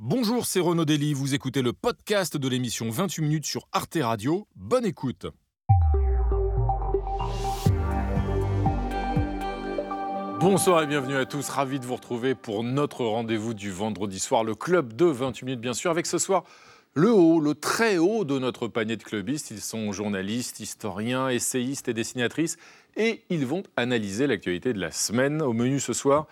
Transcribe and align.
Bonjour, 0.00 0.46
c'est 0.46 0.60
Renaud 0.60 0.84
Dely, 0.84 1.12
vous 1.12 1.34
écoutez 1.34 1.60
le 1.60 1.72
podcast 1.72 2.36
de 2.36 2.48
l'émission 2.48 2.88
28 2.88 3.20
minutes 3.20 3.46
sur 3.46 3.66
Arte 3.72 3.98
Radio. 4.00 4.46
Bonne 4.54 4.84
écoute. 4.84 5.26
Bonsoir 10.38 10.84
et 10.84 10.86
bienvenue 10.86 11.16
à 11.16 11.26
tous, 11.26 11.48
ravi 11.48 11.80
de 11.80 11.84
vous 11.84 11.96
retrouver 11.96 12.36
pour 12.36 12.62
notre 12.62 13.04
rendez-vous 13.04 13.54
du 13.54 13.72
vendredi 13.72 14.20
soir, 14.20 14.44
le 14.44 14.54
club 14.54 14.92
de 14.92 15.06
28 15.06 15.44
minutes 15.44 15.60
bien 15.60 15.74
sûr, 15.74 15.90
avec 15.90 16.06
ce 16.06 16.18
soir 16.18 16.44
le 16.94 17.10
haut, 17.10 17.40
le 17.40 17.56
très 17.56 17.98
haut 17.98 18.24
de 18.24 18.38
notre 18.38 18.68
panier 18.68 18.96
de 18.96 19.02
clubistes. 19.02 19.50
Ils 19.50 19.60
sont 19.60 19.90
journalistes, 19.90 20.60
historiens, 20.60 21.28
essayistes 21.28 21.88
et 21.88 21.94
dessinatrices 21.94 22.56
et 22.96 23.24
ils 23.30 23.46
vont 23.46 23.64
analyser 23.76 24.28
l'actualité 24.28 24.72
de 24.72 24.80
la 24.80 24.92
semaine. 24.92 25.42
Au 25.42 25.52
menu 25.52 25.80
ce 25.80 25.92
soir, 25.92 26.28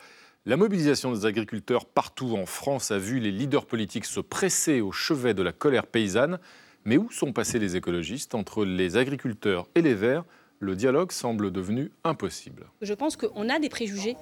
la 0.47 0.57
mobilisation 0.57 1.13
des 1.13 1.27
agriculteurs 1.27 1.85
partout 1.85 2.37
en 2.37 2.47
France 2.47 2.93
a 2.93 2.99
vu 2.99 3.19
les 3.19 3.33
leaders 3.33 3.67
politiques 3.67 4.05
se 4.05 4.21
presser 4.21 4.81
au 4.81 4.93
chevet 4.93 5.35
de 5.35 5.43
la 5.43 5.53
colère 5.53 5.87
paysanne. 5.87 6.39
Mais 6.85 6.97
où 6.97 7.11
sont 7.11 7.33
passés 7.33 7.59
les 7.59 7.75
écologistes 7.75 8.37
Entre 8.37 8.65
les 8.65 8.97
agriculteurs 8.97 9.67
et 9.75 9.83
les 9.83 9.95
Verts, 9.95 10.25
le 10.61 10.77
dialogue 10.77 11.11
semble 11.11 11.51
devenu 11.51 11.91
impossible. 12.05 12.67
Je 12.81 12.95
pense 12.95 13.17
qu'on 13.17 13.49
a 13.49 13.59
des 13.59 13.69
préjugés. 13.69 14.17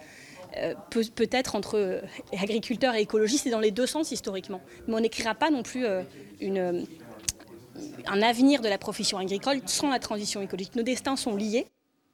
Euh, 0.56 0.74
peut-être 0.90 1.56
entre 1.56 2.02
agriculteurs 2.32 2.94
et 2.94 3.02
écologistes, 3.02 3.46
et 3.46 3.50
dans 3.50 3.60
les 3.60 3.70
deux 3.70 3.86
sens 3.86 4.12
historiquement. 4.12 4.62
Mais 4.86 4.94
on 4.94 5.00
n'écrira 5.00 5.34
pas 5.34 5.50
non 5.50 5.62
plus 5.62 5.84
euh, 5.84 6.02
un 8.06 8.22
avenir 8.22 8.62
de 8.62 8.68
la 8.68 8.78
profession 8.78 9.18
agricole 9.18 9.60
sans 9.66 9.90
la 9.90 9.98
transition 9.98 10.40
écologique. 10.40 10.74
Nos 10.74 10.84
destins 10.84 11.16
sont 11.16 11.36
liés. 11.36 11.66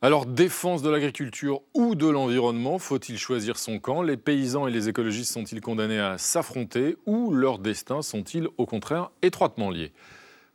Alors, 0.03 0.25
défense 0.25 0.81
de 0.81 0.89
l'agriculture 0.89 1.61
ou 1.75 1.95
de 1.95 2.09
l'environnement, 2.09 2.79
faut-il 2.79 3.19
choisir 3.19 3.59
son 3.59 3.79
camp? 3.79 4.01
Les 4.01 4.17
paysans 4.17 4.67
et 4.67 4.71
les 4.71 4.89
écologistes 4.89 5.31
sont-ils 5.31 5.61
condamnés 5.61 5.99
à 5.99 6.17
s'affronter 6.17 6.97
ou 7.05 7.35
leurs 7.35 7.59
destins 7.59 8.01
sont-ils 8.01 8.49
au 8.57 8.65
contraire 8.65 9.11
étroitement 9.21 9.69
liés? 9.69 9.93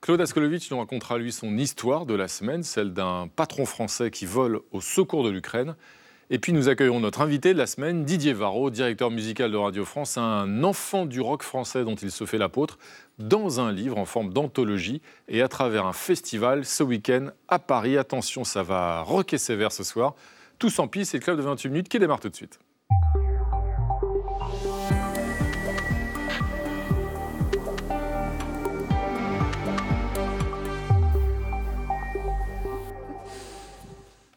Claude 0.02 0.20
Askolovitch 0.20 0.72
nous 0.72 0.80
racontera 0.80 1.20
lui 1.20 1.31
son 1.31 1.59
histoire 1.59 2.08
de 2.08 2.16
la 2.16 2.28
semaine, 2.28 2.64
celle 2.64 2.92
d'un 2.92 3.28
patron 3.36 3.67
français 3.67 4.09
qui 4.09 4.25
vole 4.25 4.61
au 4.72 4.81
secours 4.81 5.23
de 5.23 5.30
l'Ukraine 5.30 5.75
et 6.30 6.40
puis 6.40 6.54
nous 6.54 6.70
accueillons 6.70 7.00
notre 7.00 7.22
invité 7.22 7.54
de 7.54 7.58
la 7.58 7.68
semaine, 7.68 8.04
Didier 8.04 8.34
Varro, 8.34 8.70
directeur 8.70 9.12
musical 9.12 9.52
de 9.52 9.58
Radio 9.58 9.86
France, 9.86 10.18
un 10.18 10.64
enfant 10.64 11.06
du 11.06 11.22
rock 11.22 11.44
français 11.44 11.84
dont 11.84 11.95
il 11.95 12.09
se 12.09 12.26
fait 12.26 12.38
l'apôtre, 12.38 12.80
dans 13.20 13.59
un 13.59 13.72
livre 13.72 13.98
en 13.98 14.06
forme 14.06 14.34
d'anthologie 14.34 15.02
et 15.28 15.42
à 15.42 15.48
travers 15.48 15.86
un 15.86 15.94
festival 15.94 16.66
ce 16.66 16.84
week-end 16.84 17.28
à 17.48 17.59
Paris. 17.59 17.98
Attention, 17.98 18.44
ça 18.44 18.64
va 18.64 19.02
rocker 19.02 19.38
sévère 19.38 19.72
ce 19.72 19.84
soir. 19.84 20.16
Tous 20.58 20.80
en 20.80 20.88
piste, 20.88 21.12
c'est 21.12 21.17
le 21.17 21.23
club 21.23 21.38
de 21.38 21.44
28 21.44 21.70
minutes 21.70 21.90
qui 21.90 22.00
démarre 22.00 22.20
tout 22.20 22.30
de 22.30 22.36
suite. 22.36 22.60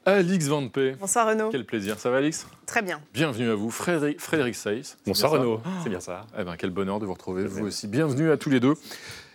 Alix 0.09 0.47
Van 0.47 0.67
P. 0.69 0.92
Bonsoir 0.98 1.28
Renaud. 1.28 1.51
Quel 1.51 1.67
plaisir. 1.67 1.98
Ça 1.98 2.11
va 2.11 2.17
Alix? 2.17 2.47
Très 2.64 2.81
bien. 2.81 2.98
Bienvenue 3.12 3.51
à 3.51 3.55
vous. 3.55 3.70
Frédéric, 3.70 4.23
Frédéric 4.23 4.55
Saïs. 4.55 4.97
Bonsoir 5.06 5.33
Renaud. 5.33 5.61
C'est 5.83 5.91
bien 5.91 6.01
ça. 6.01 6.27
Eh 6.39 6.45
ben, 6.45 6.56
quel 6.56 6.70
bonheur 6.70 6.98
de 6.98 7.05
vous 7.05 7.12
retrouver. 7.12 7.45
Vous 7.45 7.67
aussi. 7.67 7.89
Bienvenue 7.89 8.31
à 8.31 8.39
tous 8.39 8.48
les 8.48 8.59
deux. 8.59 8.73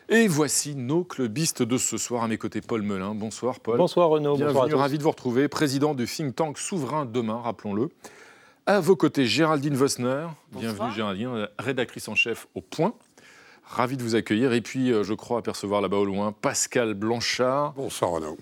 Et 0.09 0.27
voici 0.27 0.73
nos 0.73 1.03
clubistes 1.03 1.61
de 1.61 1.77
ce 1.77 1.97
soir. 1.97 2.23
À 2.23 2.27
mes 2.27 2.39
côtés, 2.39 2.61
Paul 2.61 2.81
Melun. 2.81 3.13
Bonsoir 3.13 3.59
Paul. 3.59 3.77
Bonsoir 3.77 4.09
Renaud. 4.09 4.35
Bienvenue, 4.35 4.61
Bonsoir 4.61 4.79
ravi 4.79 4.97
de 4.97 5.03
vous 5.03 5.11
retrouver. 5.11 5.47
Président 5.47 5.93
du 5.93 6.07
think 6.07 6.35
tank 6.35 6.57
Souverain 6.57 7.05
Demain, 7.05 7.39
rappelons-le. 7.39 7.89
À 8.65 8.79
vos 8.79 8.95
côtés, 8.95 9.27
Géraldine 9.27 9.75
Vosner. 9.75 10.25
Bienvenue 10.53 10.91
Géraldine, 10.91 11.49
rédactrice 11.59 12.07
en 12.07 12.15
chef 12.15 12.47
au 12.55 12.61
Point. 12.61 12.95
Ravi 13.63 13.95
de 13.95 14.01
vous 14.01 14.15
accueillir. 14.15 14.53
Et 14.53 14.61
puis, 14.61 14.91
euh, 14.91 15.03
je 15.03 15.13
crois 15.13 15.37
apercevoir 15.37 15.81
là-bas 15.81 15.97
au 15.97 16.05
loin 16.05 16.31
Pascal 16.31 16.95
Blanchard. 16.95 17.73
Bonsoir 17.73 18.09
Renaud 18.09 18.39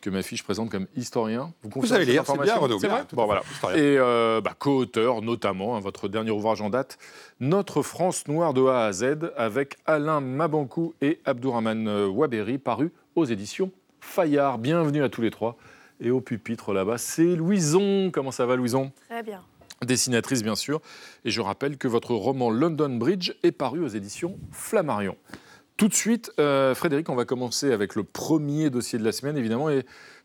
que 0.00 0.10
ma 0.10 0.22
fiche 0.22 0.42
présente 0.42 0.70
comme 0.70 0.86
historien. 0.96 1.52
Vous, 1.62 1.80
vous 1.80 1.92
allez 1.92 2.04
lire, 2.04 2.24
c'est 2.26 2.38
bien, 2.40 2.56
Renaud. 2.56 2.78
C'est 2.78 2.88
vrai 2.88 3.04
bon, 3.12 3.26
voilà. 3.26 3.42
Et 3.74 3.96
euh, 3.98 4.40
bah, 4.40 4.54
co-auteur, 4.58 5.22
notamment, 5.22 5.76
hein, 5.76 5.80
votre 5.80 6.08
dernier 6.08 6.30
ouvrage 6.30 6.60
en 6.60 6.70
date, 6.70 6.98
Notre 7.40 7.82
France 7.82 8.26
noire 8.28 8.54
de 8.54 8.64
A 8.66 8.86
à 8.86 8.92
Z, 8.92 9.32
avec 9.36 9.76
Alain 9.86 10.20
Mabankou 10.20 10.94
et 11.00 11.20
Abdourahman 11.24 11.88
euh, 11.88 12.06
Waberi, 12.06 12.58
paru 12.58 12.92
aux 13.14 13.24
éditions 13.24 13.70
Fayard. 14.00 14.58
Bienvenue 14.58 15.02
à 15.02 15.08
tous 15.08 15.22
les 15.22 15.30
trois. 15.30 15.56
Et 16.00 16.10
au 16.10 16.20
pupitre 16.20 16.72
là-bas, 16.72 16.98
c'est 16.98 17.36
Louison. 17.36 18.10
Comment 18.12 18.30
ça 18.30 18.46
va, 18.46 18.56
Louison? 18.56 18.92
Très 19.08 19.22
bien. 19.22 19.42
Dessinatrice, 19.84 20.42
bien 20.42 20.56
sûr. 20.56 20.80
Et 21.24 21.30
je 21.30 21.40
rappelle 21.40 21.76
que 21.76 21.88
votre 21.88 22.12
roman 22.14 22.50
London 22.50 22.90
Bridge 22.90 23.32
est 23.42 23.52
paru 23.52 23.84
aux 23.84 23.88
éditions 23.88 24.36
Flammarion. 24.52 25.16
Tout 25.78 25.86
de 25.86 25.94
suite, 25.94 26.32
euh, 26.40 26.74
Frédéric, 26.74 27.08
on 27.08 27.14
va 27.14 27.24
commencer 27.24 27.70
avec 27.70 27.94
le 27.94 28.02
premier 28.02 28.68
dossier 28.68 28.98
de 28.98 29.04
la 29.04 29.12
semaine, 29.12 29.38
évidemment. 29.38 29.68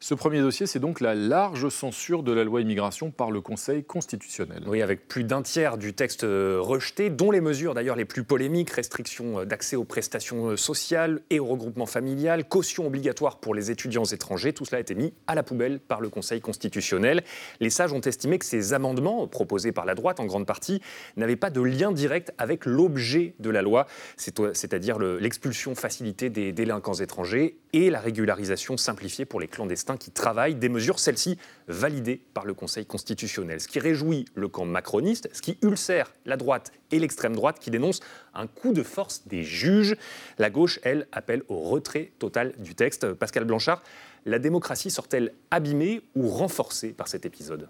Ce 0.03 0.15
premier 0.15 0.41
dossier, 0.41 0.65
c'est 0.65 0.79
donc 0.79 0.99
la 0.99 1.15
large 1.15 1.69
censure 1.69 2.23
de 2.23 2.33
la 2.33 2.43
loi 2.43 2.59
immigration 2.59 3.09
par 3.09 3.31
le 3.31 3.39
Conseil 3.39 3.85
constitutionnel. 3.85 4.61
Oui, 4.67 4.81
avec 4.81 5.07
plus 5.07 5.23
d'un 5.23 5.41
tiers 5.41 5.77
du 5.77 5.93
texte 5.93 6.25
euh, 6.25 6.57
rejeté, 6.59 7.09
dont 7.09 7.31
les 7.31 7.39
mesures 7.39 7.73
d'ailleurs 7.73 7.95
les 7.95 8.03
plus 8.03 8.25
polémiques, 8.25 8.69
restriction 8.71 9.39
euh, 9.39 9.45
d'accès 9.45 9.77
aux 9.77 9.85
prestations 9.85 10.47
euh, 10.47 10.57
sociales 10.57 11.21
et 11.29 11.39
au 11.39 11.45
regroupement 11.45 11.85
familial, 11.85 12.45
caution 12.49 12.85
obligatoire 12.85 13.37
pour 13.37 13.55
les 13.55 13.71
étudiants 13.71 14.03
étrangers, 14.03 14.51
tout 14.51 14.65
cela 14.65 14.79
a 14.79 14.81
été 14.81 14.93
mis 14.93 15.13
à 15.25 15.35
la 15.35 15.43
poubelle 15.43 15.79
par 15.79 16.01
le 16.01 16.09
Conseil 16.09 16.41
constitutionnel. 16.41 17.23
Les 17.61 17.69
sages 17.69 17.93
ont 17.93 18.01
estimé 18.01 18.39
que 18.39 18.45
ces 18.45 18.73
amendements, 18.73 19.25
proposés 19.27 19.71
par 19.71 19.85
la 19.85 19.95
droite 19.95 20.19
en 20.19 20.25
grande 20.25 20.45
partie, 20.45 20.81
n'avaient 21.15 21.37
pas 21.37 21.49
de 21.49 21.61
lien 21.61 21.93
direct 21.93 22.33
avec 22.37 22.65
l'objet 22.65 23.35
de 23.39 23.49
la 23.49 23.61
loi, 23.61 23.87
c'est-à-dire 24.17 24.99
l'expulsion 24.99 25.75
facilitée 25.75 26.29
des 26.29 26.51
délinquants 26.51 26.95
étrangers 26.95 27.57
et 27.71 27.89
la 27.89 28.01
régularisation 28.01 28.75
simplifiée 28.75 29.23
pour 29.23 29.39
les 29.39 29.47
clandestins 29.47 29.92
qui 29.97 30.11
travaillent, 30.11 30.55
des 30.55 30.69
mesures, 30.69 30.99
celles-ci, 30.99 31.37
validées 31.67 32.21
par 32.33 32.45
le 32.45 32.53
Conseil 32.53 32.85
constitutionnel. 32.85 33.59
Ce 33.59 33.67
qui 33.67 33.79
réjouit 33.79 34.25
le 34.35 34.47
camp 34.47 34.65
macroniste, 34.65 35.29
ce 35.33 35.41
qui 35.41 35.57
ulcère 35.61 36.13
la 36.25 36.37
droite 36.37 36.71
et 36.91 36.99
l'extrême 36.99 37.35
droite 37.35 37.59
qui 37.59 37.71
dénoncent 37.71 38.01
un 38.33 38.47
coup 38.47 38.73
de 38.73 38.83
force 38.83 39.27
des 39.27 39.43
juges. 39.43 39.95
La 40.37 40.49
gauche, 40.49 40.79
elle, 40.83 41.07
appelle 41.11 41.43
au 41.47 41.59
retrait 41.61 42.11
total 42.19 42.53
du 42.59 42.75
texte. 42.75 43.13
Pascal 43.13 43.45
Blanchard, 43.45 43.81
la 44.25 44.39
démocratie 44.39 44.91
sort-elle 44.91 45.33
abîmée 45.51 46.01
ou 46.15 46.29
renforcée 46.29 46.89
par 46.89 47.07
cet 47.07 47.25
épisode? 47.25 47.69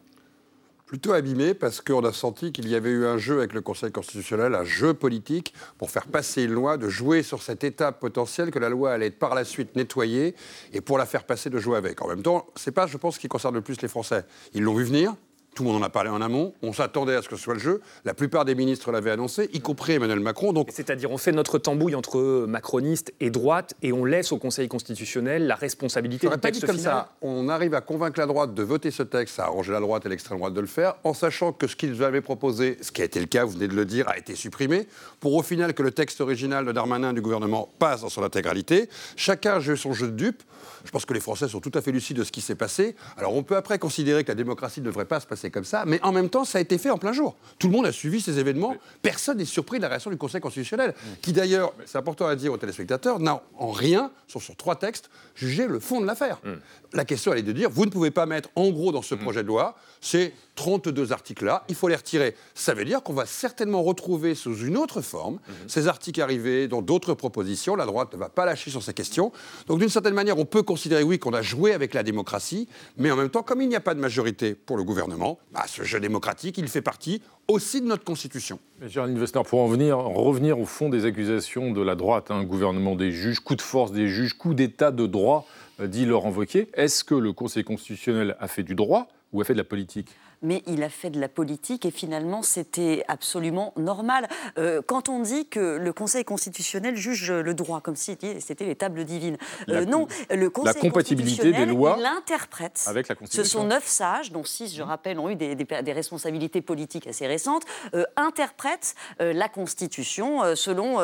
Plutôt 0.93 1.13
abîmé 1.13 1.55
parce 1.55 1.81
qu'on 1.81 2.05
a 2.05 2.13
senti 2.13 2.51
qu'il 2.51 2.69
y 2.69 2.75
avait 2.75 2.91
eu 2.91 3.07
un 3.07 3.17
jeu 3.17 3.39
avec 3.39 3.53
le 3.53 3.61
Conseil 3.61 3.91
constitutionnel, 3.91 4.53
un 4.53 4.63
jeu 4.63 4.93
politique 4.93 5.51
pour 5.79 5.89
faire 5.89 6.05
passer 6.05 6.43
une 6.43 6.51
loi, 6.51 6.77
de 6.77 6.87
jouer 6.87 7.23
sur 7.23 7.41
cette 7.41 7.63
étape 7.63 7.99
potentielle 7.99 8.51
que 8.51 8.59
la 8.59 8.69
loi 8.69 8.91
allait 8.91 9.07
être 9.07 9.17
par 9.17 9.33
la 9.33 9.43
suite 9.43 9.75
nettoyer 9.75 10.35
et 10.71 10.81
pour 10.81 10.99
la 10.99 11.07
faire 11.07 11.23
passer 11.23 11.49
de 11.49 11.57
jouer 11.57 11.77
avec. 11.77 11.99
En 12.03 12.07
même 12.07 12.21
temps, 12.21 12.45
c'est 12.55 12.71
pas, 12.71 12.85
je 12.85 12.97
pense, 12.97 13.15
ce 13.15 13.19
qui 13.19 13.27
concerne 13.27 13.55
le 13.55 13.61
plus 13.61 13.81
les 13.81 13.87
Français. 13.87 14.23
Ils 14.53 14.61
l'ont 14.61 14.75
vu 14.75 14.83
venir, 14.83 15.15
tout 15.53 15.63
le 15.63 15.69
monde 15.69 15.81
en 15.81 15.85
a 15.85 15.89
parlé 15.89 16.09
en 16.09 16.21
amont. 16.21 16.53
On 16.61 16.73
s'attendait 16.73 17.15
à 17.15 17.21
ce 17.21 17.29
que 17.29 17.35
ce 17.35 17.43
soit 17.43 17.53
le 17.53 17.59
jeu. 17.59 17.81
La 18.05 18.13
plupart 18.13 18.45
des 18.45 18.55
ministres 18.55 18.91
l'avaient 18.91 19.11
annoncé, 19.11 19.49
y 19.53 19.59
compris 19.59 19.93
Emmanuel 19.93 20.19
Macron. 20.19 20.53
Donc... 20.53 20.69
C'est-à-dire, 20.71 21.11
on 21.11 21.17
fait 21.17 21.31
notre 21.31 21.57
tambouille 21.57 21.95
entre 21.95 22.45
macronistes 22.45 23.13
et 23.19 23.29
droite 23.29 23.73
et 23.81 23.93
on 23.93 24.05
laisse 24.05 24.31
au 24.31 24.37
Conseil 24.37 24.67
constitutionnel 24.67 25.47
la 25.47 25.55
responsabilité 25.55 26.27
du 26.29 26.37
texte 26.37 26.65
comme 26.65 26.77
ça. 26.77 27.13
On 27.21 27.49
arrive 27.49 27.73
à 27.73 27.81
convaincre 27.81 28.19
la 28.19 28.25
droite 28.25 28.53
de 28.53 28.63
voter 28.63 28.91
ce 28.91 29.03
texte, 29.03 29.35
ça 29.35 29.43
a 29.43 29.47
arrangé 29.47 29.71
la 29.71 29.79
droite 29.79 30.05
et 30.05 30.09
l'extrême 30.09 30.37
droite 30.37 30.53
de 30.53 30.61
le 30.61 30.67
faire, 30.67 30.95
en 31.03 31.13
sachant 31.13 31.51
que 31.53 31.67
ce 31.67 31.75
qu'ils 31.75 32.03
avaient 32.03 32.21
proposé, 32.21 32.77
ce 32.81 32.91
qui 32.91 33.01
a 33.01 33.05
été 33.05 33.19
le 33.19 33.25
cas, 33.25 33.45
vous 33.45 33.53
venez 33.53 33.67
de 33.67 33.75
le 33.75 33.85
dire, 33.85 34.07
a 34.09 34.17
été 34.17 34.35
supprimé, 34.35 34.87
pour 35.19 35.33
au 35.35 35.43
final 35.43 35.73
que 35.73 35.83
le 35.83 35.91
texte 35.91 36.21
original 36.21 36.65
de 36.65 36.71
Darmanin 36.71 37.13
du 37.13 37.21
gouvernement 37.21 37.69
passe 37.79 38.01
dans 38.01 38.09
son 38.09 38.23
intégralité. 38.23 38.89
Chacun 39.15 39.59
joue 39.59 39.75
son 39.75 39.93
jeu 39.93 40.07
de 40.07 40.15
dupe. 40.15 40.43
Je 40.85 40.91
pense 40.91 41.05
que 41.05 41.13
les 41.13 41.19
Français 41.19 41.47
sont 41.47 41.59
tout 41.59 41.71
à 41.73 41.81
fait 41.81 41.91
lucides 41.91 42.17
de 42.17 42.23
ce 42.23 42.31
qui 42.31 42.41
s'est 42.41 42.55
passé. 42.55 42.95
Alors 43.17 43.35
on 43.35 43.43
peut 43.43 43.55
après 43.55 43.79
considérer 43.79 44.23
que 44.23 44.29
la 44.29 44.35
démocratie 44.35 44.81
ne 44.81 44.85
devrait 44.85 45.05
pas 45.05 45.19
se 45.19 45.27
passer 45.27 45.42
comme 45.51 45.65
ça, 45.65 45.83
mais 45.85 45.99
en 46.03 46.11
même 46.11 46.29
temps, 46.29 46.45
ça 46.45 46.57
a 46.57 46.61
été 46.61 46.77
fait 46.77 46.89
en 46.89 46.97
plein 46.97 47.13
jour. 47.13 47.35
Tout 47.59 47.67
le 47.67 47.73
monde 47.73 47.85
a 47.85 47.91
suivi 47.91 48.21
ces 48.21 48.39
événements. 48.39 48.75
Personne 49.01 49.37
n'est 49.37 49.45
surpris 49.45 49.77
de 49.77 49.83
la 49.83 49.89
réaction 49.89 50.11
du 50.11 50.17
Conseil 50.17 50.41
constitutionnel, 50.41 50.93
qui 51.21 51.33
d'ailleurs, 51.33 51.73
c'est 51.85 51.97
important 51.97 52.27
à 52.27 52.35
dire 52.35 52.53
aux 52.53 52.57
téléspectateurs, 52.57 53.19
n'a 53.19 53.41
en 53.57 53.71
rien, 53.71 54.11
sur, 54.27 54.41
sur 54.41 54.55
trois 54.55 54.75
textes, 54.75 55.09
jugé 55.35 55.67
le 55.67 55.79
fond 55.79 56.01
de 56.01 56.05
l'affaire. 56.05 56.39
Mm. 56.43 56.53
La 56.93 57.05
question, 57.05 57.33
elle 57.33 57.39
est 57.39 57.43
de 57.43 57.51
dire, 57.51 57.69
vous 57.69 57.85
ne 57.85 57.89
pouvez 57.89 58.11
pas 58.11 58.25
mettre 58.25 58.49
en 58.55 58.69
gros 58.69 58.91
dans 58.91 59.01
ce 59.01 59.15
mm. 59.15 59.19
projet 59.19 59.43
de 59.43 59.47
loi 59.47 59.75
ces 60.01 60.33
32 60.55 61.11
articles-là, 61.11 61.63
il 61.69 61.75
faut 61.75 61.87
les 61.87 61.95
retirer. 61.95 62.35
Ça 62.53 62.73
veut 62.73 62.85
dire 62.85 63.01
qu'on 63.01 63.13
va 63.13 63.25
certainement 63.25 63.81
retrouver 63.81 64.35
sous 64.35 64.55
une 64.57 64.77
autre 64.77 65.01
forme 65.01 65.35
mm-hmm. 65.35 65.69
ces 65.69 65.87
articles 65.87 66.21
arrivés 66.21 66.67
dans 66.67 66.81
d'autres 66.81 67.13
propositions. 67.13 67.75
La 67.75 67.85
droite 67.85 68.13
ne 68.13 68.19
va 68.19 68.29
pas 68.29 68.45
lâcher 68.45 68.69
sur 68.69 68.83
ces 68.83 68.93
questions. 68.93 69.31
Donc 69.67 69.79
d'une 69.79 69.89
certaine 69.89 70.13
manière, 70.13 70.37
on 70.37 70.45
peut 70.45 70.61
considérer, 70.61 71.03
oui, 71.03 71.19
qu'on 71.19 71.33
a 71.33 71.41
joué 71.41 71.73
avec 71.73 71.93
la 71.93 72.03
démocratie, 72.03 72.67
mais 72.97 73.09
en 73.11 73.15
même 73.15 73.29
temps, 73.29 73.43
comme 73.43 73.61
il 73.61 73.69
n'y 73.69 73.75
a 73.75 73.79
pas 73.79 73.95
de 73.95 73.99
majorité 73.99 74.53
pour 74.53 74.77
le 74.77 74.83
gouvernement, 74.83 75.32
bah, 75.51 75.63
ce 75.67 75.83
jeu 75.83 75.99
démocratique, 75.99 76.57
il 76.57 76.67
fait 76.67 76.81
partie 76.81 77.21
aussi 77.47 77.81
de 77.81 77.87
notre 77.87 78.03
Constitution. 78.03 78.59
Géraldine 78.81 79.19
Westner, 79.19 79.41
pour 79.43 79.59
en 79.59 79.67
venir, 79.67 79.97
revenir 79.97 80.59
au 80.59 80.65
fond 80.65 80.89
des 80.89 81.05
accusations 81.05 81.71
de 81.71 81.81
la 81.81 81.95
droite, 81.95 82.31
hein, 82.31 82.43
gouvernement 82.43 82.95
des 82.95 83.11
juges, 83.11 83.39
coup 83.39 83.55
de 83.55 83.61
force 83.61 83.91
des 83.91 84.07
juges, 84.07 84.33
coup 84.33 84.53
d'état 84.53 84.91
de 84.91 85.07
droit, 85.07 85.45
euh, 85.79 85.87
dit 85.87 86.05
Laurent 86.05 86.31
Wauquiez, 86.31 86.69
est-ce 86.73 87.03
que 87.03 87.15
le 87.15 87.33
Conseil 87.33 87.63
constitutionnel 87.63 88.35
a 88.39 88.47
fait 88.47 88.63
du 88.63 88.75
droit 88.75 89.07
ou 89.31 89.41
a 89.41 89.43
fait 89.43 89.53
de 89.53 89.57
la 89.57 89.63
politique? 89.63 90.09
Mais 90.43 90.61
il 90.67 90.83
a 90.83 90.89
fait 90.89 91.09
de 91.09 91.19
la 91.19 91.29
politique 91.29 91.85
et 91.85 91.91
finalement 91.91 92.43
c'était 92.43 93.03
absolument 93.07 93.73
normal. 93.77 94.27
Euh, 94.57 94.81
quand 94.85 95.09
on 95.09 95.21
dit 95.21 95.47
que 95.47 95.77
le 95.77 95.93
Conseil 95.93 96.25
constitutionnel 96.25 96.95
juge 96.95 97.31
le 97.31 97.53
droit, 97.53 97.81
comme 97.81 97.95
si 97.95 98.15
c'était 98.39 98.65
les 98.65 98.75
tables 98.75 99.05
divines, 99.05 99.37
euh, 99.69 99.85
non, 99.85 100.07
le 100.29 100.49
Conseil 100.49 100.75
la 100.75 100.81
compatibilité 100.81 101.51
des 101.51 101.65
lois 101.65 101.97
l'interprète. 101.97 102.83
Avec 102.87 103.07
la 103.07 103.15
Constitution. 103.15 103.43
Ce 103.43 103.49
sont 103.49 103.63
neuf 103.63 103.87
sages, 103.87 104.31
dont 104.31 104.43
six, 104.43 104.75
je 104.75 104.83
rappelle, 104.83 105.17
ont 105.17 105.29
eu 105.29 105.35
des, 105.35 105.55
des, 105.55 105.93
responsabilités 105.93 106.61
politiques 106.61 107.07
assez 107.07 107.25
récentes, 107.25 107.63
euh, 107.95 108.03
interprètent 108.17 108.95
la 109.19 109.47
Constitution 109.47 110.55
selon. 110.55 110.97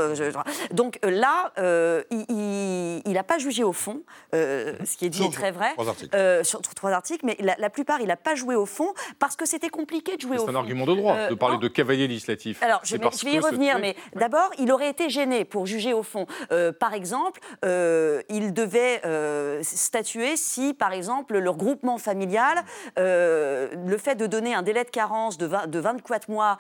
donc 0.72 1.00
là, 1.04 1.54
il 1.60 3.14
n'a 3.14 3.24
pas 3.24 3.38
jugé 3.38 3.64
au 3.64 3.74
fond, 3.74 4.02
ce 4.34 4.98
qui 4.98 5.06
est 5.06 5.10
dit 5.10 5.24
est 5.24 5.34
très 5.34 5.52
vrai. 5.52 5.72
Trois 5.74 5.88
articles. 5.88 6.44
sur 6.44 6.62
trois 6.62 6.92
articles, 6.92 7.26
mais 7.26 7.38
la, 7.40 7.56
la 7.58 7.70
plupart, 7.70 8.02
il 8.02 8.08
n'a 8.08 8.18
pas 8.18 8.36
joué 8.36 8.56
au 8.56 8.66
fond 8.66 8.94
parce 9.20 9.29
que 9.36 9.46
c'était 9.46 9.70
compliqué 9.70 10.16
de 10.16 10.22
jouer 10.22 10.38
au. 10.38 10.46
C'est 10.46 10.52
un 10.52 10.56
argument 10.56 10.86
de 10.86 10.96
droit 10.96 11.28
de 11.30 11.36
parler 11.36 11.58
de 11.58 11.68
cavalier 11.68 12.08
législatif. 12.08 12.62
Alors, 12.62 12.82
je, 12.84 12.96
vais 12.96 13.34
y 13.34 13.40
revenir, 13.40 13.80
mais 13.80 13.96
d'abord, 14.16 14.50
il 14.60 14.72
aurait 14.72 14.90
été 14.90 15.10
gêné 15.10 15.46
pour 15.46 15.66
juger 15.66 15.94
au 15.94 16.04
fond. 16.04 16.26
Euh, 16.52 16.72
par 16.72 16.94
exemple, 16.94 17.40
euh, 17.66 18.22
il 18.30 18.54
devait 18.54 19.02
euh, 19.06 19.60
statuer 19.64 20.36
si, 20.38 20.74
par 20.74 20.94
exemple, 20.94 21.38
le 21.38 21.50
regroupement 21.50 21.98
familial, 21.98 22.64
le 22.98 23.98
fait 23.98 24.16
de 24.16 24.28
donner 24.28 24.54
un 24.54 24.62
délai 24.62 24.84
de 24.84 24.90
carence 24.90 25.38
de, 25.38 25.50
de 25.68 25.80
24 25.80 26.30
mois 26.30 26.58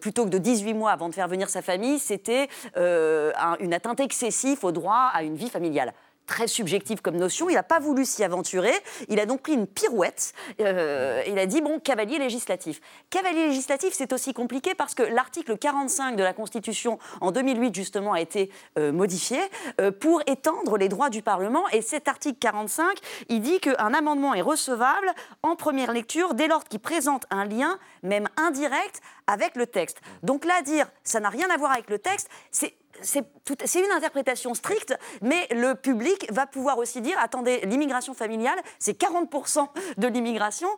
plutôt 0.00 0.24
que 0.24 0.30
de 0.30 0.38
18 0.38 0.74
mois 0.74 0.92
avant 0.92 1.08
de 1.08 1.14
faire 1.14 1.28
venir 1.28 1.48
sa 1.48 1.62
famille, 1.62 1.98
c'était 1.98 2.48
une 2.76 3.74
atteinte 3.74 4.00
excessive 4.00 4.64
au 4.64 4.72
droit 4.72 5.10
à 5.12 5.22
une 5.22 5.36
vie 5.36 5.50
familiale 5.50 5.92
très 6.26 6.46
subjectif 6.46 7.00
comme 7.00 7.16
notion. 7.16 7.48
Il 7.48 7.54
n'a 7.54 7.62
pas 7.62 7.80
voulu 7.80 8.04
s'y 8.04 8.24
aventurer. 8.24 8.72
Il 9.08 9.20
a 9.20 9.26
donc 9.26 9.42
pris 9.42 9.52
une 9.52 9.66
pirouette. 9.66 10.32
Euh, 10.60 11.22
il 11.26 11.38
a 11.38 11.46
dit 11.46 11.60
bon, 11.60 11.78
cavalier 11.78 12.18
législatif. 12.18 12.80
Cavalier 13.10 13.48
législatif, 13.48 13.92
c'est 13.92 14.12
aussi 14.12 14.32
compliqué 14.32 14.74
parce 14.74 14.94
que 14.94 15.02
l'article 15.02 15.56
45 15.56 16.16
de 16.16 16.22
la 16.22 16.32
Constitution 16.32 16.98
en 17.20 17.30
2008 17.30 17.74
justement 17.74 18.12
a 18.12 18.20
été 18.20 18.50
euh, 18.78 18.92
modifié 18.92 19.38
euh, 19.80 19.90
pour 19.90 20.22
étendre 20.26 20.76
les 20.76 20.88
droits 20.88 21.10
du 21.10 21.22
Parlement. 21.22 21.68
Et 21.70 21.82
cet 21.82 22.08
article 22.08 22.38
45, 22.38 22.98
il 23.28 23.40
dit 23.40 23.60
qu'un 23.60 23.94
amendement 23.94 24.34
est 24.34 24.42
recevable 24.42 25.12
en 25.42 25.56
première 25.56 25.92
lecture 25.92 26.34
dès 26.34 26.48
lors 26.48 26.64
qu'il 26.64 26.80
présente 26.80 27.26
un 27.30 27.44
lien, 27.44 27.78
même 28.02 28.28
indirect, 28.36 29.00
avec 29.26 29.56
le 29.56 29.66
texte. 29.66 30.00
Donc 30.22 30.44
là, 30.44 30.62
dire 30.62 30.86
ça 31.04 31.20
n'a 31.20 31.28
rien 31.28 31.48
à 31.50 31.56
voir 31.56 31.72
avec 31.72 31.88
le 31.90 31.98
texte, 31.98 32.28
c'est 32.50 32.74
c'est 33.02 33.80
une 33.80 33.92
interprétation 33.92 34.54
stricte, 34.54 34.96
mais 35.20 35.46
le 35.50 35.74
public 35.74 36.26
va 36.30 36.46
pouvoir 36.46 36.78
aussi 36.78 37.00
dire 37.00 37.16
attendez, 37.20 37.60
l'immigration 37.64 38.14
familiale, 38.14 38.58
c'est 38.78 38.98
40% 38.98 39.68
de 39.98 40.06
l'immigration. 40.08 40.68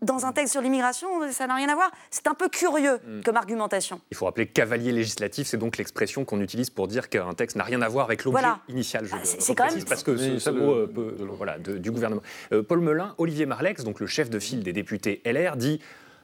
Dans 0.00 0.26
un 0.26 0.32
texte 0.32 0.50
sur 0.50 0.60
l'immigration, 0.60 1.08
ça 1.30 1.46
n'a 1.46 1.54
rien 1.54 1.68
à 1.68 1.76
voir. 1.76 1.88
C'est 2.10 2.26
un 2.26 2.34
peu 2.34 2.48
curieux 2.48 2.96
hmm. 3.06 3.22
comme 3.22 3.36
argumentation. 3.36 4.00
Il 4.10 4.16
faut 4.16 4.24
rappeler 4.24 4.48
cavalier 4.48 4.90
législatif, 4.90 5.46
c'est 5.46 5.58
donc 5.58 5.76
l'expression 5.76 6.24
qu'on 6.24 6.40
utilise 6.40 6.70
pour 6.70 6.88
dire 6.88 7.08
qu'un 7.08 7.34
texte 7.34 7.56
n'a 7.56 7.62
rien 7.62 7.80
à 7.82 7.88
voir 7.88 8.06
avec 8.06 8.24
l'objet 8.24 8.42
initial. 8.68 9.06
Ah, 9.12 9.18
c'est 9.22 9.54
quand 9.54 9.72
même 9.72 9.84
parce 9.84 10.02
que 10.02 10.16
ce, 10.40 10.50
mot 10.50 10.72
euh, 10.72 10.92
voilà, 11.36 11.58
du 11.60 11.92
gouvernement. 11.92 12.22
Euh, 12.52 12.64
Paul 12.64 12.80
Melun, 12.80 13.14
Olivier 13.18 13.46
Marlex, 13.46 13.84
donc 13.84 14.00
le 14.00 14.08
chef 14.08 14.28
de 14.28 14.40
file 14.40 14.64
des 14.64 14.72
députés 14.72 15.22
LR, 15.24 15.56
dit 15.56 15.80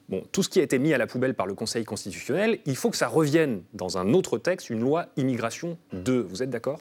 Bon, 0.08 0.22
tout 0.32 0.42
ce 0.42 0.48
qui 0.48 0.58
a 0.58 0.62
été 0.62 0.78
mis 0.78 0.94
à 0.94 0.98
la 0.98 1.06
poubelle 1.06 1.34
par 1.34 1.46
le 1.46 1.54
Conseil 1.54 1.84
constitutionnel, 1.84 2.60
il 2.64 2.76
faut 2.76 2.88
que 2.90 2.96
ça 2.96 3.08
revienne 3.08 3.62
dans 3.74 3.98
un 3.98 4.14
autre 4.14 4.38
texte, 4.38 4.70
une 4.70 4.80
loi 4.80 5.06
immigration 5.16 5.76
2. 5.92 6.20
Vous 6.20 6.42
êtes 6.42 6.48
d'accord? 6.48 6.80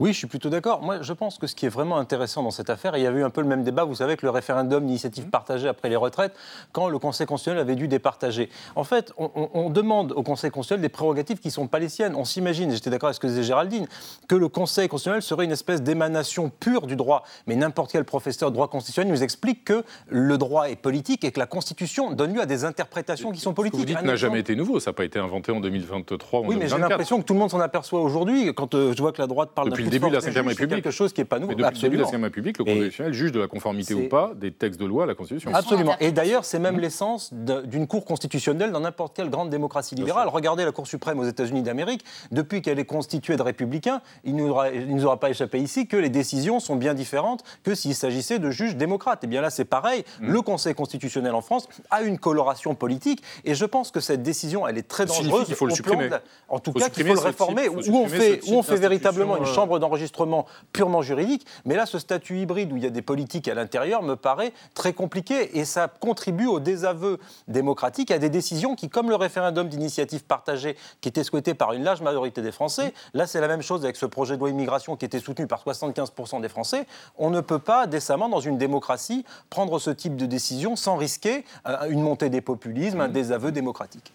Oui, 0.00 0.12
je 0.12 0.18
suis 0.18 0.26
plutôt 0.26 0.50
d'accord. 0.50 0.82
Moi, 0.82 1.02
je 1.02 1.12
pense 1.12 1.38
que 1.38 1.46
ce 1.46 1.54
qui 1.54 1.66
est 1.66 1.70
vraiment 1.70 1.98
intéressant 1.98 2.42
dans 2.42 2.50
cette 2.50 2.70
affaire, 2.70 2.94
et 2.94 3.00
il 3.00 3.04
y 3.04 3.06
avait 3.06 3.20
eu 3.20 3.24
un 3.24 3.30
peu 3.30 3.40
le 3.40 3.46
même 3.46 3.62
débat, 3.62 3.84
vous 3.84 3.96
savez, 3.96 4.12
avec 4.12 4.22
le 4.22 4.30
référendum 4.30 4.86
d'initiative 4.86 5.28
partagée 5.28 5.68
après 5.68 5.88
les 5.88 5.96
retraites, 5.96 6.34
quand 6.72 6.88
le 6.88 6.98
Conseil 6.98 7.26
constitutionnel 7.26 7.60
avait 7.60 7.76
dû 7.76 7.88
départager. 7.88 8.48
En 8.76 8.84
fait, 8.84 9.12
on, 9.18 9.70
demande 9.70 10.12
au 10.12 10.22
Conseil 10.22 10.50
constitutionnel 10.50 10.82
des 10.82 10.88
prérogatives 10.88 11.38
qui 11.38 11.48
ne 11.48 11.52
sont 11.52 11.66
pas 11.66 11.78
les 11.78 11.88
siennes. 11.88 12.14
On 12.16 12.24
s'imagine, 12.24 12.70
et 12.70 12.74
j'étais 12.74 12.90
d'accord 12.90 13.08
avec 13.08 13.16
ce 13.16 13.20
que 13.20 13.26
disait 13.26 13.42
Géraldine, 13.42 13.86
que 14.28 14.34
le 14.34 14.48
Conseil 14.48 14.88
constitutionnel 14.88 15.22
serait 15.22 15.44
une 15.44 15.52
espèce 15.52 15.82
d'émanation 15.82 16.50
pure 16.50 16.86
du 16.86 16.96
droit. 16.96 17.24
Mais 17.46 17.56
n'importe 17.56 17.92
quel 17.92 18.04
professeur 18.04 18.50
de 18.50 18.54
droit 18.54 18.68
constitutionnel 18.68 19.12
nous 19.12 19.22
explique 19.22 19.64
que 19.64 19.84
le 20.08 20.38
droit 20.38 20.68
est 20.70 20.76
politique 20.76 21.24
et 21.24 21.32
que 21.32 21.38
la 21.38 21.46
Constitution 21.46 22.12
donne 22.12 22.34
lieu 22.34 22.40
à 22.40 22.46
des 22.46 22.64
interprétations 22.64 23.32
qui 23.32 23.40
sont 23.40 23.54
politiques. 23.54 23.80
Ce 23.80 23.84
que 23.84 23.92
vous 23.92 23.98
dites 23.98 24.06
n'a 24.06 24.16
jamais 24.16 24.40
été 24.40 24.56
nouveau, 24.56 24.80
ça 24.80 24.90
n'a 24.90 24.94
pas 24.94 25.04
été 25.04 25.18
inventé 25.18 25.52
en 25.52 25.60
2023 25.60 26.40
Oui, 26.40 26.56
mais 26.58 26.68
j'ai 26.68 26.78
l'impression 26.78 27.20
que 27.20 27.26
tout 27.26 27.34
le 27.34 27.40
monde 27.40 27.50
s'en 27.50 27.60
aperçoit 27.60 28.00
aujourd'hui 28.00 28.52
quand 28.54 28.74
euh, 28.74 28.92
je 28.96 29.02
vois 29.02 29.12
que 29.12 29.20
la 29.20 29.26
droite 29.26 29.50
parle 29.54 29.70
Depuis 29.84 29.98
le 29.98 30.00
début 30.00 30.10
de 30.10 30.14
la 30.14 30.48
République. 30.48 30.82
quelque 30.82 30.90
chose 30.90 31.12
qui 31.12 31.20
n'est 31.20 31.24
pas 31.24 31.38
nouveau. 31.38 31.52
Mais 31.56 31.62
depuis 31.62 31.76
le 31.76 31.82
début 31.82 31.96
de 31.96 32.02
la 32.02 32.08
République, 32.08 32.58
le 32.58 32.64
Constitutionnel 32.64 33.12
juge 33.12 33.32
de 33.32 33.40
la 33.40 33.46
conformité 33.46 33.94
ou 33.94 34.08
pas 34.08 34.32
des 34.34 34.52
textes 34.52 34.80
de 34.80 34.86
loi 34.86 35.04
à 35.04 35.06
la 35.06 35.14
Constitution. 35.14 35.50
Absolument. 35.54 35.96
Et 36.00 36.12
d'ailleurs, 36.12 36.44
c'est 36.44 36.58
même 36.58 36.78
l'essence 36.78 37.32
d'une 37.32 37.86
Cour 37.86 38.04
constitutionnelle 38.04 38.72
dans 38.72 38.80
n'importe 38.80 39.14
quelle 39.14 39.30
grande 39.30 39.50
démocratie 39.50 39.94
libérale. 39.94 40.28
Regardez 40.28 40.64
la 40.64 40.72
Cour 40.72 40.86
suprême 40.86 41.18
aux 41.18 41.24
États-Unis 41.24 41.62
d'Amérique. 41.62 42.04
Depuis 42.30 42.62
qu'elle 42.62 42.78
est 42.78 42.84
constituée 42.84 43.36
de 43.36 43.42
républicains, 43.42 44.00
il 44.24 44.36
ne 44.36 44.84
nous 44.86 45.04
aura 45.04 45.20
pas 45.20 45.30
échappé 45.30 45.58
ici 45.58 45.86
que 45.86 45.96
les 45.96 46.08
décisions 46.08 46.60
sont 46.60 46.76
bien 46.76 46.94
différentes 46.94 47.42
que 47.62 47.74
s'il 47.74 47.94
s'agissait 47.94 48.38
de 48.38 48.50
juges 48.50 48.76
démocrates. 48.76 49.24
Et 49.24 49.26
eh 49.26 49.28
bien 49.28 49.40
là, 49.40 49.50
c'est 49.50 49.64
pareil. 49.64 50.04
Mm. 50.20 50.32
Le 50.32 50.42
Conseil 50.42 50.74
constitutionnel 50.74 51.34
en 51.34 51.40
France 51.40 51.68
a 51.90 52.02
une 52.02 52.18
coloration 52.18 52.74
politique. 52.74 53.22
Et 53.44 53.54
je 53.54 53.64
pense 53.64 53.90
que 53.90 54.00
cette 54.00 54.22
décision, 54.22 54.66
elle 54.66 54.78
est 54.78 54.88
très 54.88 55.06
dangereuse. 55.06 55.46
Il 55.48 55.54
faut 55.54 55.66
le 55.66 55.74
supprimer. 55.74 56.10
En 56.48 56.58
tout 56.58 56.72
cas, 56.72 56.88
qu'il 56.88 57.06
faut 57.06 57.14
le 57.14 57.20
réformer. 57.20 57.68
Où 57.68 57.96
on 57.96 58.08
fait, 58.08 58.40
où 58.48 58.54
on 58.54 58.62
fait 58.62 58.76
véritablement 58.76 59.36
une 59.36 59.44
euh, 59.44 59.46
chambre 59.74 59.80
d'enregistrement 59.80 60.46
purement 60.72 61.02
juridique. 61.02 61.46
Mais 61.64 61.74
là, 61.74 61.86
ce 61.86 61.98
statut 61.98 62.38
hybride 62.38 62.72
où 62.72 62.76
il 62.76 62.84
y 62.84 62.86
a 62.86 62.90
des 62.90 63.02
politiques 63.02 63.48
à 63.48 63.54
l'intérieur 63.54 64.02
me 64.02 64.14
paraît 64.16 64.52
très 64.74 64.92
compliqué 64.92 65.58
et 65.58 65.64
ça 65.64 65.88
contribue 65.88 66.46
au 66.46 66.60
désaveu 66.60 67.18
démocratique, 67.48 68.10
à 68.10 68.18
des 68.18 68.30
décisions 68.30 68.74
qui, 68.74 68.88
comme 68.88 69.08
le 69.08 69.16
référendum 69.16 69.68
d'initiative 69.68 70.24
partagée 70.24 70.76
qui 71.00 71.08
était 71.08 71.24
souhaité 71.24 71.54
par 71.54 71.72
une 71.72 71.82
large 71.82 72.02
majorité 72.02 72.42
des 72.42 72.52
Français, 72.52 72.94
là 73.12 73.26
c'est 73.26 73.40
la 73.40 73.48
même 73.48 73.62
chose 73.62 73.84
avec 73.84 73.96
ce 73.96 74.06
projet 74.06 74.34
de 74.34 74.40
loi 74.40 74.50
immigration 74.50 74.96
qui 74.96 75.04
était 75.04 75.20
soutenu 75.20 75.46
par 75.46 75.64
75% 75.64 76.40
des 76.40 76.48
Français. 76.48 76.86
On 77.16 77.30
ne 77.30 77.40
peut 77.40 77.58
pas 77.58 77.86
décemment, 77.86 78.28
dans 78.28 78.40
une 78.40 78.58
démocratie, 78.58 79.24
prendre 79.50 79.78
ce 79.78 79.90
type 79.90 80.16
de 80.16 80.26
décision 80.26 80.76
sans 80.76 80.96
risquer 80.96 81.44
euh, 81.66 81.88
une 81.88 82.00
montée 82.00 82.30
des 82.30 82.40
populismes, 82.40 83.00
un 83.00 83.08
désaveu 83.08 83.52
démocratique. 83.52 84.12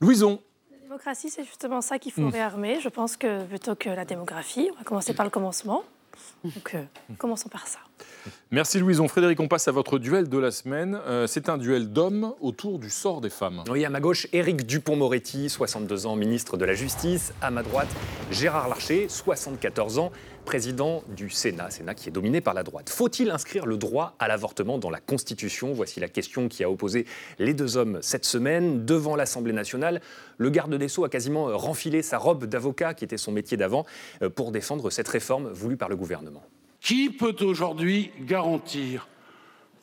Louison, 0.00 0.40
démocratie, 0.92 1.30
c'est 1.30 1.44
justement 1.44 1.80
ça 1.80 1.98
qu'il 1.98 2.12
faut 2.12 2.20
mmh. 2.20 2.28
réarmer. 2.28 2.80
Je 2.80 2.90
pense 2.90 3.16
que 3.16 3.44
plutôt 3.44 3.74
que 3.74 3.88
la 3.88 4.04
démographie, 4.04 4.68
on 4.74 4.76
va 4.76 4.84
commencer 4.84 5.14
par 5.14 5.24
le 5.24 5.30
commencement. 5.30 5.84
Donc, 6.44 6.74
euh, 6.74 6.82
commençons 7.16 7.48
par 7.48 7.66
ça. 7.66 7.78
Merci 8.50 8.78
Louison. 8.78 9.08
Frédéric, 9.08 9.40
on 9.40 9.48
passe 9.48 9.68
à 9.68 9.72
votre 9.72 9.98
duel 9.98 10.28
de 10.28 10.36
la 10.36 10.50
semaine. 10.50 11.00
Euh, 11.06 11.26
c'est 11.26 11.48
un 11.48 11.56
duel 11.56 11.90
d'hommes 11.90 12.34
autour 12.42 12.78
du 12.78 12.90
sort 12.90 13.22
des 13.22 13.30
femmes. 13.30 13.64
Oui, 13.70 13.86
à 13.86 13.88
ma 13.88 14.00
gauche, 14.00 14.26
Éric 14.34 14.66
Dupont-Moretti, 14.66 15.48
62 15.48 16.04
ans, 16.04 16.14
ministre 16.14 16.58
de 16.58 16.66
la 16.66 16.74
Justice. 16.74 17.32
À 17.40 17.50
ma 17.50 17.62
droite, 17.62 17.88
Gérard 18.30 18.68
Larcher, 18.68 19.06
74 19.08 19.98
ans, 19.98 20.12
président 20.42 21.02
du 21.16 21.30
Sénat, 21.30 21.70
Sénat 21.70 21.94
qui 21.94 22.08
est 22.08 22.12
dominé 22.12 22.40
par 22.40 22.54
la 22.54 22.62
droite. 22.62 22.90
Faut-il 22.90 23.30
inscrire 23.30 23.66
le 23.66 23.76
droit 23.76 24.14
à 24.18 24.28
l'avortement 24.28 24.78
dans 24.78 24.90
la 24.90 25.00
Constitution? 25.00 25.72
Voici 25.72 26.00
la 26.00 26.08
question 26.08 26.48
qui 26.48 26.64
a 26.64 26.70
opposé 26.70 27.06
les 27.38 27.54
deux 27.54 27.76
hommes 27.76 27.98
cette 28.02 28.24
semaine 28.24 28.84
devant 28.84 29.16
l'Assemblée 29.16 29.52
nationale. 29.52 30.00
Le 30.38 30.50
garde 30.50 30.74
des 30.74 30.88
Sceaux 30.88 31.04
a 31.04 31.08
quasiment 31.08 31.56
renfilé 31.56 32.02
sa 32.02 32.18
robe 32.18 32.44
d'avocat, 32.44 32.94
qui 32.94 33.04
était 33.04 33.16
son 33.16 33.32
métier 33.32 33.56
d'avant, 33.56 33.86
euh, 34.22 34.28
pour 34.28 34.52
défendre 34.52 34.90
cette 34.90 35.08
réforme 35.08 35.48
voulue 35.48 35.76
par 35.76 35.88
le 35.88 35.96
gouvernement. 35.96 36.42
Qui 36.80 37.10
peut 37.10 37.36
aujourd'hui 37.40 38.10
garantir 38.20 39.08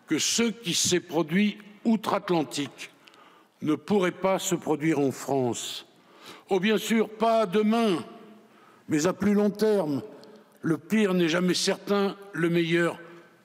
que 0.08 0.20
ce 0.20 0.44
qui 0.44 0.74
s'est 0.74 1.00
produit 1.00 1.58
outre-Atlantique 1.86 2.92
ne 3.62 3.76
pourrait 3.76 4.12
pas 4.12 4.40
se 4.40 4.56
produire 4.56 5.00
en 5.00 5.12
France? 5.12 5.86
Oh 6.50 6.60
bien 6.60 6.78
sûr, 6.78 7.10
pas 7.10 7.46
demain, 7.46 8.04
mais 8.88 9.06
à 9.06 9.14
plus 9.14 9.34
long 9.34 9.50
terme. 9.50 10.02
Le 10.62 10.78
pire 10.78 11.14
n'est 11.14 11.30
jamais 11.30 11.54
certain, 11.54 12.18
le 12.34 12.50
meilleur 12.50 13.00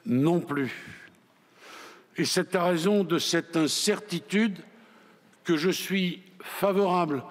non 0.05 0.41
plus. 0.41 0.73
Et 2.17 2.25
c'est 2.25 2.55
à 2.55 2.65
raison 2.65 3.05
de 3.05 3.19
cette 3.19 3.57
incertitude 3.57 4.59
que 5.45 5.57
je 5.57 5.71
suis 5.71 6.23
favorable 6.41 7.23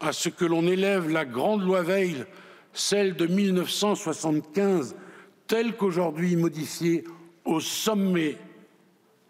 à 0.00 0.12
ce 0.12 0.28
que 0.28 0.44
l'on 0.44 0.66
élève 0.66 1.10
la 1.10 1.24
grande 1.24 1.62
loi 1.62 1.82
Veil, 1.82 2.24
celle 2.72 3.16
de 3.16 3.26
1975, 3.26 4.94
telle 5.46 5.76
qu'aujourd'hui 5.76 6.36
modifiée 6.36 7.04
au 7.44 7.60
sommet 7.60 8.36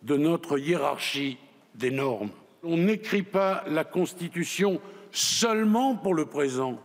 de 0.02 0.16
notre 0.16 0.58
hiérarchie 0.58 1.38
des 1.74 1.90
normes. 1.90 2.30
On 2.62 2.76
n'écrit 2.76 3.22
pas 3.22 3.64
la 3.68 3.84
Constitution 3.84 4.80
seulement 5.12 5.94
pour 5.96 6.14
le 6.14 6.26
présent, 6.26 6.78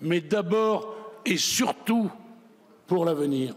mais 0.00 0.20
d'abord 0.20 0.94
et 1.24 1.36
surtout 1.36 2.10
pour 2.86 3.04
l'avenir. 3.04 3.54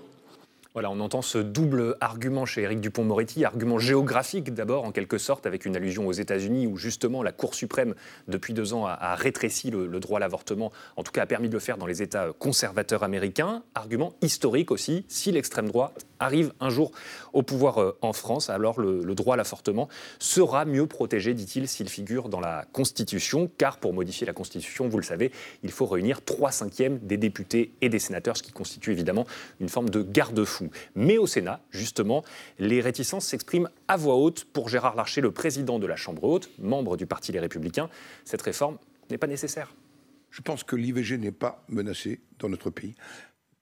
Voilà, 0.74 0.92
on 0.92 1.00
entend 1.00 1.24
ce 1.24 1.40
double 1.40 1.98
argument 2.02 2.46
chez 2.46 2.62
Éric 2.62 2.82
Dupont-Moretti, 2.82 3.44
argument 3.46 3.80
géographique 3.80 4.54
d'abord 4.54 4.86
en 4.86 4.92
quelque 4.92 5.18
sorte, 5.18 5.48
avec 5.48 5.66
une 5.66 5.76
allusion 5.76 6.06
aux 6.06 6.12
États-Unis 6.12 6.68
où 6.68 6.78
justement 6.78 7.24
la 7.24 7.32
Cour 7.32 7.56
suprême 7.56 7.96
depuis 8.28 8.54
deux 8.54 8.74
ans 8.74 8.86
a, 8.86 9.16
rétréci 9.16 9.72
le, 9.72 9.88
le, 9.88 10.00
droit 10.00 10.18
à 10.18 10.20
l'avortement, 10.20 10.72
en 10.96 11.04
tout 11.04 11.12
cas 11.12 11.24
a 11.24 11.26
permis 11.26 11.50
de 11.50 11.54
le 11.54 11.60
faire 11.60 11.78
dans 11.78 11.88
les 11.88 12.04
États 12.04 12.32
conservateurs 12.38 13.04
américains. 13.04 13.64
Argument 13.74 14.14
historique 14.22 14.70
aussi, 14.70 15.04
si 15.08 15.32
l'extrême 15.32 15.68
droite 15.68 16.06
arrive 16.20 16.54
un 16.60 16.70
jour 16.70 16.92
au 17.34 17.44
pouvoir 17.44 17.82
euh, 17.82 17.98
en 18.02 18.14
France, 18.14 18.50
alors 18.50 18.80
le, 18.80 19.16
droit 19.16 19.36
à 19.36 19.38
l'avortement 19.38 19.88
sera 20.20 20.66
mieux 20.66 20.88
protégé, 20.88 21.34
dit-il, 21.34 21.68
s'il 21.68 21.90
figure 21.90 22.30
dans 22.30 22.40
la 22.40 22.66
Constitution, 22.72 23.50
car 23.58 23.78
pour 23.78 23.94
modifier 23.94 24.28
la 24.28 24.34
Constitution, 24.34 24.88
vous 24.88 24.98
le 24.98 25.04
savez, 25.04 25.32
il 25.64 25.72
faut 25.72 25.86
réunir 25.86 26.24
3 26.24 26.52
cinquièmes 26.52 27.00
des 27.00 27.18
députés 27.18 27.72
et 27.82 27.90
des 27.90 28.00
sénateurs, 28.00 28.38
ce 28.38 28.44
qui 28.44 28.52
constitue 28.52 28.92
évidemment 28.92 29.26
une 29.60 29.70
forme 29.70 29.90
de 29.90 30.02
garde-fou. 30.02 30.70
Mais 30.96 31.18
au 31.18 31.28
Sénat, 31.28 31.62
justement, 31.72 32.24
les 32.60 32.82
réticences 32.82 33.26
s'expriment 33.26 33.70
à 33.88 33.98
voix 33.98 34.16
haute 34.16 34.46
pour 34.46 34.70
Gérard 34.70 34.96
Larcher, 34.96 35.22
le 35.22 35.32
président 35.32 35.80
de 35.80 35.88
la 35.88 35.96
Chambre 35.96 36.24
haute, 36.24 36.50
membre 36.60 36.98
du 36.98 37.06
Parti 37.06 37.32
Les 37.32 37.40
Républicains. 37.40 37.90
Cette 38.26 38.42
réforme 38.42 38.78
n'est 39.10 39.18
pas 39.18 39.28
nécessaire. 39.28 39.74
Je 40.30 40.42
pense 40.42 40.64
que 40.64 40.76
l'IVG 40.76 41.18
n'est 41.18 41.32
pas 41.32 41.64
menacée 41.68 42.20
dans 42.40 42.50
notre 42.50 42.70
pays. 42.70 42.96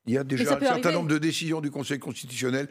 Il 0.08 0.14
y 0.14 0.18
a 0.18 0.24
déjà 0.24 0.58
un 0.58 0.60
certain 0.60 0.92
nombre 0.92 1.10
de 1.10 1.18
décisions 1.18 1.62
du 1.62 1.72
Conseil 1.72 2.00
constitutionnel 2.00 2.68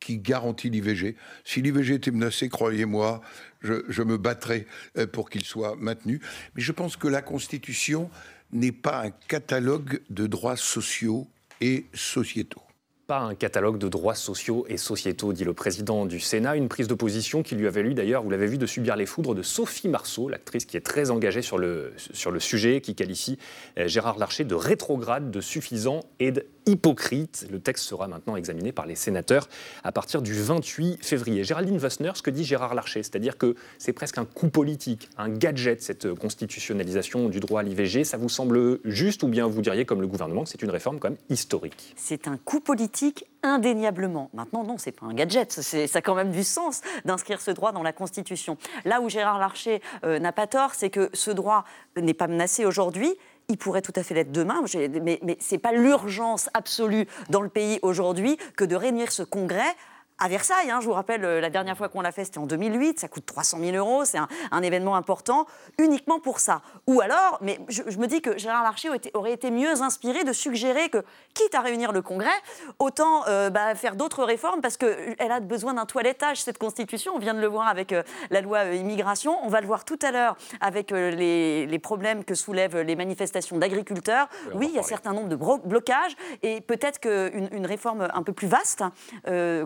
qui 0.00 0.18
garantit 0.18 0.68
l'IVG. 0.68 1.16
Si 1.44 1.62
l'IVG 1.62 1.94
était 1.94 2.10
menacé, 2.10 2.48
croyez-moi, 2.48 3.22
je, 3.62 3.84
je, 3.88 4.02
me 4.02 4.18
battrais 4.18 4.66
euh, 4.98 5.06
pour 5.06 5.30
qu'il 5.30 5.44
soit 5.44 5.76
maintenu. 5.76 6.20
Mais 6.54 6.62
je 6.62 6.72
pense 6.72 6.96
que 6.96 7.08
la 7.08 7.22
Constitution 7.22 8.10
n'est 8.52 8.72
pas 8.72 9.04
un 9.04 9.10
catalogue 9.10 10.00
de 10.10 10.26
droits 10.26 10.56
sociaux 10.56 11.26
et 11.60 11.86
sociétaux 11.94 12.63
pas 13.06 13.18
un 13.18 13.34
catalogue 13.34 13.78
de 13.78 13.88
droits 13.88 14.14
sociaux 14.14 14.64
et 14.68 14.76
sociétaux, 14.76 15.32
dit 15.32 15.44
le 15.44 15.52
président 15.52 16.06
du 16.06 16.20
Sénat. 16.20 16.56
Une 16.56 16.68
prise 16.68 16.88
de 16.88 16.94
position 16.94 17.42
qui 17.42 17.54
lui 17.54 17.66
avait 17.66 17.82
lu 17.82 17.94
d'ailleurs, 17.94 18.22
vous 18.22 18.30
l'avez 18.30 18.46
vu, 18.46 18.56
de 18.56 18.66
subir 18.66 18.96
les 18.96 19.06
foudres 19.06 19.34
de 19.34 19.42
Sophie 19.42 19.88
Marceau, 19.88 20.28
l'actrice 20.28 20.64
qui 20.64 20.76
est 20.76 20.80
très 20.80 21.10
engagée 21.10 21.42
sur 21.42 21.58
le, 21.58 21.92
sur 21.96 22.30
le 22.30 22.40
sujet, 22.40 22.80
qui 22.80 22.94
qualifie 22.94 23.38
euh, 23.78 23.88
Gérard 23.88 24.18
Larcher 24.18 24.44
de 24.44 24.54
rétrograde, 24.54 25.30
de 25.30 25.40
suffisant 25.40 26.00
et 26.18 26.32
d'hypocrite. 26.32 27.46
Le 27.50 27.60
texte 27.60 27.84
sera 27.84 28.08
maintenant 28.08 28.36
examiné 28.36 28.72
par 28.72 28.86
les 28.86 28.96
sénateurs 28.96 29.48
à 29.82 29.92
partir 29.92 30.22
du 30.22 30.32
28 30.32 31.04
février. 31.04 31.44
Géraldine 31.44 31.78
Wassner, 31.78 32.12
ce 32.14 32.22
que 32.22 32.30
dit 32.30 32.44
Gérard 32.44 32.74
Larcher, 32.74 33.02
c'est-à-dire 33.02 33.36
que 33.36 33.54
c'est 33.78 33.92
presque 33.92 34.16
un 34.16 34.24
coup 34.24 34.48
politique, 34.48 35.10
un 35.18 35.28
gadget, 35.28 35.82
cette 35.82 36.14
constitutionnalisation 36.14 37.28
du 37.28 37.40
droit 37.40 37.60
à 37.60 37.62
l'IVG. 37.64 38.04
Ça 38.04 38.16
vous 38.16 38.30
semble 38.30 38.80
juste 38.84 39.22
ou 39.22 39.28
bien 39.28 39.46
vous 39.46 39.60
diriez, 39.60 39.84
comme 39.84 40.00
le 40.00 40.06
gouvernement, 40.06 40.44
que 40.44 40.50
c'est 40.50 40.62
une 40.62 40.70
réforme 40.70 40.98
quand 40.98 41.10
même 41.10 41.18
historique? 41.28 41.94
C'est 41.96 42.28
un 42.28 42.38
coup 42.38 42.60
politique 42.60 42.93
indéniablement. 43.42 44.30
Maintenant, 44.32 44.64
non, 44.64 44.78
c'est 44.78 44.92
pas 44.92 45.06
un 45.06 45.14
gadget, 45.14 45.52
ça 45.52 45.98
a 45.98 46.00
quand 46.00 46.14
même 46.14 46.30
du 46.30 46.44
sens 46.44 46.80
d'inscrire 47.04 47.40
ce 47.40 47.50
droit 47.50 47.72
dans 47.72 47.82
la 47.82 47.92
Constitution. 47.92 48.56
Là 48.84 49.00
où 49.00 49.08
Gérard 49.08 49.38
Larcher 49.38 49.82
euh, 50.04 50.18
n'a 50.18 50.32
pas 50.32 50.46
tort, 50.46 50.74
c'est 50.74 50.90
que 50.90 51.10
ce 51.12 51.30
droit 51.30 51.64
n'est 51.96 52.14
pas 52.14 52.26
menacé 52.26 52.64
aujourd'hui, 52.64 53.14
il 53.48 53.58
pourrait 53.58 53.82
tout 53.82 53.92
à 53.96 54.02
fait 54.02 54.14
l'être 54.14 54.32
demain, 54.32 54.62
mais, 54.74 55.20
mais 55.22 55.36
ce 55.40 55.54
n'est 55.54 55.58
pas 55.58 55.72
l'urgence 55.72 56.48
absolue 56.54 57.06
dans 57.28 57.42
le 57.42 57.50
pays 57.50 57.78
aujourd'hui 57.82 58.38
que 58.56 58.64
de 58.64 58.74
réunir 58.74 59.12
ce 59.12 59.22
congrès 59.22 59.74
à 60.18 60.28
Versailles. 60.28 60.70
Hein, 60.70 60.80
je 60.80 60.86
vous 60.86 60.92
rappelle, 60.92 61.24
euh, 61.24 61.40
la 61.40 61.50
dernière 61.50 61.76
fois 61.76 61.88
qu'on 61.88 62.00
l'a 62.00 62.12
fait, 62.12 62.24
c'était 62.24 62.38
en 62.38 62.46
2008. 62.46 63.00
Ça 63.00 63.08
coûte 63.08 63.26
300 63.26 63.58
000 63.60 63.76
euros. 63.76 64.04
C'est 64.04 64.18
un, 64.18 64.62
événement 64.62 64.96
important, 64.96 65.46
uniquement 65.78 66.20
pour 66.20 66.40
ça. 66.40 66.62
Ou 66.86 67.00
alors, 67.00 67.38
mais 67.42 67.58
je, 67.68 67.82
me 67.98 68.06
dis 68.06 68.22
que 68.22 68.38
Gérard 68.38 68.62
Larcher 68.62 68.88
aurait 69.12 69.32
été, 69.32 69.50
mieux 69.50 69.82
inspiré 69.82 70.24
de 70.24 70.32
suggérer 70.32 70.88
que, 70.88 71.04
quitte 71.34 71.54
à 71.54 71.60
réunir 71.60 71.92
le 71.92 72.00
Congrès, 72.00 72.30
autant 72.78 73.26
euh, 73.26 73.50
bah, 73.50 73.74
faire 73.74 73.96
d'autres 73.96 74.24
réformes 74.24 74.62
parce 74.62 74.78
qu'elle 74.78 75.16
a 75.18 75.40
besoin 75.40 75.74
d'un 75.74 75.84
toilettage, 75.84 76.42
cette 76.42 76.56
Constitution. 76.56 77.12
On 77.14 77.18
vient 77.18 77.34
de 77.34 77.40
le 77.40 77.46
voir 77.46 77.68
avec 77.68 77.92
euh, 77.92 78.02
la 78.30 78.40
loi 78.40 78.64
immigration. 78.72 79.36
On 79.42 79.48
va 79.48 79.60
le 79.60 79.66
voir 79.66 79.84
tout 79.84 79.98
à 80.00 80.12
l'heure 80.12 80.36
avec 80.60 80.92
les, 80.92 81.78
problèmes 81.82 82.24
que 82.24 82.34
soulèvent 82.34 82.80
les 82.80 82.96
manifestations 82.96 83.58
d'agriculteurs. 83.58 84.28
Oui, 84.54 84.68
il 84.70 84.74
y 84.74 84.78
a 84.78 84.80
un 84.80 84.84
certain 84.84 85.12
nombre 85.12 85.28
de 85.28 85.36
blocages 85.36 86.16
et 86.42 86.62
peut-être 86.62 87.00
qu'une 87.00 87.48
une 87.52 87.66
réforme 87.66 88.08
un 88.14 88.22
peu 88.22 88.32
plus 88.32 88.48
vaste, 88.48 88.82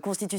constitutionnelle, 0.02 0.37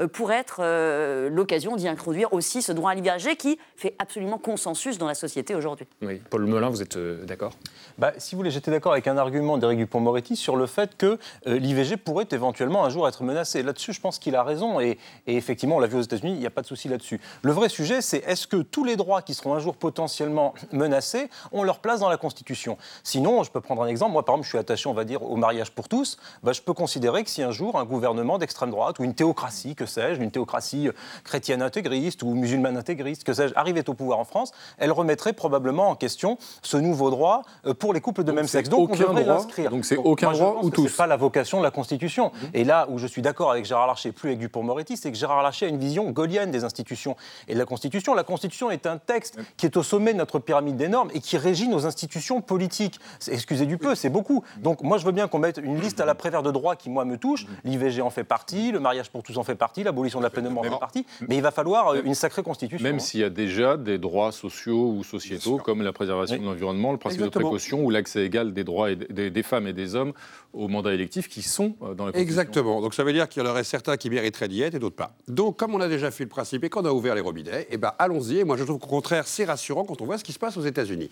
euh, 0.00 0.08
pour 0.08 0.32
être 0.32 0.56
euh, 0.60 1.28
l'occasion 1.30 1.76
d'y 1.76 1.88
introduire 1.88 2.32
aussi 2.32 2.62
ce 2.62 2.72
droit 2.72 2.90
à 2.90 2.94
l'IVG 2.94 3.36
qui 3.36 3.58
fait 3.76 3.94
absolument 3.98 4.38
consensus 4.38 4.98
dans 4.98 5.06
la 5.06 5.14
société 5.14 5.54
aujourd'hui. 5.54 5.86
Oui. 6.02 6.20
Paul 6.30 6.46
Melun, 6.46 6.68
vous 6.68 6.82
êtes 6.82 6.96
euh, 6.96 7.24
d'accord? 7.24 7.52
Bah, 7.98 8.12
Si 8.18 8.34
vous 8.34 8.40
voulez, 8.40 8.50
j'étais 8.50 8.70
d'accord 8.70 8.92
avec 8.92 9.06
un 9.06 9.16
argument 9.16 9.58
d'Éric 9.58 9.78
Dupont-Moretti 9.78 10.36
sur 10.36 10.56
le 10.56 10.66
fait 10.66 10.96
que 10.96 11.18
l'IVG 11.46 11.96
pourrait 11.96 12.26
éventuellement 12.30 12.84
un 12.84 12.90
jour 12.90 13.08
être 13.08 13.22
menacé. 13.22 13.62
Là-dessus, 13.62 13.92
je 13.92 14.00
pense 14.00 14.18
qu'il 14.18 14.36
a 14.36 14.42
raison 14.42 14.80
et, 14.80 14.98
effectivement, 15.26 15.76
on 15.76 15.80
l'a 15.80 15.86
vu 15.86 15.96
aux 15.96 16.02
États-Unis, 16.02 16.32
il 16.32 16.38
n'y 16.38 16.46
a 16.46 16.50
pas 16.50 16.62
de 16.62 16.66
souci 16.66 16.88
là-dessus. 16.88 17.20
Le 17.42 17.52
vrai 17.52 17.68
sujet, 17.68 18.00
c'est 18.00 18.18
est-ce 18.26 18.46
que 18.46 18.56
tous 18.56 18.84
les 18.84 18.96
droits 18.96 19.22
qui 19.22 19.34
seront 19.34 19.54
un 19.54 19.58
jour 19.58 19.76
potentiellement 19.76 20.54
menacés 20.72 21.28
ont 21.52 21.62
leur 21.62 21.80
place 21.80 22.00
dans 22.00 22.08
la 22.08 22.16
Constitution? 22.16 22.76
Sinon, 23.02 23.42
je 23.42 23.50
peux 23.50 23.60
prendre 23.60 23.82
un 23.82 23.88
exemple. 23.88 24.12
Moi, 24.12 24.24
par 24.24 24.34
exemple, 24.34 24.46
je 24.46 24.50
suis 24.50 24.58
attaché, 24.58 24.88
on 24.88 24.94
va 24.94 25.04
dire, 25.04 25.22
au 25.22 25.36
mariage 25.36 25.70
pour 25.70 25.88
tous. 25.88 26.18
Bah, 26.42 26.52
je 26.52 26.62
peux 26.62 26.74
considérer 26.74 27.24
que 27.24 27.30
si 27.30 27.42
un 27.42 27.50
jour 27.50 27.78
un 27.78 27.84
gouvernement 27.84 28.38
d'extrême 28.38 28.70
droite 28.70 28.98
ou 28.98 29.04
une 29.04 29.14
théocratie, 29.22 29.76
que 29.76 29.86
sais-je, 29.86 30.20
une 30.20 30.32
théocratie 30.32 30.88
euh, 30.88 30.92
chrétienne 31.22 31.62
intégriste 31.62 32.24
ou 32.24 32.34
musulmane 32.34 32.76
intégriste, 32.76 33.22
que 33.22 33.32
sais-je, 33.32 33.54
arrivait 33.54 33.88
au 33.88 33.94
pouvoir 33.94 34.18
en 34.18 34.24
France, 34.24 34.50
elle 34.78 34.90
remettrait 34.90 35.32
probablement 35.32 35.90
en 35.90 35.94
question 35.94 36.38
ce 36.60 36.76
nouveau 36.76 37.10
droit 37.10 37.42
euh, 37.66 37.72
pour 37.72 37.94
les 37.94 38.00
couples 38.00 38.24
de 38.24 38.32
même 38.32 38.48
sexe. 38.48 38.68
Donc 38.68 38.90
on 38.90 38.96
devrait 38.96 39.22
l'inscrire. 39.22 39.70
Donc 39.70 39.84
c'est 39.84 39.96
aucun 39.96 40.32
droit 40.32 40.58
ou 40.62 40.70
tous. 40.70 40.88
C'est 40.88 40.96
pas 40.96 41.06
la 41.06 41.16
vocation 41.16 41.58
de 41.58 41.62
la 41.62 41.70
Constitution. 41.70 42.32
Mhm. 42.34 42.48
Et 42.54 42.64
là 42.64 42.88
où 42.90 42.98
je 42.98 43.06
suis 43.06 43.22
d'accord 43.22 43.52
avec 43.52 43.64
Gérard 43.64 43.86
Larcher, 43.86 44.10
plus 44.10 44.30
avec 44.30 44.40
Dupont-Moretti, 44.40 44.96
c'est 44.96 45.12
que 45.12 45.16
Gérard 45.16 45.44
Larcher 45.44 45.66
a 45.66 45.68
une 45.68 45.78
vision 45.78 46.10
gaulienne 46.10 46.50
des 46.50 46.64
institutions 46.64 47.14
et 47.46 47.54
de 47.54 47.60
la 47.60 47.64
Constitution. 47.64 48.14
La 48.14 48.24
Constitution 48.24 48.72
est 48.72 48.86
un 48.86 48.98
texte 48.98 49.38
qui 49.56 49.66
est 49.66 49.76
au 49.76 49.84
sommet 49.84 50.14
de 50.14 50.18
notre 50.18 50.40
pyramide 50.40 50.76
des 50.76 50.88
normes 50.88 51.10
et 51.14 51.20
qui 51.20 51.36
régit 51.36 51.68
nos 51.68 51.86
institutions 51.86 52.40
politiques. 52.40 52.98
Excusez 53.28 53.66
du 53.66 53.78
peu, 53.78 53.94
c'est 53.94 54.10
beaucoup. 54.10 54.42
Donc 54.56 54.82
moi 54.82 54.98
je 54.98 55.04
veux 55.04 55.12
bien 55.12 55.28
qu'on 55.28 55.38
mette 55.38 55.58
une 55.62 55.80
liste 55.80 56.00
à 56.00 56.06
la 56.06 56.16
prévère 56.16 56.42
de 56.42 56.50
droits 56.50 56.74
qui 56.74 56.90
moi 56.90 57.04
me 57.04 57.18
touche. 57.18 57.46
L'IVG 57.62 58.02
en 58.02 58.10
fait 58.10 58.24
partie, 58.24 58.72
le 58.72 58.80
mariage 58.80 59.11
pour 59.12 59.22
tous 59.22 59.36
en 59.36 59.44
fait 59.44 59.54
partie, 59.54 59.82
l'abolition 59.82 60.18
de 60.18 60.24
la 60.24 60.30
peine 60.30 60.44
de 60.44 60.48
mort 60.48 60.64
en 60.64 60.70
fait 60.70 60.78
partie, 60.78 61.06
mais 61.28 61.36
il 61.36 61.42
va 61.42 61.50
falloir 61.50 61.88
euh, 61.88 62.00
une 62.04 62.14
sacrée 62.14 62.42
constitution. 62.42 62.82
Même 62.82 62.96
hein. 62.96 62.98
s'il 62.98 63.20
y 63.20 63.24
a 63.24 63.30
déjà 63.30 63.76
des 63.76 63.98
droits 63.98 64.32
sociaux 64.32 64.94
ou 64.96 65.04
sociétaux, 65.04 65.58
comme 65.58 65.82
la 65.82 65.92
préservation 65.92 66.38
de 66.38 66.44
l'environnement, 66.44 66.92
le 66.92 66.98
principe 66.98 67.22
de 67.22 67.28
précaution 67.28 67.84
ou 67.84 67.90
l'accès 67.90 68.24
égal 68.24 68.52
des 68.52 68.64
droits 68.64 68.94
des, 68.94 69.42
femmes 69.42 69.66
et 69.66 69.72
des 69.72 69.94
hommes 69.94 70.12
au 70.52 70.68
mandat 70.68 70.94
électif 70.94 71.28
qui 71.28 71.42
sont 71.42 71.74
euh, 71.82 71.94
dans 71.94 72.06
la 72.06 72.12
Constitution. 72.12 72.20
Exactement. 72.20 72.80
Donc 72.80 72.94
ça 72.94 73.04
veut 73.04 73.12
dire 73.12 73.28
qu'il 73.28 73.42
y 73.42 73.46
en 73.46 73.50
aurait 73.50 73.64
certains 73.64 73.96
qui 73.96 74.08
mériteraient 74.08 74.48
d'y 74.48 74.62
être 74.62 74.74
et 74.74 74.78
d'autres 74.78 74.96
pas. 74.96 75.14
Donc 75.28 75.58
comme 75.58 75.74
on 75.74 75.80
a 75.80 75.88
déjà 75.88 76.10
fait 76.10 76.24
le 76.24 76.30
principe 76.30 76.64
et 76.64 76.70
qu'on 76.70 76.84
a 76.84 76.92
ouvert 76.92 77.14
les 77.14 77.20
robinets, 77.20 77.66
eh 77.70 77.76
ben 77.76 77.92
allons-y. 77.98 78.38
Et 78.38 78.44
moi 78.44 78.56
je 78.56 78.64
trouve 78.64 78.78
qu'au 78.78 78.88
contraire 78.88 79.26
c'est 79.26 79.44
rassurant 79.44 79.84
quand 79.84 80.00
on 80.00 80.06
voit 80.06 80.18
ce 80.18 80.24
qui 80.24 80.32
se 80.32 80.38
passe 80.38 80.56
aux 80.56 80.62
États-Unis. 80.62 81.10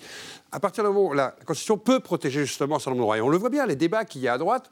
À 0.52 0.60
partir 0.60 0.84
du 0.84 0.90
moment 0.90 1.08
où 1.08 1.12
la 1.12 1.34
Constitution 1.44 1.76
peut 1.76 2.00
protéger 2.00 2.46
justement 2.46 2.76
un 2.76 2.78
certain 2.78 2.92
nombre 2.92 3.00
de 3.00 3.04
droits, 3.04 3.18
et 3.18 3.20
on 3.20 3.28
le 3.28 3.38
voit 3.38 3.50
bien, 3.50 3.66
les 3.66 3.76
débats 3.76 4.04
qu'il 4.04 4.22
y 4.22 4.28
a 4.28 4.34
à 4.34 4.38
droite, 4.38 4.70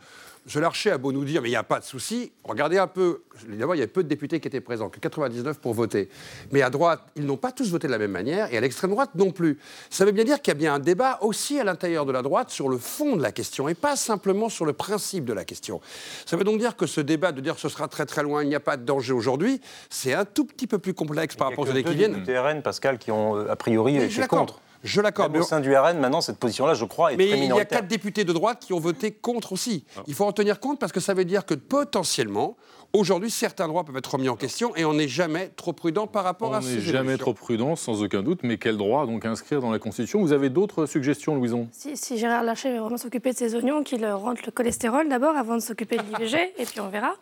Larcher 0.57 0.91
a 0.91 0.99
beau 0.99 1.13
nous 1.13 1.25
dire, 1.25 1.43
mais 1.43 1.49
il 1.49 1.53
n'y 1.53 1.57
a 1.57 1.63
pas 1.63 1.79
de 1.79 1.85
souci. 1.85 2.33
Regardez 2.45 2.79
un 2.79 2.87
peu. 2.87 3.23
D'abord, 3.47 3.75
il 3.75 3.79
y 3.79 3.83
a 3.83 3.87
peu 3.87 4.03
de 4.03 4.09
députés 4.09 4.41
qui 4.41 4.49
étaient 4.49 4.61
présents, 4.61 4.89
que 4.89 4.99
99 4.99 5.59
pour 5.59 5.75
voter. 5.75 6.09
Mais 6.53 6.63
à 6.63 6.71
droite, 6.71 7.03
ils 7.17 7.27
n'ont 7.27 7.37
pas 7.37 7.53
tous 7.53 7.71
voté 7.71 7.87
de 7.87 7.93
la 7.93 7.99
même 7.99 8.11
manière, 8.11 8.53
et 8.53 8.57
à 8.57 8.61
l'extrême 8.61 8.91
droite 8.91 9.11
non 9.15 9.31
plus. 9.31 9.59
Ça 9.91 10.05
veut 10.05 10.13
bien 10.13 10.25
dire 10.25 10.41
qu'il 10.41 10.53
y 10.53 10.57
a 10.57 10.59
bien 10.59 10.75
un 10.75 10.79
débat 10.79 11.19
aussi 11.21 11.61
à 11.61 11.65
l'intérieur 11.65 12.07
de 12.07 12.13
la 12.13 12.23
droite 12.23 12.51
sur 12.51 12.69
le 12.69 12.79
fond 12.79 13.17
de 13.17 13.23
la 13.23 13.33
question, 13.33 13.69
et 13.69 13.75
pas 13.75 13.97
simplement 13.97 14.49
sur 14.49 14.65
le 14.65 14.73
principe 14.73 15.25
de 15.25 15.33
la 15.33 15.45
question. 15.45 15.81
Ça 16.27 16.37
veut 16.37 16.45
donc 16.45 16.59
dire 16.59 16.77
que 16.77 16.87
ce 16.87 17.01
débat 17.01 17.33
de 17.33 17.41
dire 17.41 17.55
que 17.55 17.61
ce 17.61 17.69
sera 17.69 17.89
très 17.89 18.07
très 18.07 18.23
loin, 18.23 18.43
il 18.43 18.49
n'y 18.49 18.55
a 18.55 18.61
pas 18.61 18.77
de 18.77 18.85
danger 18.85 19.13
aujourd'hui, 19.13 19.61
c'est 19.91 20.15
un 20.15 20.25
tout 20.25 20.45
petit 20.45 20.67
peu 20.67 20.79
plus 20.79 20.95
complexe 20.95 21.37
par 21.37 21.51
rapport 21.51 21.67
aux 21.67 21.71
années 21.71 21.85
qui 21.85 21.95
viennent. 21.95 22.23
Il 22.27 22.33
y 22.33 22.37
a 22.37 22.55
Pascal, 22.63 22.99
qui 22.99 23.11
ont 23.11 23.37
a 23.37 23.57
priori 23.57 23.97
été 23.97 24.27
contre. 24.27 24.61
Je 24.85 25.01
l'accorde. 25.01 25.37
Au 25.37 25.43
sein 25.43 25.61
du 25.61 25.75
RN, 25.75 25.99
maintenant, 25.99 26.21
cette 26.21 26.39
position-là, 26.39 26.75
je 26.75 26.85
crois, 26.85 27.13
est 27.13 27.17
mais 27.17 27.29
très 27.29 27.41
minoritaire. 27.41 27.57
Mais 27.57 27.57
il 27.57 27.59
y 27.59 27.77
a 27.77 27.81
quatre 27.81 27.89
députés 27.89 28.25
de 28.25 28.33
droite 28.33 28.65
qui 28.65 28.73
ont 28.73 28.79
voté 28.79 29.13
contre 29.13 29.53
aussi. 29.53 29.85
Ah. 29.97 30.03
Il 30.07 30.15
faut 30.15 30.25
en 30.25 30.33
tenir 30.33 30.61
compte 30.61 30.79
parce 30.79 30.93
que 30.93 31.01
ça 31.01 31.15
veut 31.15 31.25
dire 31.25 31.45
que 31.45 31.55
potentiellement, 31.55 32.57
aujourd'hui, 32.93 33.31
certains 33.31 33.67
droits 33.69 33.85
peuvent 33.85 33.97
être 33.97 34.15
remis 34.15 34.29
en 34.29 34.37
question 34.37 34.75
et 34.77 34.85
on 34.85 34.95
n'est 34.95 35.09
jamais 35.09 35.49
trop 35.57 35.73
prudent 35.73 36.07
par 36.07 36.25
rapport 36.25 36.55
à 36.55 36.63
ça. 36.63 36.69
On 36.71 36.75
n'est 36.75 36.81
jamais 36.81 37.17
trop 37.17 37.35
prudent, 37.35 37.77
sans 37.77 38.03
aucun 38.03 38.23
doute. 38.23 38.41
Mais 38.43 38.57
quel 38.57 38.77
droit 38.77 39.07
donc 39.07 39.25
inscrire 39.25 39.61
dans 39.61 39.71
la 39.71 39.79
Constitution? 39.79 40.21
Vous 40.21 40.33
avez 40.33 40.49
d'autres 40.51 40.87
suggestions, 40.87 41.35
Louison? 41.35 41.69
Si, 41.73 42.19
Gérard 42.19 42.45
Larcher 42.45 42.71
veut 42.73 42.79
vraiment 42.79 42.97
s'occuper 42.97 43.33
de 43.33 43.37
ses 43.37 43.55
oignons, 43.55 43.83
qu'il 43.83 44.07
rentre 44.07 44.43
le 44.47 44.53
cholestérol 44.53 45.09
d'abord 45.09 45.37
avant 45.37 45.57
de 45.57 45.63
s'occuper 45.63 45.97
de 45.97 46.03
l'IVG, 46.03 46.55
et 46.57 46.65
puis 46.65 46.81
on 46.81 46.89
verra. 46.89 47.15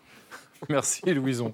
Merci 0.68 1.02
Louison. 1.12 1.52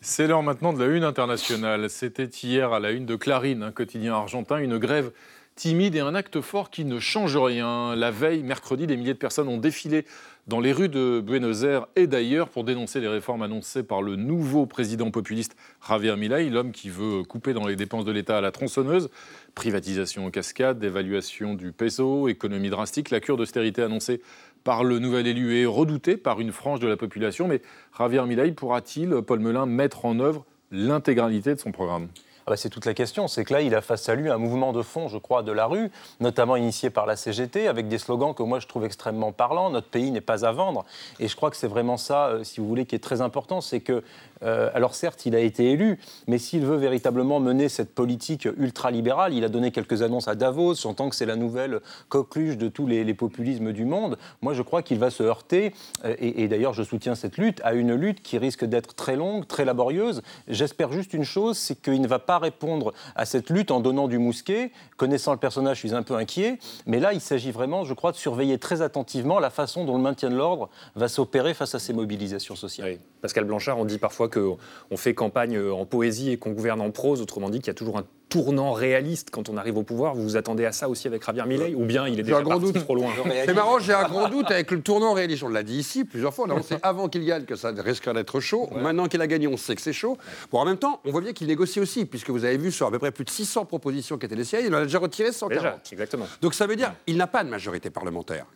C'est 0.00 0.26
l'heure 0.26 0.42
maintenant 0.42 0.72
de 0.72 0.82
la 0.82 0.94
une 0.94 1.04
internationale. 1.04 1.90
C'était 1.90 2.24
hier 2.24 2.72
à 2.72 2.80
la 2.80 2.90
une 2.90 3.06
de 3.06 3.16
Clarine, 3.16 3.62
un 3.62 3.72
quotidien 3.72 4.14
argentin, 4.14 4.58
une 4.58 4.78
grève 4.78 5.10
timide 5.56 5.94
et 5.94 6.00
un 6.00 6.14
acte 6.14 6.40
fort 6.40 6.70
qui 6.70 6.84
ne 6.84 6.98
change 6.98 7.36
rien. 7.36 7.94
La 7.94 8.10
veille, 8.10 8.42
mercredi, 8.42 8.86
des 8.86 8.96
milliers 8.96 9.14
de 9.14 9.18
personnes 9.18 9.48
ont 9.48 9.58
défilé 9.58 10.04
dans 10.46 10.60
les 10.60 10.72
rues 10.72 10.88
de 10.88 11.22
Buenos 11.24 11.62
Aires 11.62 11.86
et 11.96 12.06
d'ailleurs 12.06 12.48
pour 12.48 12.64
dénoncer 12.64 13.00
les 13.00 13.08
réformes 13.08 13.42
annoncées 13.42 13.82
par 13.82 14.02
le 14.02 14.16
nouveau 14.16 14.66
président 14.66 15.10
populiste 15.10 15.56
Javier 15.88 16.16
Milei, 16.16 16.50
l'homme 16.50 16.72
qui 16.72 16.90
veut 16.90 17.22
couper 17.22 17.54
dans 17.54 17.66
les 17.66 17.76
dépenses 17.76 18.04
de 18.04 18.12
l'État 18.12 18.38
à 18.38 18.40
la 18.40 18.50
tronçonneuse, 18.50 19.08
privatisation 19.54 20.26
en 20.26 20.30
cascade, 20.30 20.78
dévaluation 20.78 21.54
du 21.54 21.72
peso, 21.72 22.28
économie 22.28 22.70
drastique, 22.70 23.10
la 23.10 23.20
cure 23.20 23.36
d'austérité 23.36 23.82
annoncée 23.82 24.20
par 24.64 24.84
le 24.84 24.98
nouvel 24.98 25.26
élu 25.26 25.58
est 25.60 25.66
redoutée 25.66 26.16
par 26.16 26.40
une 26.40 26.52
frange 26.52 26.80
de 26.80 26.88
la 26.88 26.96
population, 26.96 27.48
mais 27.48 27.62
Javier 27.96 28.24
Milei 28.26 28.52
pourra-t-il, 28.52 29.22
Paul 29.22 29.40
Melun, 29.40 29.66
mettre 29.66 30.04
en 30.04 30.18
œuvre 30.20 30.44
l'intégralité 30.70 31.54
de 31.54 31.60
son 31.60 31.70
programme? 31.70 32.08
Ah 32.46 32.50
bah, 32.50 32.56
C'est 32.56 32.68
toute 32.68 32.86
la 32.86 32.94
question. 32.94 33.28
C'est 33.28 33.44
que 33.44 33.52
là, 33.52 33.60
il 33.62 33.74
a 33.74 33.80
face 33.80 34.08
à 34.08 34.14
lui 34.14 34.30
un 34.30 34.38
mouvement 34.38 34.72
de 34.72 34.82
fond, 34.82 35.08
je 35.08 35.18
crois, 35.18 35.42
de 35.42 35.52
la 35.52 35.66
rue, 35.66 35.90
notamment 36.20 36.56
initié 36.56 36.90
par 36.90 37.06
la 37.06 37.16
CGT, 37.16 37.68
avec 37.68 37.88
des 37.88 37.98
slogans 37.98 38.34
que 38.34 38.42
moi 38.42 38.60
je 38.60 38.66
trouve 38.66 38.84
extrêmement 38.84 39.32
parlants. 39.32 39.70
Notre 39.70 39.88
pays 39.88 40.10
n'est 40.10 40.20
pas 40.20 40.44
à 40.44 40.52
vendre. 40.52 40.84
Et 41.20 41.28
je 41.28 41.36
crois 41.36 41.50
que 41.50 41.56
c'est 41.56 41.68
vraiment 41.68 41.96
ça, 41.96 42.26
euh, 42.26 42.44
si 42.44 42.60
vous 42.60 42.68
voulez, 42.68 42.86
qui 42.86 42.94
est 42.94 43.02
très 43.02 43.20
important. 43.20 43.60
C'est 43.60 43.80
que, 43.80 44.02
euh, 44.42 44.70
alors 44.74 44.94
certes, 44.94 45.26
il 45.26 45.34
a 45.34 45.40
été 45.40 45.70
élu, 45.70 45.98
mais 46.26 46.38
s'il 46.38 46.66
veut 46.66 46.76
véritablement 46.76 47.40
mener 47.40 47.68
cette 47.68 47.94
politique 47.94 48.46
ultralibérale, 48.58 49.32
il 49.32 49.44
a 49.44 49.48
donné 49.48 49.70
quelques 49.70 50.02
annonces 50.02 50.28
à 50.28 50.34
Davos, 50.34 50.74
j'entends 50.74 51.08
que 51.08 51.16
c'est 51.16 51.26
la 51.26 51.36
nouvelle 51.36 51.80
coqueluche 52.08 52.56
de 52.56 52.68
tous 52.68 52.86
les, 52.86 53.14
populismes 53.14 53.72
du 53.72 53.84
monde. 53.84 54.18
Moi, 54.42 54.54
je 54.54 54.62
crois 54.62 54.82
qu'il 54.82 54.98
va 54.98 55.10
se 55.10 55.22
heurter, 55.22 55.72
euh, 56.04 56.16
et, 56.18 56.48
d'ailleurs, 56.48 56.74
je 56.74 56.82
soutiens 56.82 57.14
cette 57.14 57.38
lutte, 57.38 57.60
à 57.62 57.74
une 57.74 57.94
lutte 57.94 58.22
qui 58.22 58.38
risque 58.38 58.64
d'être 58.64 58.94
très 58.94 59.16
longue, 59.16 59.46
très 59.46 59.64
laborieuse. 59.64 60.22
J'espère 60.48 60.92
juste 60.92 61.14
une 61.14 61.24
chose, 61.24 61.56
c'est 61.56 61.80
qu'il 61.80 62.00
ne 62.00 62.08
va 62.08 62.18
pas 62.18 62.33
répondre 62.38 62.92
à 63.14 63.24
cette 63.24 63.50
lutte 63.50 63.70
en 63.70 63.80
donnant 63.80 64.08
du 64.08 64.18
mousquet. 64.18 64.72
Connaissant 64.96 65.32
le 65.32 65.38
personnage, 65.38 65.76
je 65.76 65.86
suis 65.86 65.94
un 65.94 66.02
peu 66.02 66.14
inquiet, 66.14 66.58
mais 66.86 67.00
là, 67.00 67.12
il 67.12 67.20
s'agit 67.20 67.50
vraiment, 67.50 67.84
je 67.84 67.94
crois, 67.94 68.12
de 68.12 68.16
surveiller 68.16 68.58
très 68.58 68.82
attentivement 68.82 69.38
la 69.38 69.50
façon 69.50 69.84
dont 69.84 69.96
le 69.96 70.02
maintien 70.02 70.30
de 70.30 70.36
l'ordre 70.36 70.68
va 70.94 71.08
s'opérer 71.08 71.54
face 71.54 71.74
à 71.74 71.78
ces 71.78 71.92
mobilisations 71.92 72.56
sociales. 72.56 72.98
Pascal 73.20 73.44
Blanchard, 73.44 73.78
on 73.78 73.84
dit 73.84 73.98
parfois 73.98 74.28
qu'on 74.28 74.58
fait 74.96 75.14
campagne 75.14 75.58
en 75.58 75.86
poésie 75.86 76.30
et 76.30 76.36
qu'on 76.36 76.50
gouverne 76.50 76.80
en 76.80 76.90
prose, 76.90 77.20
autrement 77.20 77.50
dit 77.50 77.58
qu'il 77.58 77.68
y 77.68 77.70
a 77.70 77.74
toujours 77.74 77.98
un 77.98 78.04
tournant 78.34 78.72
réaliste 78.72 79.30
quand 79.30 79.48
on 79.48 79.56
arrive 79.56 79.76
au 79.76 79.84
pouvoir. 79.84 80.14
Vous 80.14 80.22
vous 80.22 80.36
attendez 80.36 80.64
à 80.64 80.72
ça 80.72 80.88
aussi 80.88 81.06
avec 81.06 81.24
Javier 81.24 81.44
Milei 81.46 81.74
ou 81.74 81.84
bien 81.84 82.08
il 82.08 82.18
est 82.18 82.24
déjà 82.24 82.38
un 82.38 82.42
grand 82.42 82.58
doute. 82.58 82.74
trop 82.80 82.96
loin 82.96 83.12
C'est 83.46 83.54
marrant, 83.54 83.78
j'ai 83.78 83.92
un 83.92 84.08
grand 84.08 84.28
doute 84.28 84.50
avec 84.50 84.72
le 84.72 84.80
tournant 84.80 85.12
réaliste. 85.12 85.44
On 85.44 85.48
l'a 85.48 85.62
dit 85.62 85.78
ici 85.78 86.04
plusieurs 86.04 86.34
fois. 86.34 86.46
On 86.50 86.62
sait 86.62 86.78
avant 86.82 87.08
qu'il 87.08 87.24
gagne 87.24 87.44
que 87.44 87.54
ça 87.54 87.72
risque 87.76 88.12
d'être 88.12 88.40
chaud. 88.40 88.68
Maintenant 88.74 89.06
qu'il 89.06 89.20
a 89.20 89.28
gagné, 89.28 89.46
on 89.46 89.56
sait 89.56 89.76
que 89.76 89.80
c'est 89.80 89.92
chaud. 89.92 90.18
Bon, 90.50 90.58
en 90.58 90.64
même 90.64 90.78
temps, 90.78 91.00
on 91.04 91.12
voit 91.12 91.20
bien 91.20 91.32
qu'il 91.32 91.46
négocie 91.46 91.78
aussi, 91.80 92.06
puisque 92.06 92.23
vous 92.32 92.44
avez 92.44 92.56
vu 92.56 92.72
sur 92.72 92.86
à 92.86 92.90
peu 92.90 92.98
près 92.98 93.12
plus 93.12 93.24
de 93.24 93.30
600 93.30 93.64
propositions 93.66 94.18
qui 94.18 94.26
étaient 94.26 94.34
les 94.34 94.44
siennes, 94.44 94.64
il 94.66 94.74
en 94.74 94.78
a 94.78 94.84
déjà 94.84 94.98
retiré 94.98 95.32
140. 95.32 95.92
exactement. 95.92 96.26
Donc 96.40 96.54
ça 96.54 96.66
veut 96.66 96.76
dire 96.76 96.94
qu'il 97.06 97.16
n'a 97.16 97.26
pas 97.26 97.44
de 97.44 97.50
majorité 97.50 97.90
parlementaire. 97.90 98.46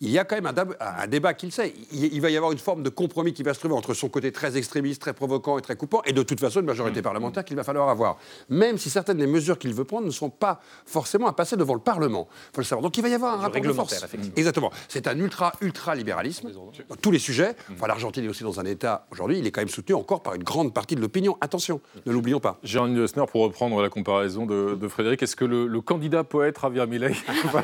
Il 0.00 0.10
y 0.10 0.18
a 0.18 0.24
quand 0.24 0.40
même 0.40 0.52
un, 0.80 1.06
débat 1.06 1.34
qu'il 1.34 1.52
sait. 1.52 1.74
Il, 1.92 2.20
va 2.20 2.30
y 2.30 2.36
avoir 2.36 2.52
une 2.52 2.58
forme 2.58 2.82
de 2.82 2.90
compromis 2.90 3.32
qui 3.32 3.42
va 3.42 3.54
se 3.54 3.58
trouver 3.58 3.74
entre 3.74 3.94
son 3.94 4.08
côté 4.08 4.32
très 4.32 4.56
extrémiste, 4.56 5.00
très 5.00 5.12
provoquant 5.12 5.58
et 5.58 5.62
très 5.62 5.76
coupant, 5.76 6.02
et 6.04 6.12
de 6.12 6.22
toute 6.22 6.40
façon 6.40 6.60
une 6.60 6.66
majorité 6.66 7.00
mm. 7.00 7.04
parlementaire 7.04 7.44
qu'il 7.44 7.56
va 7.56 7.64
falloir 7.64 7.88
avoir. 7.88 8.18
Même 8.48 8.78
si 8.78 8.90
certaines 8.90 9.18
des 9.18 9.26
mesures 9.26 9.58
qu'il 9.58 9.74
veut 9.74 9.84
ne 10.00 10.10
sont 10.10 10.30
pas 10.30 10.60
forcément 10.86 11.26
à 11.26 11.32
passer 11.32 11.56
devant 11.56 11.74
le 11.74 11.80
Parlement. 11.80 12.28
faut 12.52 12.60
le 12.60 12.64
savoir. 12.64 12.82
Donc 12.82 12.96
il 12.96 13.02
va 13.02 13.08
y 13.08 13.14
avoir 13.14 13.34
un 13.34 13.42
rapport 13.42 13.60
de 13.60 13.72
force. 13.72 14.04
Exactement. 14.36 14.70
C'est 14.88 15.06
un 15.06 15.18
ultra, 15.18 15.52
ultra 15.60 15.94
libéralisme 15.94 16.50
dans 16.52 16.96
tous 17.00 17.10
les 17.10 17.18
sujets. 17.18 17.54
Enfin, 17.72 17.86
L'Argentine 17.86 18.24
est 18.24 18.28
aussi 18.28 18.44
dans 18.44 18.60
un 18.60 18.64
état, 18.64 19.06
aujourd'hui, 19.10 19.38
il 19.38 19.46
est 19.46 19.50
quand 19.50 19.60
même 19.60 19.68
soutenu 19.68 19.94
encore 19.94 20.22
par 20.22 20.34
une 20.34 20.42
grande 20.42 20.72
partie 20.72 20.94
de 20.94 21.00
l'opinion. 21.00 21.36
Attention, 21.40 21.80
ne 22.06 22.12
l'oublions 22.12 22.40
pas. 22.40 22.58
Jérôme 22.62 22.94
Pour 23.12 23.42
reprendre 23.42 23.80
la 23.82 23.88
comparaison 23.88 24.46
de, 24.46 24.88
Frédéric, 24.88 25.22
est-ce 25.22 25.36
que 25.36 25.44
le, 25.44 25.80
candidat 25.80 26.24
poète 26.24 26.58
Javier 26.60 26.86
Milei 26.86 27.14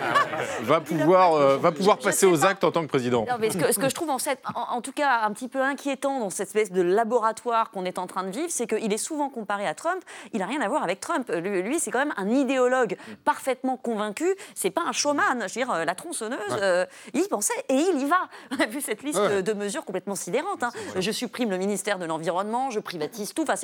va, 0.62 0.80
pouvoir, 0.80 1.34
euh, 1.34 1.56
va 1.56 1.72
pouvoir 1.72 1.98
passer 1.98 2.26
aux 2.26 2.44
actes 2.44 2.64
en 2.64 2.70
tant 2.70 2.82
que 2.82 2.88
président 2.88 3.24
ce, 3.26 3.78
que, 3.78 3.88
je 3.88 3.94
trouve 3.94 4.10
en, 4.10 4.18
en, 4.54 4.80
tout 4.80 4.92
cas 4.92 5.20
un 5.22 5.32
petit 5.32 5.48
peu 5.48 5.60
inquiétant 5.60 6.20
dans 6.20 6.30
cette 6.30 6.48
espèce 6.48 6.72
de 6.72 6.82
laboratoire 6.82 7.70
qu'on 7.70 7.84
est 7.84 7.98
en 7.98 8.06
train 8.06 8.24
de 8.24 8.30
vivre, 8.30 8.48
c'est 8.48 8.66
qu'il 8.66 8.92
est 8.92 8.98
souvent 8.98 9.28
comparé 9.30 9.66
à 9.66 9.74
Trump. 9.74 10.02
Il 10.32 10.40
n'a 10.40 10.46
rien 10.46 10.60
à 10.60 10.68
voir 10.68 10.82
avec 10.82 11.00
Trump. 11.00 11.30
Lui, 11.30 11.78
c'est 11.78 11.90
quand 11.90 12.00
même 12.00 12.14
un 12.16 12.28
idéologue 12.28 12.96
parfaitement 13.24 13.76
convaincu. 13.76 14.34
C'est 14.54 14.70
pas 14.70 14.82
un 14.82 14.92
showman. 14.92 15.40
Je 15.40 15.42
veux 15.42 15.64
dire, 15.64 15.70
euh, 15.70 15.84
la 15.84 15.94
tronçonneuse, 15.94 16.38
euh, 16.60 16.84
il 17.14 17.22
y 17.22 17.28
pensait 17.28 17.54
et 17.68 17.74
il 17.74 18.00
y 18.00 18.04
va. 18.06 18.28
On 18.50 18.60
a 18.60 18.66
vu 18.66 18.80
cette 18.80 19.02
liste 19.02 19.20
de 19.20 19.52
mesures 19.52 19.84
complètement 19.84 20.14
sidérantes. 20.14 20.62
Hein. 20.62 20.70
Je 20.98 21.10
supprime 21.10 21.50
le 21.50 21.58
ministère 21.58 21.98
de 21.98 22.04
l'Environnement, 22.04 22.70
je 22.70 22.80
privatise 22.80 23.34
tout. 23.34 23.44
Enfin, 23.48 23.54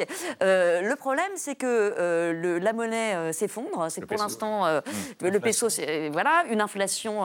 euh, 0.43 0.83
le 0.83 0.97
problème, 0.97 1.31
c'est 1.37 1.55
que 1.55 1.74
la 1.75 2.73
monnaie 2.73 3.33
s'effondre. 3.33 3.87
C'est 3.91 4.05
pour 4.07 4.19
l'instant 4.19 4.65
mmh. 4.67 5.27
le 5.29 5.41
peso, 5.41 5.69
c'est 5.69 6.09
voilà, 6.11 6.45
une 6.51 6.61
inflation 6.61 7.23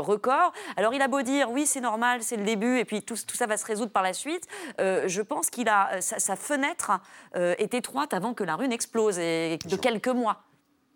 record. 0.00 0.52
Alors, 0.76 0.94
il 0.94 1.02
a 1.02 1.08
beau 1.08 1.22
dire 1.22 1.50
oui, 1.50 1.66
c'est 1.66 1.80
normal, 1.80 2.22
c'est 2.22 2.36
le 2.36 2.44
début, 2.44 2.78
et 2.78 2.84
puis 2.84 3.02
tout, 3.02 3.16
tout, 3.26 3.36
ça 3.36 3.46
va 3.46 3.56
se 3.56 3.66
résoudre 3.66 3.92
par 3.92 4.02
la 4.02 4.12
suite. 4.12 4.46
je 4.78 5.20
pense 5.22 5.50
qu'il 5.50 5.68
a 5.68 6.00
sa, 6.00 6.36
fenêtre 6.36 6.92
est 7.34 7.74
étroite 7.74 8.14
avant 8.14 8.34
que 8.34 8.44
la 8.44 8.56
rue 8.56 8.68
n'explose 8.68 9.18
et 9.18 9.58
de 9.64 9.76
quelques 9.76 10.08
mois. 10.08 10.42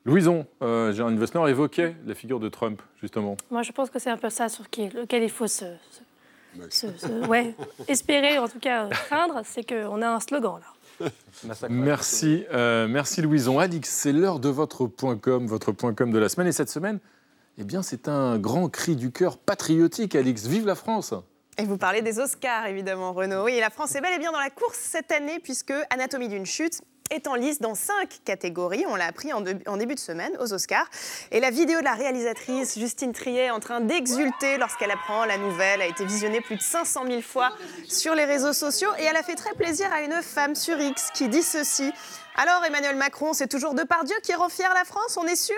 Louison, 0.06 0.46
euh, 0.62 0.96
un 1.00 1.08
Investor 1.08 1.48
évoquait 1.48 1.96
la 2.06 2.14
figure 2.14 2.38
de 2.38 2.48
Trump, 2.48 2.80
justement. 3.02 3.36
Moi, 3.50 3.64
je 3.64 3.72
pense 3.72 3.90
que 3.90 3.98
c'est 3.98 4.08
un 4.08 4.16
peu 4.16 4.30
ça 4.30 4.48
sur 4.48 4.62
lequel 4.62 5.22
il 5.24 5.30
faut 5.30 5.48
se, 5.48 5.66
ouais, 7.26 7.56
espérer, 7.88 8.38
en 8.38 8.46
tout 8.46 8.60
cas 8.60 8.88
craindre, 8.88 9.40
c'est 9.44 9.68
qu'on 9.68 10.00
a 10.02 10.08
un 10.08 10.20
slogan 10.20 10.60
là. 10.60 10.75
Merci, 11.68 12.44
euh, 12.52 12.88
merci 12.88 13.20
Louison. 13.20 13.58
Alix, 13.58 13.88
c'est 13.88 14.12
l'heure 14.12 14.40
de 14.40 14.48
votre 14.48 14.86
point 14.86 15.16
com, 15.16 15.46
votre 15.46 15.72
point 15.72 15.94
com 15.94 16.10
de 16.10 16.18
la 16.18 16.28
semaine. 16.28 16.48
Et 16.48 16.52
cette 16.52 16.70
semaine, 16.70 16.98
eh 17.58 17.64
bien, 17.64 17.82
c'est 17.82 18.08
un 18.08 18.38
grand 18.38 18.68
cri 18.68 18.96
du 18.96 19.12
cœur 19.12 19.38
patriotique, 19.38 20.14
Alix. 20.14 20.46
Vive 20.46 20.66
la 20.66 20.74
France 20.74 21.14
et 21.58 21.64
vous 21.64 21.78
parlez 21.78 22.02
des 22.02 22.18
Oscars, 22.18 22.66
évidemment, 22.66 23.14
Renaud. 23.14 23.44
Oui, 23.44 23.58
la 23.58 23.70
France 23.70 23.94
est 23.94 24.02
bel 24.02 24.12
et 24.12 24.18
bien 24.18 24.30
dans 24.30 24.40
la 24.40 24.50
course 24.50 24.76
cette 24.78 25.10
année, 25.10 25.38
puisque 25.42 25.72
Anatomie 25.88 26.28
d'une 26.28 26.44
chute 26.44 26.82
est 27.10 27.26
en 27.26 27.34
liste 27.34 27.62
dans 27.62 27.74
cinq 27.74 28.20
catégories. 28.24 28.84
On 28.88 28.96
l'a 28.96 29.06
appris 29.06 29.32
en, 29.32 29.40
début 29.40 29.94
de 29.94 30.00
semaine 30.00 30.36
aux 30.40 30.52
Oscars. 30.52 30.88
Et 31.30 31.40
la 31.40 31.50
vidéo 31.50 31.80
de 31.80 31.84
la 31.84 31.94
réalisatrice 31.94 32.78
Justine 32.78 33.12
Triet 33.12 33.50
en 33.50 33.60
train 33.60 33.80
d'exulter 33.80 34.58
lorsqu'elle 34.58 34.90
apprend 34.90 35.24
la 35.24 35.38
nouvelle 35.38 35.82
a 35.82 35.86
été 35.86 36.04
visionnée 36.04 36.40
plus 36.40 36.56
de 36.56 36.62
500 36.62 37.04
000 37.06 37.20
fois 37.22 37.52
sur 37.88 38.14
les 38.14 38.24
réseaux 38.24 38.52
sociaux. 38.52 38.90
Et 38.98 39.04
elle 39.04 39.16
a 39.16 39.22
fait 39.22 39.34
très 39.34 39.54
plaisir 39.54 39.92
à 39.92 40.02
une 40.02 40.22
femme 40.22 40.54
sur 40.54 40.78
X 40.80 41.10
qui 41.14 41.28
dit 41.28 41.42
ceci. 41.42 41.92
Alors 42.38 42.62
Emmanuel 42.66 42.96
Macron, 42.96 43.32
c'est 43.32 43.48
toujours 43.48 43.72
Depardieu 43.72 44.14
qui 44.22 44.34
rend 44.34 44.50
fier 44.50 44.70
la 44.74 44.84
France, 44.84 45.16
on 45.16 45.26
est 45.26 45.36
sûr? 45.36 45.56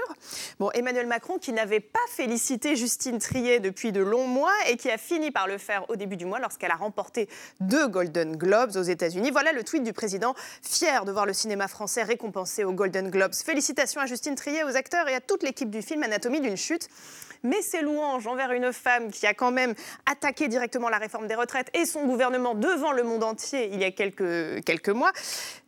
Bon, 0.61 0.71
Emmanuel 0.71 1.09
Macron 1.09 1.39
qui 1.39 1.53
n'avait 1.53 1.81
pas 1.81 1.99
félicité 2.09 2.77
Justine 2.77 3.19
Triet 3.19 3.59
depuis 3.59 3.91
de 3.91 4.01
longs 4.01 4.29
mois 4.29 4.55
et 4.69 4.77
qui 4.77 4.89
a 4.89 4.97
fini 4.97 5.33
par 5.33 5.49
le 5.49 5.59
faire 5.59 5.91
au 5.91 5.97
début 5.97 6.17
du 6.17 6.25
mois 6.25 6.39
lorsqu'elle 6.39 6.71
a 6.71 6.77
remporté 6.77 7.29
deux 7.59 7.89
Golden 7.89 8.37
Globes 8.37 8.77
aux 8.77 8.83
États-Unis. 8.83 9.33
Voilà 9.33 9.51
le 9.51 9.65
tweet 9.65 9.83
du 9.83 9.93
président, 9.93 10.37
fier 10.63 11.05
de 11.05 11.11
voir 11.11 11.27
le 11.27 11.33
cinéma 11.33 11.67
français 11.67 12.05
récompensé 12.05 12.63
aux 12.63 12.73
Golden 12.73 13.11
Globes. 13.11 13.35
Félicitations 13.35 14.01
à 14.01 14.07
Justine 14.07 14.37
Triet, 14.37 14.63
aux 14.63 14.77
acteurs 14.77 15.09
et 15.09 15.17
à 15.17 15.21
toute 15.21 15.43
l'équipe 15.43 15.71
du 15.71 15.83
film 15.83 16.05
Anatomie 16.05 16.41
d'une 16.41 16.57
chute 16.57 16.89
mais 17.43 17.63
ses 17.63 17.83
louanges 17.83 18.27
envers 18.27 18.53
une 18.53 18.73
femme 18.73 19.11
qui 19.11 19.27
a 19.27 19.35
quand 19.35 19.51
même 19.51 19.75
attaqué 20.07 20.49
directement 20.49 20.89
la 20.89 20.99
réforme 20.99 21.27
des 21.27 21.35
retraites 21.35 21.69
et 21.75 21.85
son 21.85 22.07
gouvernement 22.07 22.55
devant 22.55 22.93
le 22.93 23.03
monde 23.03 23.25
entier 23.25 23.71
il 23.73 23.81
y 23.81 23.85
a 23.85 23.91
quelques, 23.91 24.65
quelques 24.65 24.89
mois, 24.89 25.13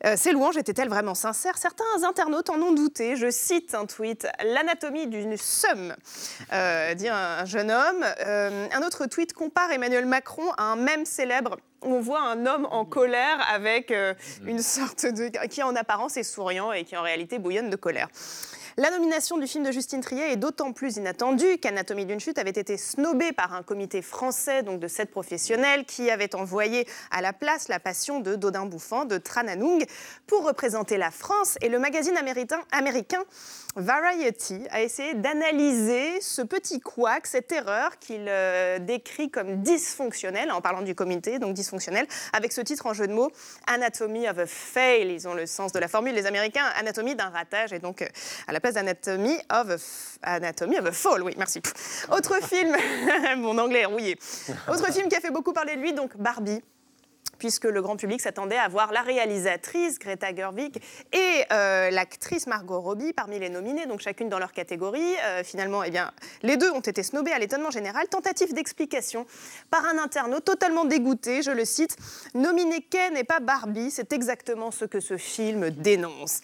euh, 0.07 0.15
ces 0.17 0.33
louanges 0.33 0.57
étaient-elles 0.57 0.89
vraiment 0.89 1.15
sincères? 1.15 1.59
Certains 1.59 2.05
internautes 2.05 2.51
en 2.51 2.61
ont 2.61 2.73
douté. 2.73 3.17
Je 3.17 3.31
cite 3.31 3.75
un 3.75 3.87
tweet 3.87 4.27
L'anatomie 4.45 5.07
d'une 5.07 5.37
somme, 5.37 5.95
euh, 6.53 6.95
dit 6.95 7.09
un, 7.09 7.45
jeune 7.45 7.71
homme. 7.71 8.05
Euh, 8.27 8.67
un 8.73 8.83
autre 8.83 9.07
tweet 9.07 9.33
compare 9.33 9.71
Emmanuel 9.71 10.07
Macron 10.07 10.51
à 10.57 10.65
un 10.65 10.77
même 10.77 11.05
célèbre 11.05 11.59
où 11.83 11.95
on 11.95 12.01
voit 12.01 12.23
un 12.23 12.45
homme 12.47 12.67
en 12.71 12.85
colère 12.85 13.39
avec 13.51 13.93
une 14.47 14.61
sorte 14.61 15.07
de. 15.07 15.29
qui 15.47 15.63
en 15.63 15.75
apparence 15.75 16.19
est 16.19 16.23
souriant 16.23 16.73
et 16.73 16.85
qui 16.85 16.97
en 16.97 17.03
réalité 17.03 17.39
bouillonne 17.39 17.71
de 17.71 17.77
colère. 17.77 18.09
La 18.81 18.91
nomination 18.91 19.37
du 19.37 19.47
film 19.47 19.63
de 19.63 19.73
Justine 19.73 20.01
Triet 20.01 20.33
est 20.33 20.37
d'autant 20.39 20.73
plus 20.73 20.97
inattendue 20.97 21.59
qu'Anatomie 21.59 22.07
d'une 22.07 22.19
chute 22.19 22.39
avait 22.39 22.49
été 22.49 22.79
snobée 22.79 23.31
par 23.31 23.53
un 23.53 23.63
comité 23.63 24.01
français, 24.01 24.63
donc 24.63 24.81
de 24.81 24.89
sept 24.89 25.11
professionnels, 25.11 25.85
qui 25.85 26.11
avait 26.11 26.35
envoyé 26.35 26.89
à 27.11 27.21
la 27.21 27.35
place 27.35 27.69
la 27.69 27.79
passion 27.79 28.21
de 28.21 28.37
Dodin 28.37 28.65
Bouffant 28.65 29.05
de 29.05 29.19
Trananung 29.19 29.85
pour 30.27 30.47
représenter 30.47 30.97
la 30.97 31.11
France. 31.11 31.59
Et 31.61 31.69
le 31.69 31.79
magazine 31.79 32.17
américain, 32.17 32.63
américain 32.73 33.23
Variety 33.77 34.67
a 34.71 34.83
essayé 34.83 35.15
d'analyser 35.15 36.21
ce 36.21 36.43
petit 36.43 36.81
couac, 36.81 37.27
cette 37.27 37.53
erreur 37.53 37.99
qu'il 37.99 38.27
euh, 38.29 38.79
décrit 38.81 39.31
comme 39.31 39.63
dysfonctionnelle, 39.63 40.51
en 40.51 40.61
parlant 40.61 40.83
du 40.83 40.95
comité, 40.95 41.39
donc 41.39 41.55
dysfonctionnel, 41.55 42.07
avec 42.33 42.53
ce 42.53 42.61
titre 42.61 42.87
en 42.87 42.95
jeu 42.95 43.07
de 43.07 43.13
mots, 43.13 43.31
Anatomy 43.67 44.29
of 44.29 44.39
a 44.39 44.47
Fail. 44.47 45.13
Ils 45.13 45.29
ont 45.29 45.35
le 45.35 45.47
sens 45.47 45.71
de 45.73 45.79
la 45.79 45.87
formule, 45.87 46.15
les 46.15 46.27
Américains, 46.27 46.65
Anatomie 46.77 47.15
d'un 47.15 47.31
ratage, 47.31 47.73
et 47.73 47.79
donc 47.79 48.03
euh, 48.03 48.07
à 48.49 48.53
la 48.53 48.59
place 48.59 48.75
d'Anatomie 48.75 49.39
of 49.53 49.71
a 50.23 50.35
Anatomie 50.35 50.79
of 50.79 50.87
a 50.87 50.93
Fall, 50.93 51.23
oui, 51.23 51.35
merci. 51.39 51.63
Autre 52.11 52.43
film, 52.43 52.77
mon 53.37 53.57
anglais 53.59 53.81
est 53.81 53.87
rouillé. 53.87 54.19
Autre 54.69 54.93
film 54.93 55.09
qui 55.09 55.17
a 55.17 55.21
fait 55.21 55.31
beaucoup 55.31 55.53
parler 55.53 55.77
de 55.77 55.81
lui, 55.81 55.93
donc 55.93 56.17
Barbie 56.17 56.61
puisque 57.41 57.65
le 57.65 57.83
grand 57.83 57.97
public 57.97 58.21
s'attendait 58.21 58.59
à 58.59 58.69
voir 58.69 58.93
la 58.93 59.01
réalisatrice 59.01 59.99
Greta 59.99 60.33
Gerwig 60.33 60.77
et 61.13 61.45
euh, 61.51 61.91
l'actrice 61.91 62.47
Margot 62.47 62.81
Robbie 62.81 63.13
parmi 63.13 63.39
les 63.39 63.49
nominés, 63.49 63.87
donc 63.87 64.01
chacune 64.01 64.29
dans 64.29 64.39
leur 64.39 64.53
catégorie. 64.53 65.15
Euh, 65.25 65.43
finalement, 65.43 65.83
eh 65.83 65.91
bien, 65.91 66.13
les 66.43 66.57
deux 66.57 66.71
ont 66.71 66.81
été 66.81 67.03
snobés 67.03 67.33
à 67.33 67.39
l'étonnement 67.39 67.71
général. 67.71 68.07
Tentative 68.09 68.53
d'explication 68.53 69.27
par 69.71 69.85
un 69.87 69.99
internaute 69.99 70.45
totalement 70.45 70.85
dégoûté, 70.85 71.43
je 71.43 71.51
le 71.51 71.65
cite, 71.65 71.97
nominé 72.35 72.83
Ken 72.83 73.17
et 73.17 73.25
pas 73.25 73.41
Barbie, 73.41 73.91
c'est 73.91 74.13
exactement 74.13 74.71
ce 74.71 74.85
que 74.85 75.01
ce 75.01 75.17
film 75.17 75.71
dénonce. 75.71 76.41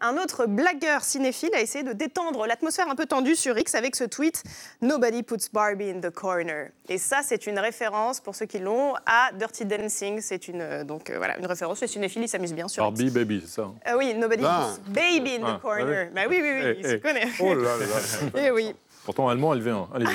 Un 0.00 0.16
autre 0.16 0.46
blagueur 0.46 1.04
cinéphile 1.04 1.54
a 1.54 1.60
essayé 1.60 1.84
de 1.84 1.92
détendre 1.92 2.46
l'atmosphère 2.46 2.88
un 2.90 2.96
peu 2.96 3.06
tendue 3.06 3.36
sur 3.36 3.56
X 3.56 3.76
avec 3.76 3.94
ce 3.94 4.04
tweet 4.04 4.42
Nobody 4.80 5.22
puts 5.22 5.50
Barbie 5.52 5.90
in 5.90 6.00
the 6.00 6.10
corner. 6.10 6.70
Et 6.88 6.98
ça, 6.98 7.20
c'est 7.22 7.46
une 7.46 7.58
référence, 7.58 8.18
pour 8.18 8.34
ceux 8.34 8.46
qui 8.46 8.58
l'ont, 8.58 8.94
à 9.06 9.30
Dirty 9.34 9.64
Dancing. 9.64 10.19
C'est 10.20 10.40
c'est 10.40 10.48
une, 10.48 10.84
donc, 10.84 11.10
voilà, 11.10 11.38
une 11.38 11.46
référence. 11.46 11.80
Les 11.80 11.86
cinéphiles 11.86 12.28
s'amusent 12.28 12.54
bien 12.54 12.68
sur 12.68 12.82
Barbie 12.82 13.10
Baby, 13.10 13.42
c'est 13.44 13.56
ça 13.56 13.62
hein. 13.62 13.94
Oui, 13.96 14.14
Nobody 14.14 14.42
ah. 14.46 14.70
Baby 14.88 15.36
in 15.36 15.40
the 15.40 15.44
ah, 15.44 15.58
corner. 15.60 16.10
Bah 16.14 16.22
oui, 16.28 16.38
oui, 16.40 16.50
oui, 16.54 16.62
eh, 16.64 16.78
il 16.78 16.84
se 16.84 16.94
eh. 16.94 17.00
connaît. 17.00 17.28
Oh 17.40 17.54
là 17.54 17.76
là. 17.76 18.40
Et 18.46 18.50
oui. 18.50 18.74
Pourtant, 19.04 19.28
allemand 19.28 19.54
LV1. 19.54 19.86
Allez 19.94 20.06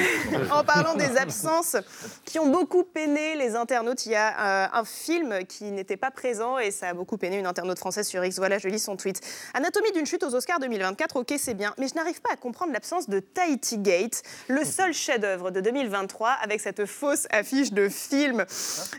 en 0.52 0.64
parlant 0.64 0.94
des 0.94 1.18
absences 1.18 1.76
qui 2.24 2.40
ont 2.40 2.50
beaucoup 2.50 2.84
peiné 2.84 3.36
les 3.36 3.56
internautes, 3.56 4.06
il 4.06 4.12
y 4.12 4.16
a 4.16 4.66
euh, 4.66 4.68
un 4.74 4.86
film 4.86 5.46
qui 5.48 5.66
n'était 5.66 5.98
pas 5.98 6.12
présent 6.12 6.60
et 6.60 6.70
ça 6.70 6.90
a 6.90 6.94
beaucoup 6.94 7.18
peiné 7.18 7.40
une 7.40 7.48
internaute 7.48 7.80
française 7.80 8.08
sur 8.08 8.24
X. 8.24 8.38
Voilà, 8.38 8.60
je 8.60 8.68
lis 8.68 8.80
son 8.80 8.96
tweet. 8.96 9.22
Anatomie 9.54 9.92
d'une 9.92 10.06
chute 10.06 10.24
aux 10.24 10.36
Oscars 10.36 10.60
2024, 10.60 11.16
ok, 11.18 11.34
c'est 11.38 11.56
bien, 11.56 11.74
mais 11.78 11.88
je 11.88 11.96
n'arrive 11.96 12.22
pas 12.22 12.34
à 12.34 12.36
comprendre 12.36 12.74
l'absence 12.74 13.10
de 13.10 13.20
Tahiti 13.20 13.80
Gate, 13.80 14.22
le 14.50 14.64
seul 14.64 14.94
chef-d'œuvre 14.94 15.50
de 15.50 15.62
2023 15.62 16.30
avec 16.44 16.62
cette 16.62 16.86
fausse 16.86 17.28
affiche 17.32 17.74
de 17.74 17.90
film. 17.90 18.46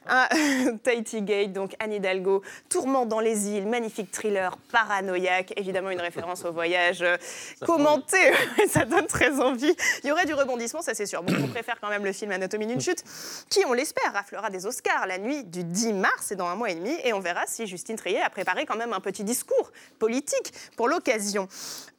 Ah, 0.08 0.28
Tahiti 0.82 1.22
Gate, 1.22 1.52
donc 1.52 1.76
Anne 1.78 1.92
Hidalgo, 1.92 2.42
Tourment 2.68 3.06
dans 3.06 3.20
les 3.20 3.48
îles, 3.48 3.66
magnifique 3.66 4.10
thriller 4.10 4.56
paranoïaque, 4.72 5.52
évidemment 5.56 5.90
une 5.90 6.00
référence 6.00 6.44
au 6.44 6.52
voyage 6.52 7.02
euh, 7.02 7.16
commenté, 7.64 8.18
ça 8.68 8.84
donne 8.84 9.06
très 9.06 9.40
envie. 9.40 9.75
Il 10.04 10.08
y 10.08 10.12
aurait 10.12 10.26
du 10.26 10.34
rebondissement, 10.34 10.82
ça 10.82 10.94
c'est 10.94 11.06
sûr. 11.06 11.22
Bon, 11.22 11.34
on 11.42 11.48
préfère 11.48 11.78
quand 11.80 11.88
même 11.88 12.04
le 12.04 12.12
film 12.12 12.30
Anatomie 12.30 12.66
d'une 12.66 12.80
chute, 12.80 13.04
qui, 13.50 13.60
on 13.66 13.72
l'espère, 13.72 14.12
raflera 14.12 14.50
des 14.50 14.66
Oscars 14.66 15.06
la 15.06 15.18
nuit 15.18 15.44
du 15.44 15.64
10 15.64 15.92
mars, 15.94 16.26
c'est 16.26 16.36
dans 16.36 16.46
un 16.46 16.54
mois 16.54 16.70
et 16.70 16.74
demi, 16.74 16.94
et 17.04 17.12
on 17.12 17.20
verra 17.20 17.44
si 17.46 17.66
Justine 17.66 17.96
Trier 17.96 18.20
a 18.20 18.30
préparé 18.30 18.66
quand 18.66 18.76
même 18.76 18.92
un 18.92 19.00
petit 19.00 19.24
discours 19.24 19.72
politique 19.98 20.52
pour 20.76 20.88
l'occasion. 20.88 21.48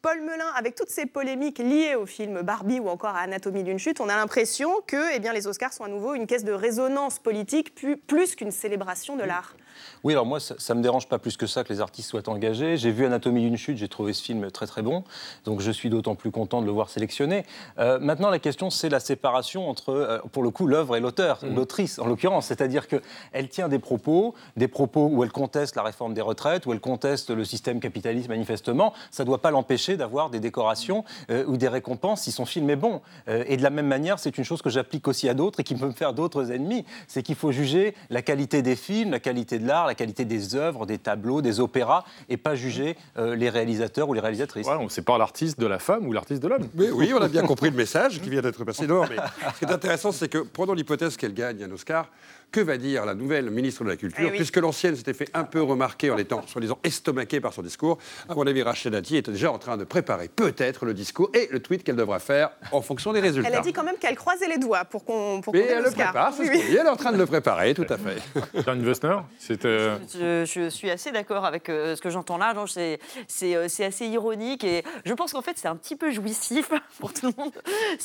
Paul 0.02 0.22
Melun, 0.22 0.48
avec 0.56 0.76
toutes 0.76 0.90
ces 0.90 1.06
polémiques 1.06 1.60
liées 1.60 1.96
au 1.96 2.06
film 2.06 2.42
Barbie 2.42 2.80
ou 2.80 2.90
encore 2.90 3.16
à 3.16 3.22
Anatomie 3.22 3.64
d'une 3.64 3.80
chute, 3.80 4.00
on 4.00 4.10
a 4.10 4.16
l'impression 4.16 4.72
que 4.86 5.16
eh 5.16 5.20
bien, 5.20 5.34
les 5.34 5.48
Oscars 5.48 5.74
sont 5.74 5.84
à 5.84 5.90
nouveau 5.90 6.14
une 6.14 6.28
caisse 6.28 6.44
de 6.44 6.54
résonance 6.54 7.20
politique 7.20 7.74
plus 7.76 8.36
qu'une 8.36 8.52
célébration 8.52 9.16
de 9.16 9.24
l'art. 9.24 9.56
Oui, 10.04 10.14
alors 10.14 10.26
moi, 10.26 10.40
ça 10.40 10.74
ne 10.74 10.80
me 10.80 10.84
dérange 10.84 11.08
pas 11.08 11.20
plus 11.20 11.38
que 11.38 11.48
ça 11.48 11.64
que 11.64 11.72
les 11.72 11.82
artistes 11.82 12.10
soient 12.10 12.28
engagés. 12.30 12.78
J'ai 12.78 12.92
vu 12.92 13.06
Anatomie 13.06 13.42
d'une 13.42 13.58
chute, 13.58 13.78
j'ai 13.78 13.88
trouvé 13.88 14.14
ce 14.14 14.24
film 14.24 14.50
très 14.52 14.68
très 14.68 14.82
bon, 14.82 15.04
donc 15.46 15.62
je 15.62 15.72
suis 15.72 15.90
d'autant 15.90 16.16
plus 16.16 16.32
content 16.32 16.62
de 16.62 16.66
le 16.66 16.72
voir 16.72 16.90
sélectionné. 16.90 17.46
Euh, 17.80 18.00
maintenant, 18.00 18.30
la 18.30 18.40
question, 18.40 18.70
c'est 18.70 18.90
la 18.90 19.00
séparation 19.00 19.70
entre, 19.70 19.90
euh, 19.90 20.20
pour 20.32 20.44
le 20.44 20.50
coup, 20.50 20.68
l'œuvre 20.68 20.96
et 20.96 21.00
l'auteur, 21.00 21.40
mmh. 21.44 21.56
l'autrice 21.56 22.00
en 22.00 22.06
l'occurrence. 22.06 22.48
C'est-à-dire 22.48 22.88
qu'elle 22.88 23.50
tient 23.50 23.68
des 23.68 23.80
propos, 23.80 24.34
des 24.56 24.68
propos 24.68 25.10
où 25.12 25.24
elle 25.24 25.32
conteste 25.32 25.76
la 25.76 25.84
réforme 25.84 26.14
des 26.14 26.22
retraites, 26.22 26.66
où 26.66 26.74
elle 26.74 26.80
conteste 26.80 27.30
le 27.30 27.46
système 27.46 27.80
capitaliste 27.80 28.30
manifestement. 28.30 28.94
Ça 29.12 29.24
ne 29.24 29.28
doit 29.28 29.42
pas 29.42 29.52
l'empêcher 29.52 29.98
d'avoir 29.98 30.30
des 30.30 30.40
décorations 30.40 31.04
euh, 31.30 31.46
ou 31.46 31.58
des 31.58 31.68
récompenses 31.68 32.22
si 32.22 32.32
son 32.32 32.46
film 32.46 32.70
est 32.70 32.76
bon. 32.76 33.02
et 33.28 33.58
de 33.58 33.64
la 33.64 33.70
même 33.70 33.88
manière, 33.88 34.20
c'est 34.20 34.38
une 34.38 34.44
chose 34.44 34.62
que 34.62 34.70
j'applique 34.70 35.08
aussi 35.08 35.30
à 35.30 35.34
d'autres 35.34 35.60
et 35.60 35.64
qui 35.64 35.76
peut 35.76 35.86
me 35.86 35.92
faire 35.92 36.14
d'autres 36.14 36.52
ennemis. 36.52 36.86
C'est 37.08 37.24
qu'il 37.24 37.36
faut 37.36 37.52
juger 37.52 37.94
la 38.10 38.22
qualité 38.22 38.62
des 38.62 38.76
films, 38.76 39.12
la 39.12 39.20
qualité 39.20 39.60
de 39.60 39.67
l'art, 39.68 39.86
la 39.86 39.96
qualité 39.96 40.26
des 40.26 40.56
œuvres, 40.56 40.86
des 40.86 40.98
tableaux, 40.98 41.42
des 41.42 41.60
opéras, 41.60 42.04
et 42.30 42.38
pas 42.38 42.56
juger 42.56 42.98
euh, 43.18 43.36
les 43.36 43.50
réalisateurs 43.50 44.10
ou 44.10 44.14
les 44.14 44.20
réalisatrices. 44.20 44.68
Ouais, 44.68 44.78
on 44.80 44.90
sépare 44.90 45.18
l'artiste 45.18 45.60
de 45.60 45.68
la 45.68 45.80
femme 45.80 46.08
ou 46.08 46.14
l'artiste 46.14 46.42
de 46.42 46.48
l'homme. 46.48 46.68
Oui, 46.76 47.14
on 47.14 47.22
a 47.22 47.28
bien 47.28 47.44
compris 47.48 47.70
le 47.70 47.76
message 47.76 48.22
qui 48.22 48.30
vient 48.30 48.42
d'être 48.42 48.64
passé. 48.64 48.88
Non, 48.88 49.04
mais 49.10 49.18
ce 49.54 49.60
qui 49.60 49.66
est 49.66 49.74
intéressant, 49.74 50.12
c'est 50.12 50.30
que, 50.30 50.40
prenons 50.40 50.74
l'hypothèse 50.74 51.18
qu'elle 51.18 51.34
gagne 51.34 51.64
un 51.64 51.72
Oscar, 51.72 52.10
que 52.52 52.62
va 52.62 52.78
dire 52.78 53.06
la 53.06 53.16
nouvelle 53.16 53.50
ministre 53.50 53.84
de 53.84 53.90
la 53.90 53.98
Culture, 53.98 54.30
eh 54.34 54.36
puisque 54.36 54.58
l'ancienne 54.58 54.96
s'était 54.96 55.14
fait 55.14 55.30
un 55.34 55.44
peu 55.44 55.62
remarquer 55.62 56.12
en 56.12 56.18
étant, 56.18 56.42
soi-disant, 56.48 56.80
estomaquée 56.84 57.40
par 57.40 57.54
son 57.54 57.62
discours 57.62 57.98
À 58.30 58.36
mon 58.36 58.48
avis, 58.48 58.62
Rachel 58.64 58.92
Dati 58.92 59.18
était 59.18 59.32
déjà 59.32 59.52
en 59.52 59.58
train 59.58 59.78
de 59.78 59.84
préparer 59.84 60.28
peut-être 60.28 60.86
le 60.86 60.94
discours 60.94 61.30
et 61.34 61.50
le 61.52 61.60
tweet 61.60 61.84
qu'elle 61.84 61.96
devra 61.96 62.20
faire 62.20 62.52
en 62.72 62.82
fonction 62.82 63.14
des 63.14 63.20
résultats. 63.20 63.50
Elle 63.50 63.56
a 63.56 63.62
dit 63.62 63.74
quand 63.74 63.84
même 63.84 63.98
qu'elle 63.98 64.16
croisait 64.16 64.48
les 64.48 64.58
doigts 64.58 64.86
pour 64.86 65.04
qu'on 65.04 65.42
qu 65.42 65.58
elle 65.58 65.84
le 65.84 65.92
prépare, 65.92 66.34
oui, 66.40 66.48
oui. 66.50 66.62
elle 66.70 66.86
est 66.86 66.90
en 66.90 66.96
train 66.96 67.12
de 67.12 67.18
le 67.18 67.26
préparer, 67.26 67.74
tout 67.74 67.86
à 67.90 67.98
fait. 67.98 68.22
Dan 68.66 68.84
Wessner 68.86 69.18
je, 69.48 70.46
je, 70.46 70.70
suis 70.70 70.90
assez 70.90 71.12
d'accord 71.12 71.46
avec 71.46 71.70
euh, 71.70 71.96
ce 71.96 72.02
que 72.02 72.10
j'entends 72.10 72.38
là. 72.38 72.54
Euh, 72.78 72.98
c'est 73.28 73.86
assez 73.86 74.08
ironique 74.08 74.64
et 74.64 74.84
je 75.06 75.14
pense 75.14 75.34
qu'en 75.34 75.42
fait, 75.42 75.58
c'est 75.58 75.68
un 75.68 75.76
petit 75.76 75.96
peu 75.96 76.12
jouissif 76.12 76.72
pour 77.00 77.14
tout 77.14 77.28
le 77.28 77.34
monde. 77.38 77.54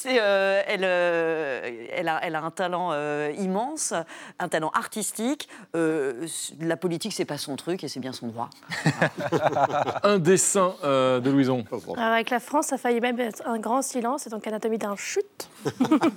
Euh, 0.07 0.63
elle, 0.67 0.85
elle, 0.85 2.09
a, 2.09 2.21
elle 2.23 2.35
a 2.35 2.43
un 2.43 2.51
talent 2.51 2.93
immense 3.33 3.95
un 4.39 4.49
talent 4.49 4.71
artistique. 4.75 5.49
Euh, 5.75 6.27
la 6.61 6.77
politique, 6.77 7.13
c'est 7.13 7.25
pas 7.25 7.39
son 7.39 7.57
truc 7.57 7.85
et 7.85 7.89
c'est 7.89 8.01
bien 8.01 8.13
son 8.13 8.29
droit. 8.29 8.51
un 10.03 10.19
dessin 10.19 10.75
euh, 10.85 11.21
de 11.21 11.31
Louison. 11.31 11.65
avec 11.97 12.31
la 12.31 12.41
France, 12.41 12.67
ça 12.69 12.77
a 12.77 12.79
failli 12.79 13.01
même 13.01 13.19
être 13.21 13.47
un 13.47 13.59
grand 13.59 13.83
silence 13.83 14.27
et 14.27 14.31
donc 14.31 14.47
anatomie 14.47 14.79
d'un 14.79 14.97
chute. 14.97 15.49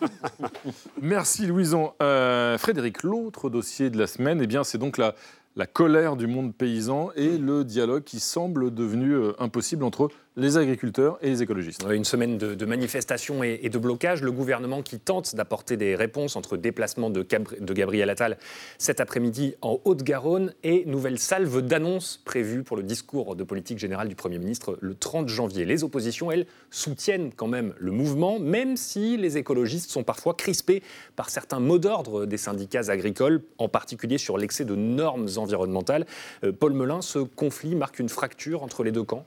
Merci 1.01 1.45
Louison. 1.45 1.93
Euh, 2.01 2.57
Frédéric, 2.57 3.03
l'autre 3.03 3.49
dossier 3.49 3.89
de 3.89 3.97
la 3.97 4.07
semaine, 4.07 4.39
eh 4.41 4.47
bien, 4.47 4.63
c'est 4.63 4.77
donc 4.77 4.97
la, 4.97 5.15
la 5.55 5.65
colère 5.65 6.15
du 6.15 6.27
monde 6.27 6.53
paysan 6.53 7.11
et 7.15 7.37
le 7.37 7.63
dialogue 7.63 8.03
qui 8.03 8.19
semble 8.19 8.73
devenu 8.73 9.15
impossible 9.39 9.83
entre 9.83 10.09
les 10.37 10.57
agriculteurs 10.57 11.17
et 11.21 11.29
les 11.29 11.41
écologistes. 11.41 11.85
Une 11.89 12.03
semaine 12.03 12.37
de, 12.37 12.65
manifestations 12.65 13.43
et, 13.43 13.69
de 13.69 13.77
blocages. 13.77 14.21
Le 14.21 14.31
gouvernement 14.31 14.81
qui 14.81 14.99
tente 14.99 15.35
d'apporter 15.35 15.77
des 15.77 15.95
réponses 15.95 16.35
entre 16.35 16.57
déplacement 16.57 17.09
de, 17.09 17.25
Gabriel 17.73 18.09
Attal 18.09 18.37
cet 18.77 18.99
après-midi 18.99 19.55
en 19.61 19.79
Haute-Garonne 19.85 20.53
et 20.63 20.85
nouvelle 20.85 21.19
salve 21.19 21.61
d'annonces 21.61 22.21
prévues 22.25 22.63
pour 22.63 22.75
le 22.77 22.83
discours 22.83 23.35
de 23.35 23.43
politique 23.43 23.79
générale 23.79 24.09
du 24.09 24.15
Premier 24.15 24.39
ministre 24.39 24.77
le 24.81 24.95
30 24.95 25.29
janvier. 25.29 25.65
Les 25.65 25.83
oppositions, 25.83 26.31
elles, 26.31 26.47
soutiennent 26.69 27.31
quand 27.33 27.47
même 27.47 27.73
le 27.77 27.91
mouvement, 27.91 28.39
même 28.39 28.75
si 28.75 29.17
les 29.17 29.37
écologistes 29.37 29.89
sont 29.89 30.03
parfois 30.03 30.33
crispés 30.33 30.83
par 31.15 31.29
certains 31.29 31.59
mots 31.59 31.79
d'ordre 31.79 32.25
des 32.25 32.37
syndicats 32.37 32.89
agricoles, 32.89 33.41
en 33.57 33.69
particulier 33.69 34.17
sur 34.17 34.37
l'excès 34.37 34.65
de 34.65 34.75
normes 34.75 35.27
environnementales. 35.37 36.05
Euh, 36.43 36.51
Paul 36.51 36.73
Melun, 36.73 37.01
ce 37.01 37.19
conflit 37.19 37.75
marque 37.75 37.99
une 37.99 38.09
fracture 38.09 38.63
entre 38.63 38.83
les 38.83 38.91
deux 38.91 39.03
camps? 39.03 39.25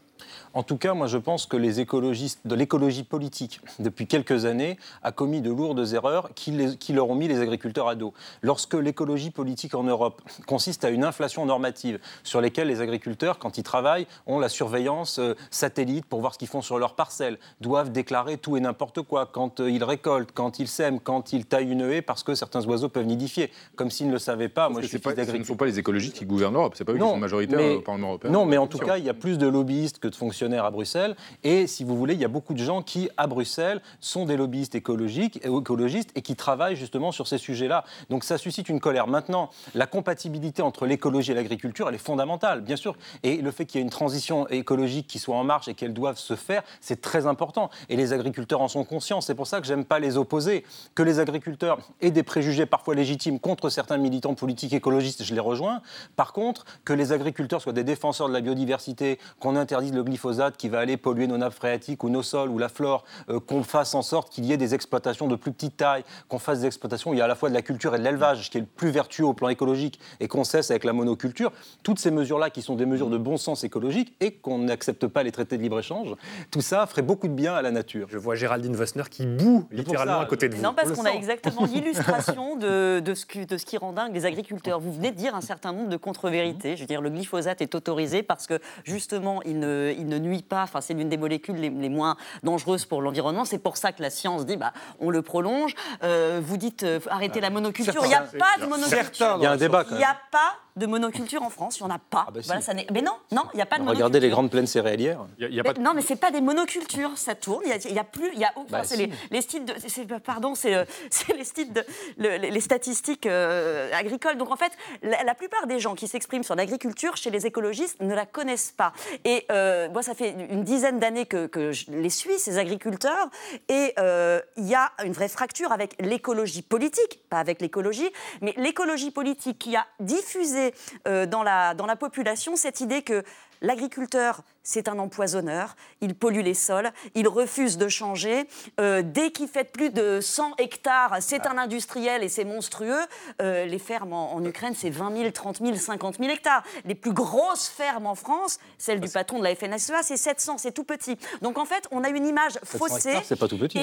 En 0.54 0.62
tout 0.62 0.76
cas, 0.76 0.94
moi 0.94 1.06
je 1.06 1.18
pense 1.18 1.46
que 1.46 1.56
les 1.56 1.80
écologistes 1.80 2.40
de 2.44 2.54
l'écologie 2.54 3.04
politique, 3.04 3.60
depuis 3.78 4.06
quelques 4.06 4.44
années, 4.44 4.78
a 5.02 5.12
commis 5.12 5.40
de 5.40 5.50
lourdes 5.50 5.92
erreurs 5.92 6.30
qui, 6.34 6.52
leur 6.92 7.10
ont 7.10 7.14
mis 7.14 7.28
les 7.28 7.40
agriculteurs 7.40 7.88
à 7.88 7.94
dos. 7.94 8.14
Lorsque 8.42 8.74
l'écologie 8.74 9.30
politique 9.30 9.74
en 9.74 9.84
Europe 9.84 10.22
consiste 10.46 10.84
à 10.84 10.90
une 10.90 11.04
inflation 11.04 11.46
normative 11.46 11.98
sur 12.22 12.40
lesquelles 12.40 12.68
les 12.68 12.80
agriculteurs, 12.80 13.38
quand 13.38 13.58
ils 13.58 13.62
travaillent, 13.62 14.06
ont 14.26 14.38
la 14.38 14.48
surveillance 14.48 15.18
euh, 15.18 15.34
satellite 15.50 16.06
pour 16.06 16.20
voir 16.20 16.34
ce 16.34 16.38
qu'ils 16.38 16.48
font 16.48 16.62
sur 16.62 16.78
leurs 16.78 16.94
parcelles, 16.94 17.38
doivent 17.60 17.92
déclarer 17.92 18.38
tout 18.38 18.56
et 18.56 18.60
n'importe 18.60 19.02
quoi 19.02 19.26
quand 19.26 19.60
euh, 19.60 19.70
ils 19.70 19.84
récoltent, 19.84 20.32
quand 20.32 20.58
ils 20.58 20.68
sèment, 20.68 21.00
quand 21.00 21.32
ils 21.32 21.46
taillent 21.46 21.70
une 21.70 21.82
haie 21.82 22.02
parce 22.02 22.22
que 22.22 22.34
certains 22.34 22.64
oiseaux 22.66 22.88
peuvent 22.88 23.06
nidifier, 23.06 23.50
comme 23.76 23.90
s'ils 23.90 24.08
ne 24.08 24.12
le 24.12 24.18
savaient 24.18 24.48
pas. 24.48 24.68
Moi, 24.68 24.82
je 24.82 24.86
suis 24.86 24.98
pas, 24.98 25.14
Ce 25.14 25.36
ne 25.36 25.44
sont 25.44 25.56
pas 25.56 25.66
les 25.66 25.78
écologistes 25.78 26.16
qui 26.16 26.24
gouvernent 26.24 26.54
l'Europe, 26.54 26.74
c'est 26.76 26.84
pas 26.84 26.92
eux 26.92 26.96
qui 26.96 27.00
sont 27.00 27.16
majoritaires 27.16 27.76
au 27.76 27.80
Parlement 27.80 28.08
européen. 28.08 28.30
Non, 28.30 28.46
mais 28.46 28.56
en 28.56 28.66
tout 28.66 28.78
cas, 28.78 28.98
il 28.98 29.04
y 29.04 29.08
a 29.08 29.14
plus 29.14 29.38
de 29.38 29.46
lobbyistes 29.46 29.98
que 29.98 30.07
de 30.10 30.16
fonctionnaires 30.16 30.64
à 30.64 30.70
Bruxelles. 30.70 31.16
Et 31.44 31.66
si 31.66 31.84
vous 31.84 31.96
voulez, 31.96 32.14
il 32.14 32.20
y 32.20 32.24
a 32.24 32.28
beaucoup 32.28 32.54
de 32.54 32.62
gens 32.62 32.82
qui, 32.82 33.08
à 33.16 33.26
Bruxelles, 33.26 33.80
sont 34.00 34.24
des 34.24 34.36
lobbyistes 34.36 34.74
écologiques, 34.74 35.40
écologistes 35.44 36.10
et 36.14 36.22
qui 36.22 36.36
travaillent 36.36 36.76
justement 36.76 37.12
sur 37.12 37.26
ces 37.26 37.38
sujets-là. 37.38 37.84
Donc 38.10 38.24
ça 38.24 38.38
suscite 38.38 38.68
une 38.68 38.80
colère. 38.80 39.06
Maintenant, 39.06 39.50
la 39.74 39.86
compatibilité 39.86 40.62
entre 40.62 40.86
l'écologie 40.86 41.32
et 41.32 41.34
l'agriculture, 41.34 41.88
elle 41.88 41.94
est 41.94 41.98
fondamentale, 41.98 42.60
bien 42.60 42.76
sûr. 42.76 42.96
Et 43.22 43.36
le 43.36 43.50
fait 43.50 43.64
qu'il 43.66 43.78
y 43.78 43.82
ait 43.82 43.84
une 43.84 43.90
transition 43.90 44.48
écologique 44.48 45.06
qui 45.06 45.18
soit 45.18 45.36
en 45.36 45.44
marche 45.44 45.68
et 45.68 45.74
qu'elle 45.74 45.94
doive 45.94 46.18
se 46.18 46.36
faire, 46.36 46.62
c'est 46.80 47.00
très 47.00 47.26
important. 47.26 47.70
Et 47.88 47.96
les 47.96 48.12
agriculteurs 48.12 48.60
en 48.60 48.68
sont 48.68 48.84
conscients. 48.84 49.20
C'est 49.20 49.34
pour 49.34 49.46
ça 49.46 49.60
que 49.60 49.66
j'aime 49.66 49.84
pas 49.84 49.98
les 49.98 50.16
opposer. 50.16 50.64
Que 50.94 51.02
les 51.02 51.18
agriculteurs 51.18 51.78
aient 52.00 52.10
des 52.10 52.22
préjugés 52.22 52.66
parfois 52.66 52.94
légitimes 52.94 53.40
contre 53.40 53.70
certains 53.70 53.98
militants 53.98 54.34
politiques 54.34 54.72
écologistes, 54.72 55.24
je 55.24 55.34
les 55.34 55.40
rejoins. 55.40 55.82
Par 56.16 56.32
contre, 56.32 56.64
que 56.84 56.92
les 56.92 57.12
agriculteurs 57.12 57.60
soient 57.60 57.72
des 57.72 57.84
défenseurs 57.84 58.28
de 58.28 58.32
la 58.32 58.40
biodiversité, 58.40 59.18
qu'on 59.40 59.56
interdise 59.56 59.92
le 59.98 60.04
glyphosate, 60.04 60.56
qui 60.56 60.68
va 60.68 60.78
aller 60.78 60.96
polluer 60.96 61.26
nos 61.26 61.38
nappes 61.38 61.54
phréatiques 61.54 62.02
ou 62.04 62.08
nos 62.08 62.22
sols 62.22 62.48
ou 62.48 62.58
la 62.58 62.68
flore, 62.68 63.04
euh, 63.28 63.40
qu'on 63.40 63.62
fasse 63.62 63.94
en 63.94 64.02
sorte 64.02 64.32
qu'il 64.32 64.44
y 64.44 64.52
ait 64.52 64.56
des 64.56 64.74
exploitations 64.74 65.26
de 65.26 65.36
plus 65.36 65.52
petite 65.52 65.76
taille, 65.76 66.04
qu'on 66.28 66.38
fasse 66.38 66.60
des 66.60 66.66
exploitations 66.66 67.10
où 67.10 67.14
il 67.14 67.18
y 67.18 67.20
a 67.20 67.24
à 67.24 67.28
la 67.28 67.34
fois 67.34 67.48
de 67.48 67.54
la 67.54 67.62
culture 67.62 67.94
et 67.94 67.98
de 67.98 68.04
l'élevage, 68.04 68.50
qui 68.50 68.58
est 68.58 68.62
le 68.62 68.66
plus 68.66 68.90
vertueux 68.90 69.26
au 69.26 69.34
plan 69.34 69.48
écologique, 69.48 69.98
et 70.20 70.28
qu'on 70.28 70.44
cesse 70.44 70.70
avec 70.70 70.84
la 70.84 70.92
monoculture. 70.92 71.52
Toutes 71.82 71.98
ces 71.98 72.10
mesures-là 72.10 72.50
qui 72.50 72.62
sont 72.62 72.76
des 72.76 72.86
mesures 72.86 73.10
de 73.10 73.18
bon 73.18 73.36
sens 73.36 73.64
écologique 73.64 74.14
et 74.20 74.32
qu'on 74.32 74.58
n'accepte 74.58 75.06
pas 75.06 75.22
les 75.22 75.32
traités 75.32 75.56
de 75.56 75.62
libre-échange, 75.62 76.14
tout 76.50 76.60
ça 76.60 76.86
ferait 76.86 77.02
beaucoup 77.02 77.28
de 77.28 77.32
bien 77.32 77.54
à 77.54 77.62
la 77.62 77.70
nature. 77.70 78.08
Je 78.10 78.18
vois 78.18 78.34
Géraldine 78.34 78.76
Vossner 78.76 79.04
qui 79.10 79.26
boue 79.26 79.66
littéralement 79.70 80.20
à 80.20 80.26
côté 80.26 80.48
de 80.48 80.54
vous. 80.54 80.62
Non, 80.62 80.74
parce 80.74 80.92
qu'on 80.92 81.04
a 81.04 81.10
exactement 81.10 81.66
l'illustration 81.72 82.56
de, 82.56 83.02
ce 83.14 83.44
de 83.44 83.56
ce 83.56 83.66
qui 83.66 83.76
rend 83.76 83.92
dingue 83.92 84.14
les 84.14 84.26
agriculteurs. 84.26 84.80
Vous 84.80 84.92
venez 84.92 85.10
de 85.10 85.16
dire 85.16 85.34
un 85.34 85.40
certain 85.40 85.72
nombre 85.72 85.88
de 85.88 85.96
contre-vérités. 85.96 86.76
Je 86.76 86.82
veux 86.82 86.86
dire, 86.86 87.00
le 87.00 87.10
glyphosate 87.10 87.60
est 87.60 87.74
autorisé 87.74 88.22
parce 88.22 88.46
que 88.46 88.60
justement, 88.84 89.42
il 89.42 89.58
ne, 89.58 89.87
il 89.92 90.06
ne 90.06 90.18
nuit 90.18 90.42
pas, 90.42 90.62
enfin 90.62 90.80
c'est 90.80 90.94
l'une 90.94 91.08
des 91.08 91.16
molécules 91.16 91.56
les, 91.56 91.88
moins 91.88 92.16
dangereuses 92.42 92.84
pour 92.84 93.02
l'environnement. 93.02 93.44
C'est 93.44 93.58
pour 93.58 93.76
ça 93.76 93.92
que 93.92 94.02
la 94.02 94.10
science 94.10 94.46
dit, 94.46 94.56
bah, 94.56 94.72
on 95.00 95.10
le 95.10 95.22
prolonge. 95.22 95.74
Euh, 96.02 96.40
vous 96.42 96.56
dites, 96.56 96.82
euh, 96.82 97.00
arrêtez 97.10 97.40
la 97.40 97.50
monoculture. 97.50 98.02
Il 98.04 98.08
n'y 98.08 98.14
a 98.14 98.20
pas 98.20 98.60
de 98.60 98.66
monoculture. 98.66 99.36
Il 99.38 99.42
y 99.42 99.46
a 99.46 99.52
un 99.52 99.56
débat. 99.56 99.84
Il 99.90 99.96
n'y 99.96 100.04
a 100.04 100.16
pas 100.30 100.56
de 100.78 100.86
monoculture 100.86 101.42
en 101.42 101.50
France. 101.50 101.78
Il 101.78 101.84
n'y 101.84 101.90
en 101.90 101.94
a 101.94 101.98
pas. 101.98 102.24
Ah 102.28 102.30
bah 102.32 102.40
voilà, 102.44 102.60
ça 102.60 102.72
mais 102.74 103.02
non, 103.02 103.12
non, 103.32 103.42
il 103.52 103.56
n'y 103.56 103.62
a 103.62 103.66
pas 103.66 103.76
de 103.76 103.82
monoculture. 103.82 104.06
Regardez 104.06 104.20
les 104.20 104.30
grandes 104.30 104.50
plaines 104.50 104.66
céréalières. 104.66 105.20
Y 105.38 105.60
a, 105.60 105.64
pas 105.64 105.74
Non, 105.74 105.92
mais 105.94 106.02
c'est 106.02 106.16
pas 106.16 106.30
des 106.30 106.40
monocultures. 106.40 107.16
Ça 107.16 107.34
tourne. 107.34 107.62
Il 107.64 107.92
n'y 107.92 107.98
a, 107.98 108.04
plus. 108.04 108.34
Y 108.34 108.44
a, 108.44 108.52
bah 108.70 108.82
c'est 108.84 108.96
les, 108.96 109.10
les 109.30 109.42
de, 109.64 110.18
pardon, 110.18 110.54
c'est 110.54 110.86
les, 111.34 111.44
styles 111.44 111.72
de, 111.72 111.84
les 112.18 112.60
statistiques 112.60 113.26
euh, 113.26 113.90
agricoles. 113.92 114.36
Donc 114.36 114.50
en 114.50 114.56
fait, 114.56 114.72
la, 115.02 115.34
plupart 115.34 115.66
des 115.66 115.78
gens 115.78 115.94
qui 115.94 116.08
s'expriment 116.08 116.42
sur 116.42 116.54
l'agriculture 116.54 117.16
chez 117.16 117.30
les 117.30 117.46
écologistes 117.46 118.00
ne 118.00 118.14
la 118.14 118.26
connaissent 118.26 118.72
pas. 118.76 118.92
Et 119.24 119.44
euh, 119.50 119.88
moi, 119.90 120.02
ça 120.02 120.14
fait 120.14 120.34
une 120.50 120.64
dizaine 120.64 120.98
d'années 120.98 121.26
que, 121.26 121.46
que, 121.46 121.72
je 121.72 121.90
les 121.90 122.10
suis, 122.10 122.38
ces 122.38 122.58
agriculteurs, 122.58 123.28
et 123.68 123.92
euh, 123.98 124.40
il 124.56 124.66
y 124.66 124.74
a 124.74 124.92
une 125.04 125.12
vraie 125.12 125.28
fracture 125.28 125.72
avec 125.72 125.94
l'écologie 126.00 126.62
politique, 126.62 127.20
pas 127.28 127.38
avec 127.38 127.60
l'écologie, 127.60 128.08
mais 128.40 128.54
l'écologie 128.56 129.10
politique 129.10 129.58
qui 129.58 129.76
a 129.76 129.86
diffusé 130.00 130.67
dans, 131.04 131.42
la, 131.42 131.74
dans 131.74 131.86
la 131.86 131.96
population 131.96 132.56
cette 132.56 132.80
idée 132.80 133.02
que 133.02 133.24
L'agriculteur, 133.60 134.42
c'est 134.62 134.88
un 134.88 134.98
empoisonneur, 134.98 135.74
il 136.00 136.14
pollue 136.14 136.42
les 136.42 136.54
sols, 136.54 136.92
il 137.14 137.26
refuse 137.26 137.76
de 137.76 137.88
changer. 137.88 138.46
Euh, 138.78 139.02
dès 139.04 139.30
qu'il 139.30 139.48
fait 139.48 139.64
plus 139.64 139.90
de 139.90 140.20
100 140.20 140.54
hectares, 140.58 141.16
c'est 141.20 141.46
un 141.46 141.58
industriel 141.58 142.22
et 142.22 142.28
c'est 142.28 142.44
monstrueux. 142.44 143.00
Euh, 143.42 143.64
les 143.64 143.78
fermes 143.78 144.12
en, 144.12 144.44
Ukraine, 144.44 144.74
c'est 144.76 144.90
20 144.90 145.16
000, 145.16 145.30
30 145.30 145.58
000, 145.58 145.74
50 145.74 146.18
000 146.18 146.30
hectares. 146.30 146.62
Les 146.84 146.94
plus 146.94 147.12
grosses 147.12 147.68
fermes 147.68 148.06
en 148.06 148.14
France, 148.14 148.58
celle 148.78 149.00
du 149.00 149.08
patron 149.08 149.38
de 149.38 149.44
la 149.44 149.54
FNSEA, 149.56 150.02
c'est 150.02 150.16
700, 150.16 150.58
c'est 150.58 150.72
tout 150.72 150.84
petit. 150.84 151.18
Donc 151.42 151.58
en 151.58 151.64
fait, 151.64 151.88
on 151.90 152.04
a 152.04 152.10
une 152.10 152.26
image 152.26 152.58
faussée. 152.62 153.18
C'est 153.24 153.38
pas 153.38 153.48
tout 153.48 153.58
petit. 153.58 153.80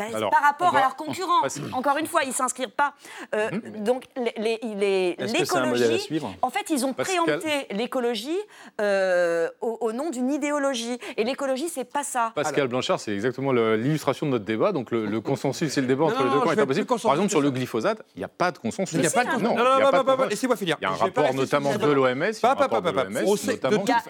Hein. 0.00 0.04
Ben, 0.10 0.28
par 0.30 0.42
rapport 0.42 0.74
à 0.76 0.80
leurs 0.80 0.96
concurrents. 0.96 1.42
Encore 1.72 1.98
une 1.98 2.06
fois, 2.06 2.22
ils 2.24 2.28
ne 2.28 2.34
s'inscrivent 2.34 2.68
pas. 2.68 2.94
Euh, 3.34 3.50
mhm. 3.50 3.84
Donc, 3.84 4.04
l'écologie. 4.16 6.08
En 6.42 6.50
fait, 6.50 6.70
ils 6.70 6.84
ont 6.84 6.92
préempté 6.92 7.66
l'écologie 7.70 8.38
euh, 8.80 9.48
au, 9.60 9.92
nom 9.92 10.10
d'une 10.10 10.30
idéologie. 10.30 10.98
Et 11.16 11.24
l'écologie, 11.24 11.68
c'est 11.68 11.84
pas 11.84 12.04
ça. 12.04 12.32
Pascal 12.34 12.68
Blanchard, 12.68 13.00
c'est 13.00 13.12
exactement 13.12 13.52
l'illustration 13.52 14.26
de 14.26 14.32
notre 14.32 14.44
débat. 14.44 14.72
Donc, 14.72 14.90
le, 14.90 15.20
consensus 15.20 15.76
et 15.76 15.80
le 15.80 15.86
débat 15.86 16.04
entre 16.04 16.24
les 16.24 16.30
deux 16.30 16.40
camps 16.40 16.52
est 16.52 16.60
impossible. 16.60 16.86
Par 16.86 17.12
exemple, 17.12 17.30
sur 17.30 17.40
le 17.40 17.50
glyphosate, 17.50 18.02
il 18.16 18.20
n'y 18.20 18.24
a 18.24 18.28
pas 18.28 18.50
de 18.50 18.58
consensus. 18.58 18.94
Il 18.94 19.00
n'y 19.00 19.06
a 19.06 19.10
pas 19.10 19.24
de 19.24 19.40
Non, 19.42 19.56
non, 19.56 20.24
laissez-moi 20.28 20.56
finir. 20.56 20.76
Il 20.80 20.84
y 20.84 20.86
a 20.86 20.90
un 20.90 20.96
rapport 20.96 21.34
notamment 21.34 21.76
de 21.76 21.86
l'OMS. 21.86 22.32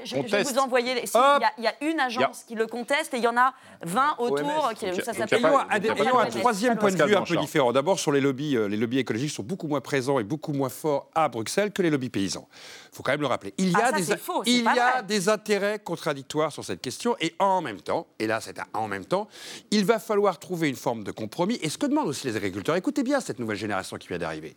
Je 0.04 0.16
vais 0.16 0.42
vous 0.42 0.58
envoyer. 0.58 1.04
Il 1.58 1.64
y 1.64 1.66
a 1.66 1.74
une 1.80 2.00
agence 2.00 2.44
qui 2.46 2.54
le 2.54 2.66
conteste 2.66 3.14
et 3.14 3.18
il 3.18 3.24
y 3.24 3.28
en 3.28 3.36
a 3.36 3.52
20 3.82 4.16
autour. 4.18 4.72
Ça 5.04 5.12
s'appelle 5.12 5.42
ayons 5.76 6.18
un 6.18 6.26
troisième 6.26 6.76
point 6.78 6.90
de 6.90 7.02
vue 7.02 7.14
un 7.14 7.22
peu 7.22 7.36
différent. 7.36 7.72
D'abord, 7.72 7.98
sur 7.98 8.12
les 8.12 8.20
lobbies, 8.20 8.56
euh, 8.56 8.66
les 8.66 8.76
lobbies 8.76 8.98
écologiques 8.98 9.30
sont 9.30 9.42
beaucoup 9.42 9.68
moins 9.68 9.80
présents 9.80 10.18
et 10.18 10.24
beaucoup 10.24 10.52
moins 10.52 10.68
forts 10.68 11.10
à 11.14 11.28
Bruxelles 11.28 11.72
que 11.72 11.82
les 11.82 11.90
lobbies 11.90 12.10
paysans. 12.10 12.48
Il 12.92 12.96
faut 12.96 13.02
quand 13.02 13.12
même 13.12 13.20
le 13.20 13.26
rappeler. 13.26 13.54
Il 13.58 13.70
y 13.70 13.76
a, 13.76 13.86
ah, 13.86 13.92
des, 13.92 14.04
il 14.46 14.62
y 14.62 14.78
a 14.78 15.02
des 15.02 15.28
intérêts 15.28 15.78
contradictoires 15.78 16.52
sur 16.52 16.64
cette 16.64 16.80
question 16.80 17.16
et 17.20 17.34
en 17.38 17.62
même 17.62 17.80
temps, 17.80 18.06
et 18.18 18.26
là 18.26 18.40
c'est 18.40 18.58
en 18.74 18.88
même 18.88 19.04
temps, 19.04 19.28
il 19.70 19.84
va 19.84 19.98
falloir 19.98 20.38
trouver 20.38 20.68
une 20.68 20.76
forme 20.76 21.04
de 21.04 21.10
compromis. 21.10 21.58
Et 21.62 21.68
ce 21.68 21.78
que 21.78 21.86
demandent 21.86 22.08
aussi 22.08 22.26
les 22.26 22.36
agriculteurs, 22.36 22.76
écoutez 22.76 23.02
bien 23.02 23.20
cette 23.20 23.38
nouvelle 23.38 23.56
génération 23.56 23.96
qui 23.96 24.08
vient 24.08 24.18
d'arriver. 24.18 24.56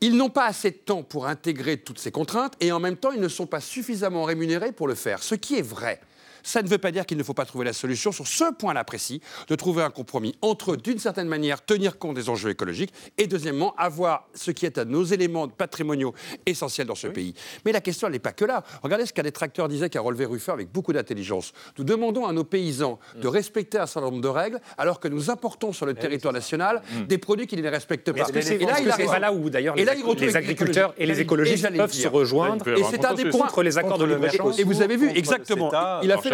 Ils 0.00 0.16
n'ont 0.16 0.30
pas 0.30 0.46
assez 0.46 0.70
de 0.72 0.76
temps 0.76 1.04
pour 1.04 1.26
intégrer 1.26 1.76
toutes 1.76 2.00
ces 2.00 2.10
contraintes 2.10 2.54
et 2.60 2.72
en 2.72 2.80
même 2.80 2.96
temps, 2.96 3.12
ils 3.12 3.20
ne 3.20 3.28
sont 3.28 3.46
pas 3.46 3.60
suffisamment 3.60 4.24
rémunérés 4.24 4.72
pour 4.72 4.88
le 4.88 4.96
faire. 4.96 5.22
Ce 5.22 5.36
qui 5.36 5.56
est 5.56 5.62
vrai. 5.62 6.00
Ça 6.42 6.62
ne 6.62 6.68
veut 6.68 6.78
pas 6.78 6.90
dire 6.90 7.06
qu'il 7.06 7.18
ne 7.18 7.22
faut 7.22 7.34
pas 7.34 7.44
trouver 7.44 7.64
la 7.64 7.72
solution 7.72 8.12
sur 8.12 8.26
ce 8.26 8.52
point-là 8.52 8.84
précis, 8.84 9.20
de 9.48 9.54
trouver 9.54 9.82
un 9.82 9.90
compromis 9.90 10.34
entre, 10.42 10.76
d'une 10.76 10.98
certaine 10.98 11.28
manière, 11.28 11.64
tenir 11.64 11.98
compte 11.98 12.14
des 12.14 12.28
enjeux 12.28 12.50
écologiques 12.50 12.92
et, 13.18 13.26
deuxièmement, 13.26 13.74
avoir 13.76 14.28
ce 14.34 14.50
qui 14.50 14.66
est 14.66 14.78
à 14.78 14.84
nos 14.84 15.04
éléments 15.04 15.48
patrimoniaux 15.48 16.14
essentiels 16.46 16.86
dans 16.86 16.94
ce 16.94 17.06
pays. 17.06 17.34
Mais 17.64 17.72
la 17.72 17.80
question, 17.80 18.06
elle 18.06 18.14
n'est 18.14 18.18
pas 18.18 18.32
que 18.32 18.44
là. 18.44 18.64
Regardez 18.82 19.06
ce 19.06 19.12
qu'un 19.12 19.22
détracteur 19.22 19.68
disait, 19.68 19.90
qu'a 19.90 20.00
relevé 20.00 20.24
Ruffin 20.24 20.52
avec 20.52 20.70
beaucoup 20.70 20.92
d'intelligence. 20.92 21.52
Nous 21.78 21.84
demandons 21.84 22.26
à 22.26 22.32
nos 22.32 22.44
paysans 22.44 22.98
de 23.16 23.28
respecter 23.28 23.78
un 23.78 23.86
certain 23.86 24.08
nombre 24.08 24.22
de 24.22 24.28
règles, 24.28 24.60
alors 24.78 25.00
que 25.00 25.08
nous 25.08 25.30
importons 25.30 25.72
sur 25.72 25.86
le 25.86 25.94
territoire 25.94 26.32
national 26.32 26.82
mm. 26.92 27.06
des 27.06 27.18
produits 27.18 27.46
qui 27.46 27.56
ne 27.56 27.62
les 27.62 27.68
respectent 27.68 28.12
pas. 28.12 28.28
et 28.28 28.58
là, 28.58 28.80
il 28.80 29.06
pas 29.06 29.18
là 29.18 29.32
où, 29.32 29.50
d'ailleurs, 29.50 29.76
les, 29.76 29.84
les 29.84 30.36
agriculteurs 30.36 30.94
et 30.98 31.06
les 31.06 31.20
écologistes 31.20 31.68
peuvent 31.76 31.92
se 31.92 32.08
rejoindre 32.08 32.68
et 32.68 32.82
c'est 32.90 33.04
un 33.04 33.14
des 33.14 33.26
points 33.26 33.46
contre 33.46 33.62
les 33.62 33.78
accords 33.78 33.98
de 33.98 34.04
libre-échange. 34.04 34.58
Et 34.58 34.64
vous 34.64 34.82
avez 34.82 34.96
vu, 34.96 35.10
exactement, 35.14 35.70
il 36.02 36.12
a 36.12 36.18
fait 36.18 36.30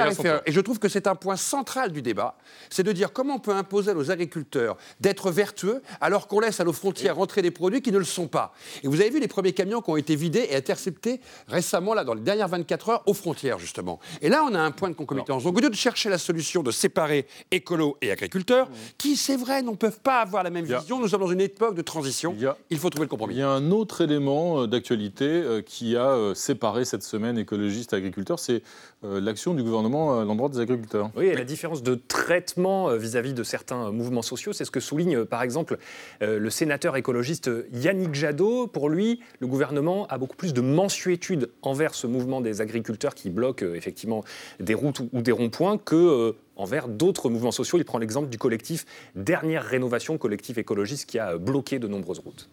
et 0.46 0.52
je 0.52 0.60
trouve 0.60 0.78
que 0.78 0.88
c'est 0.88 1.06
un 1.06 1.14
point 1.14 1.36
central 1.36 1.92
du 1.92 2.02
débat, 2.02 2.36
c'est 2.70 2.82
de 2.82 2.92
dire 2.92 3.12
comment 3.12 3.36
on 3.36 3.40
peut 3.40 3.52
imposer 3.52 3.90
à 3.90 3.94
nos 3.94 4.10
agriculteurs 4.10 4.76
d'être 5.00 5.30
vertueux 5.30 5.82
alors 6.00 6.28
qu'on 6.28 6.40
laisse 6.40 6.60
à 6.60 6.64
nos 6.64 6.72
frontières 6.72 7.16
rentrer 7.16 7.42
des 7.42 7.50
produits 7.50 7.82
qui 7.82 7.92
ne 7.92 7.98
le 7.98 8.04
sont 8.04 8.28
pas. 8.28 8.52
Et 8.82 8.88
vous 8.88 9.00
avez 9.00 9.10
vu 9.10 9.20
les 9.20 9.28
premiers 9.28 9.52
camions 9.52 9.80
qui 9.80 9.90
ont 9.90 9.96
été 9.96 10.16
vidés 10.16 10.48
et 10.50 10.56
interceptés 10.56 11.20
récemment, 11.46 11.94
là, 11.94 12.04
dans 12.04 12.14
les 12.14 12.20
dernières 12.20 12.48
24 12.48 12.88
heures, 12.88 13.02
aux 13.06 13.14
frontières, 13.14 13.58
justement. 13.58 13.98
Et 14.20 14.28
là, 14.28 14.44
on 14.48 14.54
a 14.54 14.60
un 14.60 14.70
point 14.70 14.90
de 14.90 14.94
concomitance. 14.94 15.44
Donc, 15.44 15.56
au 15.56 15.60
lieu 15.60 15.70
de 15.70 15.74
chercher 15.74 16.08
la 16.08 16.18
solution 16.18 16.62
de 16.62 16.70
séparer 16.70 17.26
écolo 17.50 17.96
et 18.00 18.10
agriculteurs, 18.10 18.68
qui, 18.96 19.16
c'est 19.16 19.36
vrai, 19.36 19.62
ne 19.62 19.72
peuvent 19.72 20.00
pas 20.00 20.20
avoir 20.20 20.42
la 20.42 20.50
même 20.50 20.64
vision, 20.64 20.98
nous 20.98 21.08
sommes 21.08 21.20
dans 21.20 21.32
une 21.32 21.40
époque 21.40 21.74
de 21.74 21.82
transition, 21.82 22.36
il, 22.70 22.78
faut 22.78 22.90
trouver 22.90 23.06
le 23.06 23.10
compromis. 23.10 23.34
Il 23.34 23.38
y 23.38 23.42
a 23.42 23.50
un 23.50 23.70
autre 23.70 24.00
élément 24.00 24.62
euh, 24.62 24.66
d'actualité 24.66 25.24
euh, 25.24 25.62
qui 25.62 25.96
a 25.96 26.10
euh, 26.10 26.34
séparé 26.34 26.84
cette 26.84 27.02
semaine 27.02 27.38
écologiste 27.38 27.94
agriculteurs, 27.94 28.38
c'est 28.38 28.62
l'action 29.02 29.54
du 29.54 29.62
gouvernement 29.62 30.22
l'endroit 30.24 30.48
des 30.48 30.60
agriculteurs. 30.60 31.10
Oui, 31.16 31.32
la 31.34 31.44
différence 31.44 31.82
de 31.82 31.94
traitement 31.94 32.90
euh, 32.90 32.96
vis-à-vis 32.96 33.32
de 33.32 33.42
certains 33.42 33.90
mouvements 33.90 34.22
sociaux, 34.22 34.52
c'est 34.52 34.64
ce 34.64 34.70
que 34.70 34.80
souligne 34.80 35.18
euh, 35.18 35.24
par 35.24 35.42
exemple 35.42 35.78
euh, 36.22 36.38
le 36.38 36.50
sénateur 36.50 36.96
écologiste 36.96 37.50
Yannick 37.72 38.14
Jadot. 38.14 38.66
Pour 38.66 38.88
lui, 38.88 39.20
le 39.40 39.46
gouvernement 39.46 40.06
a 40.08 40.18
beaucoup 40.18 40.36
plus 40.36 40.52
de 40.52 40.60
mensuétude 40.60 41.50
envers 41.62 41.94
ce 41.94 42.06
mouvement 42.06 42.40
des 42.40 42.60
agriculteurs 42.60 43.14
qui 43.14 43.30
bloquent 43.30 43.66
effectivement 43.74 44.24
des 44.60 44.74
routes 44.74 45.00
ou 45.00 45.22
des 45.22 45.32
ronds-points 45.32 45.78
que 45.78 46.34
envers 46.56 46.88
d'autres 46.88 47.30
mouvements 47.30 47.52
sociaux. 47.52 47.78
Il 47.78 47.84
prend 47.84 47.98
l'exemple 47.98 48.28
du 48.28 48.38
collectif 48.38 48.84
Dernière 49.14 49.64
Rénovation, 49.64 50.18
collectif 50.18 50.58
écologiste 50.58 51.08
qui 51.08 51.18
a 51.18 51.38
bloqué 51.38 51.78
de 51.78 51.86
nombreuses 51.86 52.18
routes. 52.18 52.48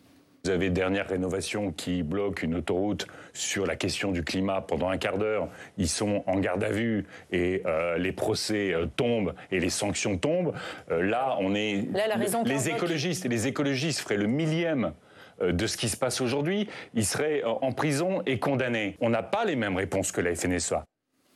Vous 0.45 0.51
avez 0.51 0.69
Dernière 0.69 1.07
Rénovation 1.07 1.71
qui 1.71 2.03
bloque 2.03 2.43
une 2.43 2.53
autoroute 2.53 3.07
sur 3.33 3.65
la 3.65 3.75
question 3.75 4.11
du 4.11 4.23
climat 4.23 4.61
pendant 4.61 4.89
un 4.89 4.97
quart 4.97 5.17
d'heure. 5.17 5.47
Ils 5.79 5.89
sont 5.89 6.23
en 6.27 6.37
garde 6.37 6.63
à 6.63 6.69
vue 6.69 7.07
et 7.31 7.63
euh, 7.65 7.97
les 7.97 8.11
procès 8.11 8.71
euh, 8.71 8.85
tombent 8.85 9.33
et 9.49 9.59
les 9.59 9.71
sanctions 9.71 10.19
tombent. 10.19 10.53
Euh, 10.91 11.01
là, 11.01 11.35
on 11.39 11.55
est. 11.55 11.87
les 12.45 12.69
écologistes 12.69 13.25
et 13.25 13.27
les 13.27 13.47
écologistes 13.47 14.01
feraient 14.01 14.17
le 14.17 14.27
millième 14.27 14.93
de 15.41 15.65
ce 15.65 15.77
qui 15.77 15.89
se 15.89 15.97
passe 15.97 16.21
aujourd'hui, 16.21 16.69
ils 16.93 17.05
seraient 17.05 17.43
en 17.43 17.71
prison 17.71 18.21
et 18.27 18.37
condamnés. 18.37 18.97
On 19.01 19.09
n'a 19.09 19.23
pas 19.23 19.45
les 19.45 19.55
mêmes 19.55 19.75
réponses 19.75 20.11
que 20.11 20.21
la 20.21 20.35
FNSA. 20.35 20.85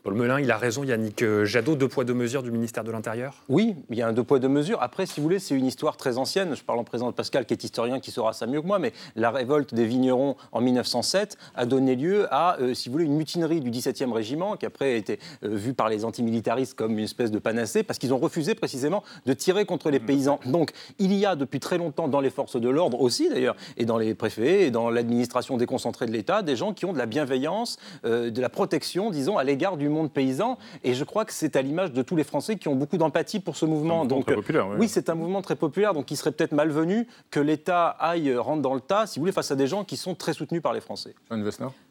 Paul 0.02 0.14
Melun, 0.14 0.40
il 0.40 0.50
a 0.50 0.58
raison, 0.58 0.86
Yannick 0.86 1.22
euh, 1.24 1.44
Jadot, 1.44 1.76
deux 1.76 1.90
poids, 1.90 2.06
deux 2.06 2.14
mesures 2.14 2.42
du 2.42 2.52
ministère 2.52 2.86
de 2.86 2.92
l'Intérieur? 2.92 3.44
Oui, 3.50 3.76
il 3.90 3.98
y 3.98 4.02
a 4.02 4.08
un 4.08 4.14
deux 4.14 4.24
poids, 4.24 4.40
deux 4.40 4.48
mesures. 4.48 4.82
Après, 4.82 5.06
si 5.06 5.20
vous 5.20 5.24
voulez, 5.24 5.40
c'est 5.40 5.56
une 5.56 5.66
histoire 5.66 5.98
très 5.98 6.18
ancienne. 6.18 6.56
Je 6.56 6.64
parle 6.64 6.80
en 6.80 6.86
présence 6.86 7.10
de 7.10 7.16
Pascal, 7.16 7.46
qui 7.46 7.54
est 7.54 7.62
historien, 7.66 8.00
qui 8.00 8.10
saura 8.10 8.32
ça 8.32 8.48
mieux 8.48 8.62
que 8.62 8.66
moi, 8.66 8.80
mais 8.80 8.94
la 9.18 9.30
révolte 9.30 9.74
des 9.74 9.86
vignerons 9.86 10.38
en 10.54 10.62
1907 10.62 11.36
a 11.54 11.66
donné 11.66 11.98
lieu 11.98 12.34
à, 12.34 12.58
euh, 12.62 12.74
si 12.74 12.88
vous 12.88 12.94
voulez, 12.94 13.04
une 13.04 13.18
mutinerie 13.18 13.60
du 13.60 13.72
17e 13.72 14.14
régiment, 14.14 14.56
qui 14.56 14.66
après 14.66 14.94
a 14.94 14.96
été 14.96 15.20
euh, 15.44 15.50
vue 15.50 15.74
par 15.74 15.90
les 15.90 16.06
antimilitaristes 16.06 16.76
comme 16.76 16.94
une 16.94 17.04
espèce 17.04 17.30
de 17.30 17.40
panacée, 17.40 17.84
parce 17.84 18.00
qu'ils 18.00 18.14
ont 18.14 18.20
refusé 18.20 18.56
précisément 18.56 19.04
de 19.26 19.34
tirer 19.34 19.66
contre 19.66 19.90
les 19.90 20.00
paysans. 20.00 20.40
Donc, 20.46 20.72
il 21.00 21.14
y 21.14 21.26
a 21.26 21.36
depuis 21.36 21.60
très 21.60 21.78
longtemps 21.78 22.08
dans 22.08 22.22
les 22.22 22.30
forces 22.30 22.56
de 22.56 22.70
l'ordre 22.70 23.02
aussi, 23.02 23.28
d'ailleurs, 23.28 23.58
et 23.76 23.84
dans 23.84 23.98
les 23.98 24.16
préfets, 24.16 24.68
et 24.68 24.72
dans 24.72 24.90
l'administration 24.90 25.58
déconcentrée 25.58 26.06
de 26.06 26.14
l'État, 26.14 26.42
des 26.42 26.56
gens 26.56 26.74
qui 26.74 26.86
ont 26.86 26.94
de 26.94 26.98
la 26.98 27.06
bienveillance, 27.06 27.78
de 28.06 28.42
la 28.42 28.50
protection, 28.50 29.10
disons, 29.10 29.38
à 29.38 29.44
l'égard 29.44 29.76
du 29.76 29.89
monde 29.90 30.12
paysan. 30.12 30.58
Et 30.84 30.94
je 30.94 31.04
crois 31.04 31.26
que 31.26 31.34
c'est 31.34 31.56
à 31.56 31.62
l'image 31.62 31.92
de 31.92 32.02
tous 32.02 32.16
les 32.16 32.24
Français 32.24 32.58
qui 32.58 32.68
ont 32.68 32.76
beaucoup 32.76 32.98
d'empathie 32.98 33.40
pour 33.40 33.56
ce 33.56 33.66
mouvement. 33.66 34.06
donc, 34.06 34.26
très 34.26 34.36
populaire, 34.36 34.68
oui, 34.78 34.88
c'est 34.88 35.10
un 35.10 35.16
mouvement 35.16 35.42
très 35.42 35.56
populaire. 35.56 35.94
Donc, 35.94 36.12
il 36.12 36.18
serait 36.18 36.32
peut-être 36.32 36.52
malvenu 36.52 37.08
que 37.32 37.40
l'État 37.40 37.88
aille 38.00 38.36
rentrer 38.36 38.60
dans 38.60 38.74
le 38.74 38.82
tas, 38.82 39.08
si 39.08 39.20
vous 39.20 39.24
voulez, 39.24 39.32
face 39.32 39.52
à 39.52 39.56
des 39.56 39.68
gens 39.68 39.84
qui 39.84 39.98
sont 39.98 40.16
très 40.16 40.34
soutenus 40.34 40.62
par 40.62 40.74
les 40.74 40.82
Français. 40.82 41.14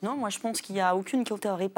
Non, 0.02 0.16
moi, 0.16 0.28
je 0.28 0.38
pense 0.38 0.60
qu'il 0.60 0.74
n'y 0.74 0.80
a 0.80 0.96
aucune 0.96 1.24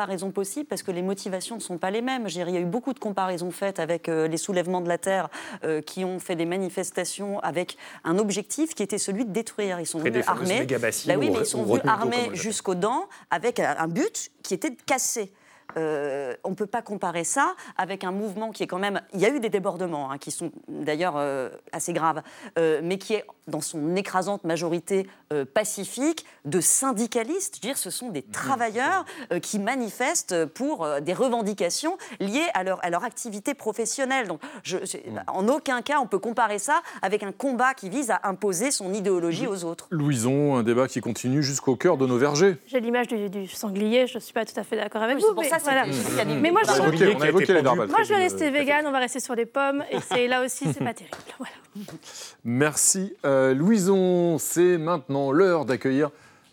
raison 0.06 0.30
possible 0.30 0.66
parce 0.66 0.83
que 0.83 0.90
les 0.90 1.02
motivations 1.02 1.56
ne 1.56 1.61
sont 1.61 1.78
pas 1.78 1.90
les 1.90 2.02
mêmes. 2.02 2.26
il 2.28 2.37
y 2.37 2.56
a 2.56 2.61
eu 2.61 2.64
beaucoup 2.64 2.92
de 2.92 2.98
comparaisons 2.98 3.50
faites 3.50 3.78
avec 3.78 4.09
euh, 4.09 4.28
les 4.28 4.37
soulèvements 4.37 4.80
de 4.80 4.88
la 4.88 4.98
terre 4.98 5.28
euh, 5.64 5.80
qui 5.80 6.04
ont 6.04 6.18
fait 6.18 6.37
des 6.37 6.46
manifestations 6.46 7.40
avec 7.40 7.76
un 8.04 8.18
objectif 8.18 8.74
qui 8.74 8.83
était 8.83 8.98
celui 8.98 9.24
de 9.24 9.30
détruire. 9.30 9.80
Ils 9.80 9.87
sont 9.87 9.98
venus 9.98 10.26
armés. 10.26 10.66
Bah 11.06 11.14
oui, 11.18 11.30
mais 11.30 11.40
ils 11.40 11.46
sont 11.46 11.62
venus 11.62 11.83
armés 11.87 12.30
jusqu'aux 12.33 12.74
dents 12.74 13.09
avec 13.30 13.61
un 13.61 13.88
but 13.88 14.30
qui 14.42 14.54
était 14.54 14.70
de 14.70 14.80
casser. 14.87 15.33
Euh, 15.76 16.35
on 16.44 16.50
ne 16.50 16.54
peut 16.54 16.66
pas 16.66 16.83
comparer 16.83 17.24
ça 17.24 17.54
avec 17.76 18.04
un 18.04 18.12
mouvement 18.12 18.50
qui 18.50 18.62
est 18.62 18.66
quand 18.66 18.78
même. 18.78 19.00
Il 19.14 19.20
y 19.20 19.26
a 19.26 19.30
eu 19.30 19.40
des 19.40 19.50
débordements 19.50 20.11
hein, 20.11 20.18
qui 20.18 20.30
sont 20.30 20.52
d'ailleurs 20.68 21.14
euh, 21.16 21.50
assez 21.72 21.92
graves, 21.92 22.22
euh, 22.59 22.80
mais 22.83 22.98
qui 22.98 23.14
est 23.14 23.24
dans 23.46 23.61
son 23.61 23.96
écrasante 23.96 24.44
majorité 24.44 25.09
pacifique 25.54 26.24
de 26.44 26.61
syndicalistes. 26.61 27.56
Je 27.56 27.61
veux 27.66 27.72
dire, 27.72 27.78
ce 27.78 27.90
sont 27.90 28.11
des 28.11 28.22
travailleurs 28.22 29.04
qui 29.42 29.59
manifestent 29.59 30.44
pour 30.44 30.87
des 31.00 31.12
revendications 31.12 31.96
liées 32.20 32.46
à 32.54 32.62
leur, 32.62 32.85
à 32.85 32.90
leur 32.90 33.04
activité 33.04 33.54
professionnelle. 33.54 34.28
Donc, 34.28 34.40
je, 34.62 34.78
en 35.26 35.48
aucun 35.48 35.83
cas, 35.83 35.98
on 36.00 36.06
peut 36.06 36.18
comparer 36.18 36.59
ça 36.59 36.83
avec 37.02 37.22
un 37.22 37.33
combat 37.33 37.74
qui 37.74 37.88
vise 37.88 38.11
à 38.11 38.20
imposer 38.24 38.70
son 38.70 38.92
idéologie 38.92 39.46
aux 39.46 39.64
autres. 39.64 39.87
Louison, 39.90 40.56
un 40.56 40.62
débat 40.62 40.88
qui 40.88 41.00
continue 41.00 41.42
jusqu'au 41.42 41.76
cœur 41.76 41.96
de 41.96 42.06
nos 42.06 42.18
vergers. 42.18 42.56
J'ai 42.66 42.80
l'image 42.80 43.09
du, 43.09 43.46
sanglier, 43.48 44.06
je 44.06 44.16
ne 44.16 44.20
suis 44.20 44.33
pas 44.33 44.44
tout 44.44 44.59
à 44.59 44.64
fait 44.64 44.76
d'accord 44.76 45.02
avec 45.02 45.18
vous. 45.18 45.35
Pour 45.35 45.44
ça, 45.44 45.59
mais 46.40 46.51
moi, 46.51 46.62
je, 46.64 46.81
on 46.81 47.20
a 47.20 47.29
évoqué 47.29 47.55
les 47.55 47.62
Moi, 47.62 47.87
je 48.05 48.09
vais 48.09 48.16
rester 48.16 48.51
vegan, 48.51 48.87
on 48.87 48.92
va 48.92 48.99
rester 48.99 49.20
sur 49.20 49.35
les 49.35 49.46
pommes, 49.46 49.85
et 49.90 49.99
c'est 50.01 50.27
là 50.27 50.44
aussi, 50.44 50.66
c'est 50.73 50.85
pas 50.85 50.94
terrible. 50.94 51.16
Merci, 52.44 53.14
euh, 53.25 53.55
Louison. 53.55 54.38
C'est 54.38 54.79
maintenant 54.79 55.33
l'heure 55.33 55.64
d'accueillir 55.64 56.11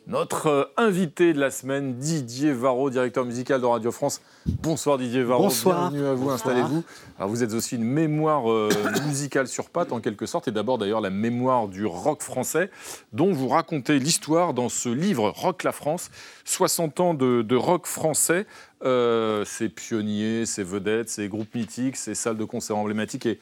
notre 0.08 0.48
euh, 0.48 0.64
invité 0.78 1.34
de 1.34 1.40
la 1.40 1.52
semaine, 1.52 1.96
Didier 1.96 2.54
Varro, 2.54 2.90
directeur 2.90 3.26
musical 3.26 3.60
de 3.60 3.66
Radio 3.66 3.92
France. 3.92 4.22
Bonsoir 4.46 4.98
Didier 4.98 5.24
Varro. 5.24 5.44
Bonsoir. 5.44 5.92
Bienvenue 5.92 6.08
à 6.08 6.14
vous, 6.14 6.30
installez-vous. 6.30 6.84
Alors 7.18 7.30
vous 7.30 7.44
êtes 7.44 7.54
aussi 7.54 7.76
une 7.76 7.84
mémoire 7.84 8.50
euh, 8.50 8.70
musicale 9.06 9.50
sur 9.50 9.70
pattes 9.70 9.92
en 9.92 10.00
quelque 10.00 10.26
sorte, 10.26 10.48
et 10.48 10.52
d'abord 10.52 10.78
d'ailleurs 10.78 11.02
la 11.02 11.10
mémoire 11.10 11.68
du 11.68 11.86
rock 11.86 12.22
français, 12.22 12.72
dont 13.12 13.34
vous 13.34 13.50
racontez 13.50 14.00
l'histoire 14.00 14.54
dans 14.54 14.70
ce 14.70 14.88
livre 14.88 15.30
Rock 15.30 15.64
la 15.64 15.74
France, 15.74 16.10
60 16.46 17.00
ans 17.02 17.14
de, 17.14 17.56
rock 17.56 17.86
français, 17.86 18.46
euh, 18.84 19.44
ses 19.46 19.70
pionniers, 19.70 20.46
ses 20.46 20.64
vedettes, 20.64 21.10
ses 21.10 21.28
groupes 21.28 21.54
mythiques, 21.56 21.98
ses 21.98 22.16
salles 22.16 22.38
de 22.38 22.46
concert 22.46 22.78
emblématiques 22.78 23.26
et 23.26 23.40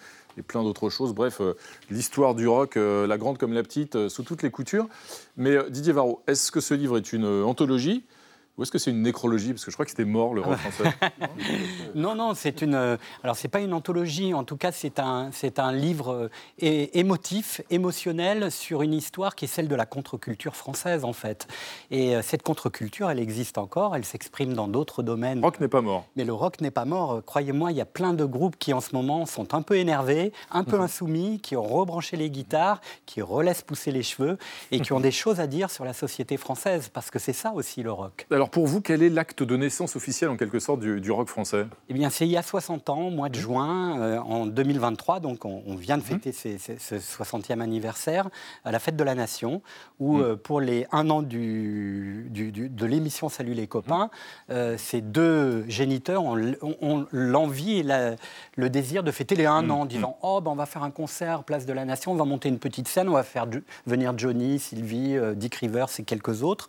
plein 0.47 0.63
d'autres 0.63 0.89
choses. 0.89 1.13
Bref, 1.13 1.41
euh, 1.41 1.55
l'histoire 1.89 2.35
du 2.35 2.47
rock, 2.47 2.77
euh, 2.77 3.05
la 3.07 3.17
grande 3.17 3.37
comme 3.37 3.53
la 3.53 3.63
petite, 3.63 4.07
sous 4.07 4.23
toutes 4.23 4.43
les 4.43 4.51
coutures. 4.51 4.87
Mais 5.37 5.57
Didier 5.69 5.93
Varro, 5.93 6.21
est-ce 6.27 6.51
que 6.51 6.61
ce 6.61 6.73
livre 6.73 6.97
est 6.97 7.11
une 7.13 7.25
anthologie? 7.25 8.05
Ou 8.57 8.63
est-ce 8.63 8.71
que 8.71 8.77
c'est 8.77 8.91
une 8.91 9.01
nécrologie 9.01 9.51
Parce 9.51 9.65
que 9.65 9.71
je 9.71 9.75
crois 9.75 9.85
que 9.85 9.91
c'était 9.91 10.05
mort, 10.05 10.33
le 10.33 10.41
rock 10.41 10.57
français. 10.57 10.95
non, 11.95 12.15
non, 12.15 12.33
c'est 12.33 12.61
une. 12.61 12.75
Euh, 12.75 12.95
alors, 13.21 13.35
c'est 13.35 13.49
pas 13.49 13.59
une 13.59 13.73
anthologie. 13.73 14.33
En 14.33 14.45
tout 14.45 14.55
cas, 14.55 14.71
c'est 14.71 14.99
un, 14.99 15.29
c'est 15.33 15.59
un 15.59 15.73
livre 15.73 16.29
euh, 16.63 16.87
émotif, 16.93 17.61
émotionnel 17.69 18.51
sur 18.51 18.81
une 18.81 18.93
histoire 18.93 19.35
qui 19.35 19.45
est 19.45 19.49
celle 19.49 19.67
de 19.67 19.75
la 19.75 19.85
contre-culture 19.85 20.55
française, 20.55 21.03
en 21.03 21.11
fait. 21.11 21.47
Et 21.91 22.15
euh, 22.15 22.21
cette 22.21 22.43
contre-culture, 22.43 23.09
elle 23.09 23.19
existe 23.19 23.57
encore. 23.57 23.93
Elle 23.93 24.05
s'exprime 24.05 24.53
dans 24.53 24.69
d'autres 24.69 25.03
domaines. 25.03 25.39
Le 25.39 25.45
rock 25.45 25.59
n'est 25.59 25.67
pas 25.67 25.81
mort. 25.81 26.05
Mais 26.15 26.23
le 26.23 26.33
rock 26.33 26.61
n'est 26.61 26.71
pas 26.71 26.85
mort. 26.85 27.21
Croyez-moi, 27.25 27.71
il 27.71 27.77
y 27.77 27.81
a 27.81 27.85
plein 27.85 28.13
de 28.13 28.23
groupes 28.23 28.55
qui, 28.57 28.71
en 28.71 28.79
ce 28.79 28.95
moment, 28.95 29.25
sont 29.25 29.53
un 29.53 29.63
peu 29.63 29.75
énervés, 29.75 30.31
un 30.49 30.63
peu 30.63 30.77
mhm. 30.77 30.83
insoumis, 30.83 31.39
qui 31.41 31.57
ont 31.57 31.63
rebranché 31.63 32.15
les 32.15 32.29
guitares, 32.29 32.79
qui 33.05 33.21
relaissent 33.21 33.63
pousser 33.63 33.91
les 33.91 34.03
cheveux 34.03 34.37
et 34.71 34.79
qui 34.79 34.93
ont 34.93 35.01
des 35.01 35.11
choses 35.11 35.41
à 35.41 35.47
dire 35.47 35.69
sur 35.69 35.83
la 35.83 35.93
société 35.93 36.37
française, 36.37 36.89
parce 36.93 37.11
que 37.11 37.19
c'est 37.19 37.33
ça 37.33 37.51
aussi 37.51 37.83
le 37.83 37.91
rock. 37.91 38.25
Alors, 38.31 38.44
pour 38.51 38.67
vous, 38.67 38.81
quel 38.81 39.01
est 39.01 39.09
l'acte 39.09 39.43
de 39.43 39.55
naissance 39.55 39.95
officiel 39.95 40.29
en 40.29 40.37
quelque 40.37 40.59
sorte 40.59 40.79
du, 40.81 41.11
rock 41.11 41.29
français? 41.29 41.65
Eh 41.89 41.93
bien, 41.93 42.09
c'est 42.09 42.25
il 42.25 42.31
y 42.31 42.37
a 42.37 42.41
60 42.41 42.89
ans, 42.89 43.09
mois 43.09 43.29
de 43.29 43.35
juin, 43.35 43.99
euh, 43.99 44.19
en 44.19 44.45
2023, 44.45 45.19
donc 45.19 45.45
on, 45.45 45.75
vient 45.75 45.97
de 45.97 46.03
mmh. 46.03 46.05
fêter 46.05 46.31
ce 46.31 46.95
60e 46.95 47.61
anniversaire, 47.61 48.29
à 48.63 48.71
la 48.71 48.79
fête 48.79 48.95
de 48.95 49.03
la 49.03 49.15
Nation, 49.15 49.61
où 49.99 50.17
mmh. 50.17 50.21
euh, 50.21 50.35
pour 50.35 50.59
les 50.59 50.85
un 50.91 51.09
an 51.09 51.21
du, 51.21 52.27
de 52.29 52.85
l'émission 52.85 53.29
Salut 53.29 53.53
les 53.53 53.67
copains, 53.67 54.05
mmh. 54.05 54.51
euh, 54.51 54.77
ces 54.77 55.01
deux 55.01 55.65
géniteurs 55.69 56.23
ont, 56.23 57.05
l'envie 57.11 57.79
et 57.79 57.85
le 58.55 58.69
désir 58.69 59.03
de 59.03 59.11
fêter 59.11 59.35
les 59.35 59.45
un 59.45 59.69
an, 59.69 59.81
en 59.81 59.85
disant 59.85 60.17
Oh, 60.21 60.41
ben, 60.41 60.51
on 60.51 60.55
va 60.55 60.65
faire 60.65 60.83
un 60.83 60.91
concert, 60.91 61.43
place 61.43 61.65
de 61.65 61.73
la 61.73 61.85
Nation, 61.85 62.11
on 62.11 62.15
va 62.15 62.25
monter 62.25 62.49
une 62.49 62.59
petite 62.59 62.87
scène, 62.87 63.07
on 63.07 63.13
va 63.13 63.23
faire 63.23 63.47
venir 63.85 64.17
Johnny, 64.17 64.59
Sylvie, 64.59 65.17
Dick 65.35 65.55
Rivers 65.55 65.87
et 65.99 66.03
quelques 66.03 66.43
autres, 66.43 66.67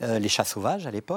les 0.00 0.28
chats 0.28 0.44
sauvages 0.44 0.86
à 0.86 0.90
l'époque. 0.90 1.15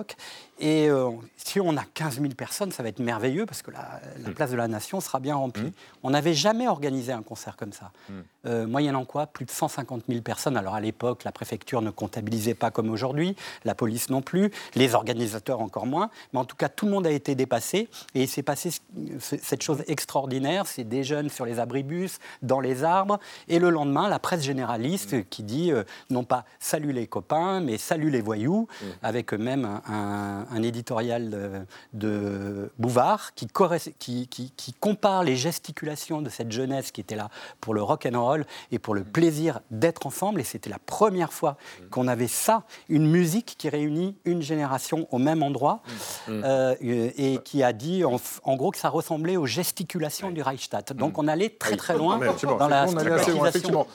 Et 0.60 0.90
euh, 0.90 1.12
si 1.38 1.60
on 1.60 1.78
a 1.78 1.84
15 1.84 2.22
000 2.22 2.34
personnes, 2.34 2.72
ça 2.72 2.84
va 2.84 2.90
être 2.90 3.00
merveilleux 3.00 3.46
parce 3.46 3.62
que 3.62 3.72
la, 3.72 4.02
mm. 4.18 4.34
place 4.34 4.52
de 4.52 4.56
la 4.56 4.68
Nation 4.68 5.00
sera 5.02 5.20
bien 5.20 5.36
remplie. 5.36 5.64
Mm. 5.68 5.74
On 6.04 6.10
n'avait 6.12 6.34
jamais 6.34 6.68
organisé 6.68 7.12
un 7.12 7.22
concert 7.22 7.56
comme 7.56 7.74
ça. 7.74 7.92
Mm. 8.10 8.14
Euh, 8.46 8.66
moyennant 8.68 9.06
quoi, 9.06 9.28
plus 9.28 9.46
de 9.46 9.52
150 9.52 10.04
000 10.08 10.22
personnes. 10.22 10.56
Alors 10.56 10.76
à 10.76 10.82
l'époque, 10.82 11.24
la 11.24 11.32
préfecture 11.32 11.82
ne 11.82 11.90
comptabilisait 11.90 12.54
pas 12.54 12.72
comme 12.72 12.90
aujourd'hui, 12.90 13.36
la 13.66 13.76
police 13.76 14.10
non 14.10 14.22
plus, 14.22 14.52
les 14.76 14.96
organisateurs 14.96 15.60
encore 15.60 15.86
moins. 15.86 16.10
Mais 16.34 16.40
en 16.40 16.46
tout 16.46 16.56
cas, 16.56 16.70
tout 16.70 16.86
le 16.86 16.92
monde 16.92 17.06
a 17.06 17.12
été 17.12 17.36
dépassé 17.36 17.90
et 18.16 18.24
il 18.24 18.28
s'est 18.28 18.44
passé 18.44 18.72
cette 19.20 19.62
chose 19.62 19.84
extraordinaire. 19.88 20.68
C'est 20.68 20.84
des 20.84 21.04
jeunes 21.04 21.30
sur 21.30 21.46
les 21.46 21.60
abribus, 21.60 22.20
dans 22.42 22.60
les 22.60 22.84
arbres. 22.84 23.20
Et 23.48 23.60
le 23.60 23.70
lendemain, 23.70 24.08
la 24.08 24.20
presse 24.20 24.44
généraliste 24.44 25.30
qui 25.30 25.44
dit 25.44 25.72
euh, 25.72 25.84
non 26.10 26.24
pas 26.24 26.46
salut 26.60 26.94
les 26.94 27.08
copains, 27.08 27.60
mais 27.60 27.78
salut 27.78 28.10
les 28.10 28.22
voyous, 28.22 28.68
avec 29.04 29.34
même 29.34 29.82
un 29.88 30.40
un, 30.52 30.64
éditorial 30.64 31.66
de, 31.94 32.72
Bouvard 32.78 33.34
qui, 33.34 33.48
qui, 33.98 34.28
qui, 34.28 34.74
compare 34.80 35.24
les 35.24 35.36
gesticulations 35.36 36.22
de 36.22 36.30
cette 36.30 36.52
jeunesse 36.52 36.92
qui 36.92 37.02
était 37.02 37.16
là 37.16 37.30
pour 37.60 37.74
le 37.74 37.82
rock 37.82 38.06
and 38.06 38.22
roll 38.22 38.29
et 38.72 38.80
pour 38.80 38.96
le 38.96 39.04
plaisir 39.04 39.60
d'être 39.72 40.06
ensemble. 40.06 40.42
Et 40.42 40.44
c'était 40.44 40.70
la 40.70 40.80
première 40.80 41.34
fois 41.34 41.58
qu'on 41.92 42.08
avait 42.08 42.28
ça, 42.28 42.64
une 42.88 43.08
musique 43.08 43.56
qui 43.58 43.70
réunit 43.70 44.18
une 44.26 44.42
génération 44.42 45.08
au 45.12 45.18
même 45.18 45.44
endroit 45.44 45.82
mmh. 46.28 46.32
Mmh. 46.32 46.42
Euh, 46.46 46.76
et 46.82 47.40
qui 47.44 47.64
a 47.64 47.74
dit 47.74 48.04
en, 48.04 48.56
gros 48.56 48.72
que 48.72 48.78
ça 48.78 48.90
ressemblait 48.90 49.38
aux 49.38 49.46
gesticulations 49.46 50.32
du 50.32 50.42
Reichstag. 50.42 50.94
Donc 50.94 51.18
on 51.18 51.28
allait 51.28 51.50
très 51.50 51.76
très 51.76 51.98
loin 51.98 52.20
dans 52.20 52.68
la 52.68 52.88
stigmatisation. 52.88 53.86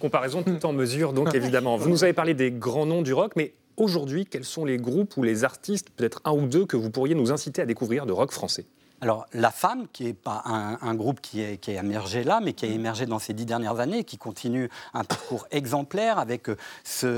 Comparaison 0.00 0.42
tout 0.42 0.64
en 0.66 0.72
mesure, 0.72 1.12
donc 1.12 1.34
évidemment. 1.34 1.76
Vous 1.76 1.90
nous 1.90 2.04
avez 2.04 2.12
parlé 2.12 2.34
des 2.34 2.50
grands 2.50 2.86
noms 2.86 3.02
du 3.02 3.12
rock, 3.12 3.32
mais 3.36 3.54
aujourd'hui, 3.76 4.26
quels 4.26 4.44
sont 4.44 4.64
les 4.64 4.76
groupes 4.76 5.16
ou 5.16 5.22
les 5.22 5.44
artistes, 5.44 5.90
peut-être 5.90 6.20
un 6.24 6.32
ou 6.32 6.46
deux, 6.46 6.66
que 6.66 6.76
vous 6.76 6.90
pourriez 6.90 7.14
nous 7.14 7.32
inciter 7.32 7.62
à 7.62 7.66
découvrir 7.66 8.06
de 8.06 8.12
rock 8.12 8.32
français? 8.32 8.66
Alors, 9.02 9.26
La 9.32 9.50
Femme, 9.50 9.86
qui 9.92 10.04
n'est 10.04 10.12
pas 10.12 10.42
un, 10.44 10.94
groupe 10.94 11.20
qui 11.20 11.40
est, 11.40 11.56
qui 11.56 11.70
est, 11.70 11.76
émergé 11.76 12.22
là, 12.22 12.40
mais 12.42 12.52
qui 12.52 12.66
a 12.66 12.68
émergé 12.68 13.06
dans 13.06 13.18
ces 13.18 13.32
dix 13.32 13.46
dernières 13.46 13.80
années, 13.80 14.04
qui 14.04 14.18
continue 14.18 14.68
un 14.92 15.04
parcours 15.04 15.46
exemplaire 15.50 16.18
avec 16.18 16.50
euh, 16.50 16.56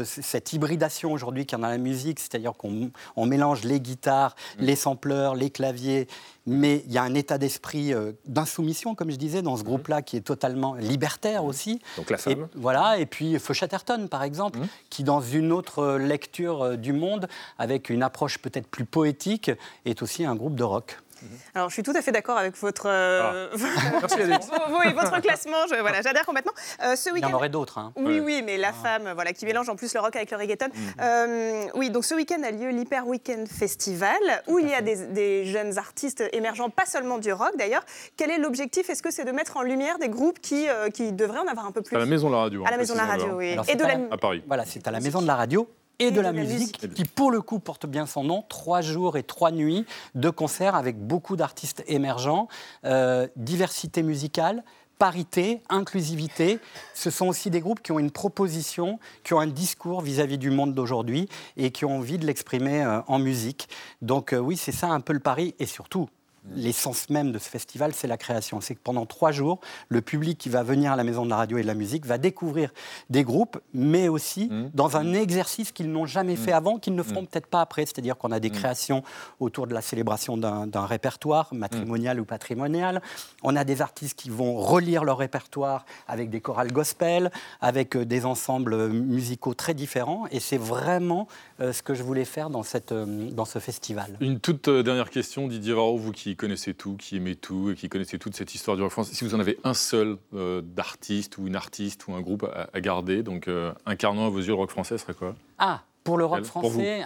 cette 0.05 0.53
hybridation 0.53 1.13
aujourd'hui 1.13 1.45
qu'il 1.45 1.59
y 1.59 1.61
a 1.61 1.63
dans 1.63 1.71
la 1.71 1.79
musique, 1.79 2.21
c'est-à-dire 2.21 2.53
qu'on 2.53 3.27
mélange 3.27 3.65
les 3.65 3.81
guitares, 3.81 4.37
mm. 4.59 4.65
les 4.65 4.77
sampleurs, 4.77 5.35
les 5.35 5.51
claviers, 5.51 6.07
mais 6.47 6.85
il 6.87 6.93
y 6.93 6.99
a 6.99 7.03
un 7.03 7.15
état 7.15 7.39
d'esprit 7.39 7.93
euh, 7.93 8.13
d'insoumission, 8.27 8.95
comme 8.95 9.11
je 9.11 9.17
disais, 9.17 9.43
dans 9.43 9.57
ce 9.57 9.63
mm. 9.63 9.67
groupe-là, 9.67 10.03
qui 10.03 10.17
est 10.17 10.21
totalement 10.21 10.75
libertaire 10.75 11.45
aussi. 11.45 11.81
Donc 11.97 12.11
La 12.11 12.19
Femme. 12.19 12.49
voilà, 12.55 12.99
et 12.99 13.07
puis 13.07 13.41
Feu 13.41 13.55
Chatterton, 13.55 14.07
par 14.09 14.23
exemple, 14.23 14.61
mm. 14.61 14.69
qui, 14.89 15.03
dans 15.03 15.21
une 15.21 15.51
autre 15.51 15.81
euh, 15.81 15.99
lecture 15.99 16.79
du 16.79 16.93
monde, 16.93 17.29
avec 17.59 17.91
une 17.91 18.05
approche 18.05 18.39
peut-être 18.39 18.69
plus 18.69 18.85
poétique, 18.85 19.51
est 19.85 20.01
aussi 20.03 20.25
un 20.25 20.37
groupe 20.37 20.55
de 20.55 20.65
rock. 20.65 20.99
Mhm. 21.23 21.39
Alors, 21.55 21.69
je 21.69 21.75
suis 21.75 21.83
tout 21.83 21.93
à 21.95 22.03
fait 22.03 22.13
d'accord 22.13 22.39
avec 22.39 22.57
votre, 22.57 22.87
euh, 22.87 23.49
ah. 23.53 23.57
votre 24.01 25.21
classement. 25.21 25.57
voilà, 25.81 26.03
j'adhère 26.03 26.27
complètement. 26.27 26.53
Euh, 26.83 26.97
ce 26.97 27.11
Il 27.15 27.23
y 27.23 27.25
en 27.25 27.33
aurait 27.33 27.49
d'autres. 27.49 27.79
Hein. 27.79 27.93
Oui, 27.97 28.21
oui, 28.21 28.43
mais 28.45 28.57
la 28.57 28.69
ah. 28.69 28.73
femme, 28.73 29.13
voilà, 29.15 29.33
qui 29.33 29.45
mélange 29.45 29.69
en 29.69 29.77
plus 29.77 29.93
le 29.95 30.01
rock 30.01 30.17
avec 30.17 30.31
le 30.31 30.37
reggaeton. 30.37 30.67
Mhm. 30.67 30.95
Euh, 31.01 31.65
oui, 31.75 31.91
donc 31.91 32.05
ce 32.05 32.15
week-end 32.15 32.43
a 32.43 32.51
lieu 32.51 32.71
l'Hyper 32.71 33.07
Weekend 33.07 33.49
Festival, 33.49 34.19
où 34.49 34.59
il 34.59 34.69
y 34.69 34.75
a 34.75 34.81
des, 34.81 35.45
jeunes 35.45 35.79
artistes 35.79 36.23
émergents, 36.33 36.71
pas 36.71 36.87
seulement 36.87 37.19
du 37.19 37.33
rock 37.33 37.53
d'ailleurs. 37.57 37.85
Quel 38.17 38.31
est 38.31 38.39
l'objectif? 38.39 38.89
Est-ce 38.91 39.03
que 39.03 39.11
c'est 39.11 39.25
de 39.25 39.33
mettre 39.33 39.57
en 39.57 39.63
lumière 39.63 39.99
des 39.99 40.09
groupes 40.09 40.41
qui, 40.41 40.67
qui 40.95 41.13
devraient 41.13 41.41
en 41.41 41.47
avoir 41.47 41.67
un 41.67 41.73
peu 41.73 41.83
plus 41.83 41.97
À 41.97 41.99
la 41.99 42.07
Maison 42.07 42.29
de 42.29 42.35
la 42.35 42.41
Radio. 42.41 42.65
À 42.67 42.71
la 42.71 42.77
Maison 42.77 42.95
de 42.95 42.99
la 42.99 43.07
Radio, 43.07 43.29
oui. 43.35 43.57
Et 43.69 43.75
de 43.75 43.83
la... 43.83 43.99
à 44.11 44.17
Paris. 44.17 44.43
Voilà, 44.47 44.65
c'est 44.65 44.87
à 44.87 44.91
la 44.91 45.01
Maison 45.01 45.21
de 45.21 45.27
la 45.27 45.37
Radio 45.37 45.69
et, 46.03 46.11
de, 46.11 46.21
la, 46.21 46.33
musique, 46.33 46.95
qui 46.95 47.05
pour 47.05 47.31
le 47.31 47.41
coup 47.41 47.59
porte 47.59 47.87
bien 47.87 48.07
son 48.07 48.25
nom. 48.25 48.45
Trois 48.49 48.81
jours 48.81 49.17
et 49.17 49.23
trois 49.23 49.51
nuits 49.51 49.87
de 50.15 50.31
concerts 50.31 50.75
avec 50.75 50.99
beaucoup 50.99 51.37
d'artistes 51.37 51.85
émergents, 51.87 52.49
euh, 52.85 53.27
diversité 53.37 54.03
musicale, 54.03 54.65
parité, 54.99 55.63
inclusivité. 55.69 56.61
Ce 56.95 57.11
sont 57.11 57.27
aussi 57.27 57.51
des 57.51 57.61
groupes 57.61 57.83
qui 57.83 57.93
ont 57.93 57.99
une 57.99 58.13
proposition, 58.13 58.99
qui 59.25 59.35
ont 59.35 59.41
un 59.41 59.49
discours 59.49 60.01
vis-à-vis 60.01 60.39
du 60.39 60.51
monde 60.51 60.75
d'aujourd'hui 60.75 61.29
et 61.57 61.71
qui 61.71 61.85
ont 61.85 61.97
envie 61.97 62.19
de 62.19 62.27
l'exprimer 62.27 62.85
euh, 62.85 63.01
en 63.09 63.19
musique. 63.19 63.69
Donc 64.01 64.33
euh, 64.33 64.39
oui, 64.39 64.57
c'est 64.57 64.73
ça 64.73 64.89
un 64.89 65.01
peu 65.01 65.13
le 65.13 65.21
pari 65.21 65.55
et 65.59 65.67
surtout 65.67 66.09
l'essence 66.55 67.09
même 67.11 67.33
de 67.33 67.39
ce 67.39 67.49
festival, 67.49 67.93
c'est 67.95 68.07
la 68.07 68.17
création. 68.17 68.61
C'est 68.61 68.75
que 68.75 68.81
pendant 68.83 69.07
trois 69.07 69.33
jours, 69.33 69.61
le 69.89 70.01
public 70.01 70.39
qui 70.39 70.49
va 70.49 70.63
venir 70.63 70.93
à 70.93 70.97
la 70.97 71.05
Maison 71.05 71.25
de 71.25 71.31
la 71.31 71.37
Radio 71.37 71.59
et 71.59 71.63
de 71.63 71.67
la 71.67 71.75
Musique 71.75 72.05
va 72.07 72.19
découvrir 72.19 72.71
des 73.11 73.23
groupes, 73.23 73.61
mais 73.75 74.09
aussi 74.09 74.47
mmh. 74.47 74.71
dans 74.75 74.97
un 74.97 75.15
exercice 75.15 75.73
qu'ils 75.73 75.91
n'ont 75.91 76.07
jamais 76.07 76.37
fait 76.37 76.53
mmh. 76.53 76.55
avant, 76.55 76.79
qu'ils 76.79 76.95
ne 76.95 77.03
feront 77.03 77.23
mmh. 77.23 77.27
peut-être 77.27 77.47
pas 77.47 77.61
après. 77.61 77.87
C'est-à-dire 77.87 78.17
qu'on 78.17 78.33
a 78.33 78.41
des 78.41 78.51
créations 78.51 79.03
autour 79.41 79.67
de 79.67 79.75
la 79.75 79.81
célébration 79.81 80.37
d'un 80.37 80.87
répertoire 80.87 81.53
matrimonial 81.53 82.21
ou 82.21 82.25
patrimonial. 82.25 83.03
On 83.43 83.57
a 83.57 83.65
des 83.65 83.83
artistes 83.83 84.19
qui 84.19 84.31
vont 84.31 84.57
relire 84.57 85.05
leur 85.05 85.19
répertoire 85.19 85.85
avec 86.09 86.31
des 86.31 86.41
chorales 86.41 86.73
gospel, 86.73 87.31
avec 87.61 87.97
euh, 87.97 88.05
des 88.05 88.25
ensembles 88.25 88.89
musicaux 88.89 89.55
très 89.55 89.75
différents. 89.75 90.27
Et 90.31 90.41
c'est 90.41 90.59
vraiment 90.59 91.29
euh, 91.61 91.73
ce 91.73 91.83
que 91.83 91.95
je 91.95 92.03
voulais 92.03 92.25
faire 92.25 92.51
dans, 92.51 92.63
cette, 92.63 92.93
euh, 92.93 93.31
dans 93.31 93.45
ce 93.45 93.59
festival. 93.59 94.17
Une 94.21 94.41
toute 94.41 94.69
dernière 94.69 95.11
question, 95.11 95.49
Didier 95.49 95.75
Varro, 95.75 95.97
vous 95.97 96.13
qui 96.13 96.32
connaissez 96.37 96.75
tout, 96.75 96.97
qui 96.97 97.17
aimez 97.17 97.37
tout 97.37 97.71
et 97.71 97.75
qui 97.75 97.89
connaissez 97.89 98.19
toute 98.19 98.35
cette 98.35 98.55
histoire 98.55 98.77
du 98.77 98.83
rock 98.83 98.93
français, 98.93 99.15
si 99.15 99.25
vous 99.25 99.35
en 99.35 99.41
avez 99.41 99.59
un 99.65 99.75
seul 99.75 100.17
euh, 100.35 100.61
d'artiste 100.63 101.39
ou 101.39 101.47
une 101.47 101.57
artiste 101.57 102.07
ou 102.07 102.15
un 102.15 102.21
groupe 102.21 102.47
à, 102.73 102.81
garder, 102.81 103.23
donc 103.23 103.49
euh, 103.49 103.73
incarnant 103.87 104.27
à 104.27 104.31
vos 104.31 104.39
yeux 104.39 104.49
le 104.49 104.55
rock 104.55 104.71
français, 104.71 104.99
serait 104.99 105.15
quoi? 105.15 105.35
Ah, 105.59 105.83
pour 106.05 106.19
le 106.19 106.25
rock 106.25 106.45
français, 106.45 107.05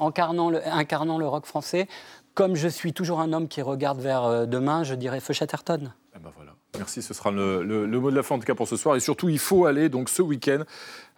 incarnant, 0.00 0.50
le, 0.50 0.66
incarnant 0.68 1.18
le 1.18 1.28
rock 1.28 1.46
français, 1.46 1.88
comme 2.34 2.56
je 2.56 2.68
suis 2.68 2.92
toujours 2.92 3.20
un 3.20 3.32
homme 3.32 3.48
qui 3.48 3.62
regarde 3.62 4.00
vers 4.00 4.24
euh, 4.24 4.46
demain, 4.46 4.82
je 4.82 4.94
dirais 4.94 5.20
Feu 5.20 5.32
Chatterton. 5.32 5.92
Eh 6.14 6.18
ben 6.18 6.32
voilà. 6.36 6.52
Merci, 6.78 7.02
ce 7.02 7.14
sera 7.14 7.30
le, 7.30 7.86
mot 7.86 8.10
de 8.10 8.16
la 8.16 8.22
fin 8.22 8.36
en 8.36 8.38
tout 8.38 8.46
cas 8.46 8.54
pour 8.54 8.68
ce 8.68 8.76
soir. 8.76 8.96
Et 8.96 9.00
surtout, 9.00 9.28
il 9.28 9.38
faut 9.38 9.66
aller 9.66 9.88
donc 9.88 10.08
ce 10.08 10.22
week-end 10.22 10.62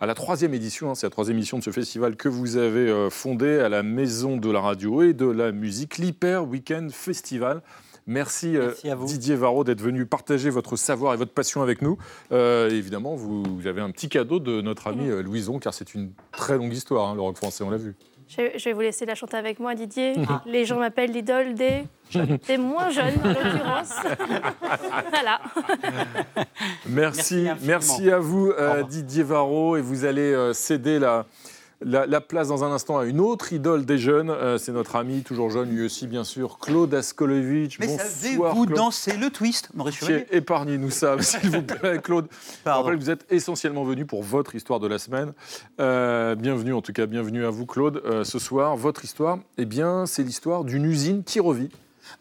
à 0.00 0.06
la 0.06 0.14
troisième 0.14 0.54
édition, 0.54 0.90
hein, 0.90 0.94
c'est 0.94 1.06
la 1.06 1.10
troisième 1.10 1.36
édition 1.36 1.58
de 1.58 1.62
ce 1.62 1.70
festival 1.70 2.16
que 2.16 2.28
vous 2.28 2.56
avez 2.56 2.88
euh, 2.88 3.10
fondé 3.10 3.58
à 3.58 3.68
la 3.68 3.82
Maison 3.82 4.36
de 4.36 4.50
la 4.50 4.60
Radio 4.60 5.02
et 5.02 5.12
de 5.12 5.26
la 5.26 5.52
Musique, 5.52 5.98
l'Hyper 5.98 6.48
Weekend 6.48 6.90
Festival. 6.90 7.62
Merci, 8.08 8.56
euh, 8.56 8.72
Didier 9.06 9.36
Varro 9.36 9.62
d'être 9.62 9.80
venu 9.80 10.06
partager 10.06 10.50
votre 10.50 10.74
savoir 10.74 11.14
et 11.14 11.16
votre 11.16 11.32
passion 11.32 11.62
avec 11.62 11.82
nous. 11.82 11.98
Euh, 12.32 12.68
évidemment, 12.68 13.14
vous, 13.14 13.44
avez 13.66 13.80
un 13.80 13.92
petit 13.92 14.08
cadeau 14.08 14.40
de 14.40 14.60
notre 14.60 14.88
ami 14.88 15.08
Louison, 15.22 15.60
car 15.60 15.72
c'est 15.72 15.94
une 15.94 16.10
très 16.32 16.56
longue 16.56 16.72
histoire, 16.72 17.10
hein, 17.10 17.14
le 17.14 17.20
rock 17.20 17.36
français, 17.36 17.62
on 17.62 17.70
l'a 17.70 17.76
vu. 17.76 17.94
Je, 18.36 18.64
vais 18.64 18.72
vous 18.72 18.80
laisser 18.80 19.04
la 19.04 19.14
chanter 19.14 19.36
avec 19.36 19.60
moi, 19.60 19.74
Didier. 19.74 20.14
Les 20.46 20.64
gens 20.64 20.78
m'appellent 20.78 21.12
l'idole 21.12 21.54
des... 21.54 21.84
des 22.46 22.58
moins 22.58 22.90
jeunes, 22.90 23.18
en 23.24 23.28
l'occurrence. 23.28 23.94
voilà. 25.10 25.40
Merci, 26.86 27.48
merci, 27.62 28.10
à 28.10 28.18
vous, 28.18 28.50
euh, 28.50 28.82
Didier 28.82 29.22
Varro. 29.22 29.76
Et 29.76 29.80
vous 29.80 30.04
allez 30.04 30.32
euh, 30.32 30.52
céder 30.52 30.98
la 30.98 31.26
la, 31.84 32.20
place 32.20 32.48
dans 32.48 32.64
un 32.64 32.72
instant 32.72 32.98
à 32.98 33.04
une 33.04 33.20
autre 33.20 33.52
idole 33.52 33.84
des 33.84 33.98
jeunes. 33.98 34.30
Euh, 34.30 34.58
c'est 34.58 34.72
notre 34.72 34.96
ami, 34.96 35.22
toujours 35.22 35.50
jeune, 35.50 35.70
lui 35.70 35.84
aussi, 35.84 36.06
bien 36.06 36.24
sûr, 36.24 36.58
Claude 36.58 36.92
Askolovitch. 36.94 37.78
Mais 37.78 37.88
savez-vous 37.88 38.66
danser 38.66 39.16
le 39.16 39.30
twist, 39.30 39.70
Maurice 39.74 39.96
Chevalier 39.96 40.26
Épargnez-nous 40.30 40.90
ça, 40.90 41.16
s'il 41.20 41.50
vous 41.50 41.62
plaît, 41.62 42.00
Claude. 42.02 42.26
Je 42.64 42.70
rappelle 42.70 42.94
que 42.94 43.00
vous 43.00 43.10
êtes 43.10 43.26
essentiellement 43.30 43.84
venu 43.84 44.06
pour 44.06 44.22
votre 44.22 44.54
histoire 44.54 44.80
de 44.80 44.86
la 44.86 44.98
semaine. 44.98 45.32
Euh, 45.80 46.34
bienvenue, 46.34 46.72
en 46.72 46.82
tout 46.82 46.92
cas, 46.92 47.06
bienvenue 47.06 47.44
à 47.44 47.50
vous, 47.50 47.66
Claude. 47.66 48.02
Euh, 48.04 48.24
ce 48.24 48.38
soir, 48.38 48.76
votre 48.76 49.04
histoire, 49.04 49.38
eh 49.58 49.64
bien, 49.64 50.06
c'est 50.06 50.22
l'histoire 50.22 50.64
d'une 50.64 50.84
usine 50.84 51.24
qui 51.24 51.40
revit. 51.40 51.70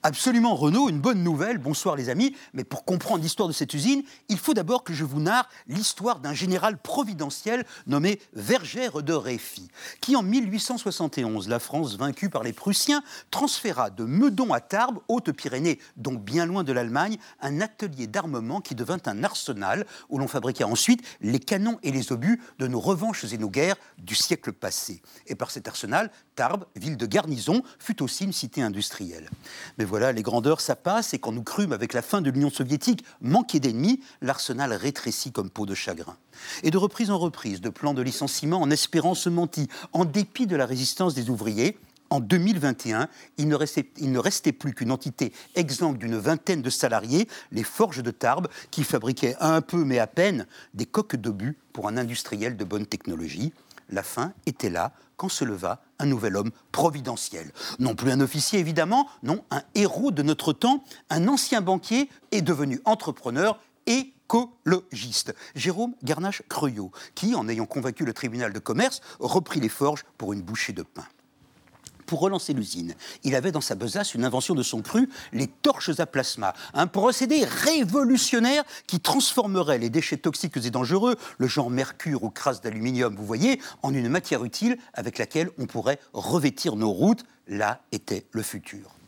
Absolument, 0.03 0.55
Renaud, 0.55 0.89
une 0.89 0.99
bonne 0.99 1.23
nouvelle. 1.23 1.57
Bonsoir 1.57 1.95
les 1.95 2.09
amis. 2.09 2.35
Mais 2.53 2.63
pour 2.63 2.85
comprendre 2.85 3.23
l'histoire 3.23 3.47
de 3.47 3.53
cette 3.53 3.73
usine, 3.73 4.03
il 4.29 4.37
faut 4.37 4.53
d'abord 4.53 4.83
que 4.83 4.93
je 4.93 5.03
vous 5.03 5.19
narre 5.19 5.49
l'histoire 5.67 6.19
d'un 6.19 6.33
général 6.33 6.77
providentiel 6.77 7.65
nommé 7.87 8.19
Vergère 8.33 9.03
de 9.03 9.13
Réfi, 9.13 9.69
qui 9.99 10.15
en 10.15 10.23
1871, 10.23 11.47
la 11.47 11.59
France 11.59 11.97
vaincue 11.97 12.29
par 12.29 12.43
les 12.43 12.53
Prussiens, 12.53 13.03
transféra 13.29 13.89
de 13.89 14.05
Meudon 14.05 14.53
à 14.53 14.59
Tarbes, 14.59 14.99
Haute-Pyrénées, 15.07 15.79
donc 15.97 16.23
bien 16.23 16.45
loin 16.45 16.63
de 16.63 16.73
l'Allemagne, 16.73 17.17
un 17.41 17.61
atelier 17.61 18.07
d'armement 18.07 18.61
qui 18.61 18.75
devint 18.75 18.99
un 19.05 19.23
arsenal 19.23 19.85
où 20.09 20.17
l'on 20.17 20.27
fabriqua 20.27 20.67
ensuite 20.67 21.01
les 21.21 21.39
canons 21.39 21.79
et 21.83 21.91
les 21.91 22.11
obus 22.11 22.41
de 22.59 22.67
nos 22.67 22.79
revanches 22.79 23.23
et 23.31 23.37
nos 23.37 23.49
guerres 23.49 23.77
du 23.97 24.15
siècle 24.15 24.53
passé. 24.53 25.01
Et 25.27 25.35
par 25.35 25.51
cet 25.51 25.67
arsenal, 25.67 26.11
Tarbes, 26.35 26.65
ville 26.75 26.97
de 26.97 27.05
garnison, 27.05 27.61
fut 27.79 28.01
aussi 28.01 28.23
une 28.23 28.33
cité 28.33 28.61
industrielle. 28.61 29.29
Mais 29.77 29.85
voilà, 29.85 30.11
les 30.11 30.23
grandeurs, 30.23 30.61
ça 30.61 30.75
passe, 30.75 31.13
et 31.13 31.19
quand 31.19 31.31
nous 31.31 31.43
crûmes, 31.43 31.73
avec 31.73 31.93
la 31.93 32.01
fin 32.01 32.21
de 32.21 32.29
l'Union 32.29 32.49
soviétique, 32.49 33.03
manquer 33.21 33.59
d'ennemis, 33.59 34.01
l'arsenal 34.21 34.73
rétrécit 34.73 35.31
comme 35.31 35.49
peau 35.49 35.65
de 35.65 35.75
chagrin. 35.75 36.17
Et 36.63 36.71
de 36.71 36.77
reprise 36.77 37.11
en 37.11 37.17
reprise, 37.17 37.61
de 37.61 37.69
plans 37.69 37.93
de 37.93 38.01
licenciement 38.01 38.61
en 38.61 38.71
espérance 38.71 39.27
mentie, 39.27 39.67
en 39.93 40.05
dépit 40.05 40.47
de 40.47 40.55
la 40.55 40.65
résistance 40.65 41.13
des 41.13 41.29
ouvriers, 41.29 41.77
en 42.11 42.19
2021, 42.19 43.07
il 43.37 43.47
ne 43.47 43.55
restait, 43.55 43.89
il 43.97 44.11
ne 44.11 44.19
restait 44.19 44.51
plus 44.51 44.73
qu'une 44.73 44.91
entité 44.91 45.31
exsangue 45.55 45.97
d'une 45.97 46.17
vingtaine 46.17 46.61
de 46.61 46.69
salariés, 46.69 47.27
les 47.53 47.63
Forges 47.63 48.03
de 48.03 48.11
Tarbes, 48.11 48.49
qui 48.69 48.83
fabriquaient 48.83 49.37
un 49.39 49.61
peu 49.61 49.85
mais 49.85 49.97
à 49.97 50.07
peine 50.07 50.45
des 50.73 50.85
coques 50.85 51.15
d'obus 51.15 51.57
pour 51.71 51.87
un 51.87 51.95
industriel 51.95 52.57
de 52.57 52.65
bonne 52.65 52.85
technologie. 52.85 53.53
La 53.89 54.03
fin 54.03 54.33
était 54.45 54.69
là, 54.69 54.91
quand 55.21 55.29
se 55.29 55.45
leva 55.45 55.83
un 55.99 56.07
nouvel 56.07 56.35
homme 56.35 56.49
providentiel. 56.71 57.51
Non 57.77 57.93
plus 57.93 58.09
un 58.09 58.21
officier, 58.21 58.57
évidemment, 58.57 59.07
non, 59.21 59.43
un 59.51 59.61
héros 59.75 60.09
de 60.09 60.23
notre 60.23 60.51
temps, 60.51 60.83
un 61.11 61.27
ancien 61.27 61.61
banquier 61.61 62.09
est 62.31 62.41
devenu 62.41 62.81
entrepreneur 62.85 63.59
écologiste. 63.85 65.35
Jérôme 65.53 65.93
Garnache-Creuillot, 66.01 66.91
qui, 67.13 67.35
en 67.35 67.47
ayant 67.47 67.67
convaincu 67.67 68.03
le 68.03 68.13
tribunal 68.13 68.51
de 68.51 68.57
commerce, 68.57 69.01
reprit 69.19 69.59
les 69.59 69.69
forges 69.69 70.05
pour 70.17 70.33
une 70.33 70.41
bouchée 70.41 70.73
de 70.73 70.81
pain 70.81 71.05
pour 72.11 72.19
relancer 72.19 72.51
l'usine. 72.51 72.93
Il 73.23 73.35
avait 73.35 73.53
dans 73.53 73.61
sa 73.61 73.73
besace 73.73 74.15
une 74.15 74.25
invention 74.25 74.53
de 74.53 74.63
son 74.63 74.81
cru, 74.81 75.07
les 75.31 75.47
torches 75.47 75.97
à 75.97 76.05
plasma, 76.05 76.53
un 76.73 76.85
procédé 76.85 77.45
révolutionnaire 77.45 78.65
qui 78.85 78.99
transformerait 78.99 79.77
les 79.77 79.89
déchets 79.89 80.17
toxiques 80.17 80.57
et 80.57 80.71
dangereux, 80.71 81.15
le 81.37 81.47
genre 81.47 81.69
mercure 81.69 82.25
ou 82.25 82.29
crasse 82.29 82.59
d'aluminium, 82.59 83.15
vous 83.15 83.25
voyez, 83.25 83.61
en 83.81 83.93
une 83.93 84.09
matière 84.09 84.43
utile 84.43 84.77
avec 84.93 85.19
laquelle 85.19 85.51
on 85.57 85.67
pourrait 85.67 85.99
revêtir 86.11 86.75
nos 86.75 86.91
routes. 86.91 87.23
Là 87.47 87.79
était 87.93 88.25
le 88.33 88.43
futur. 88.43 89.00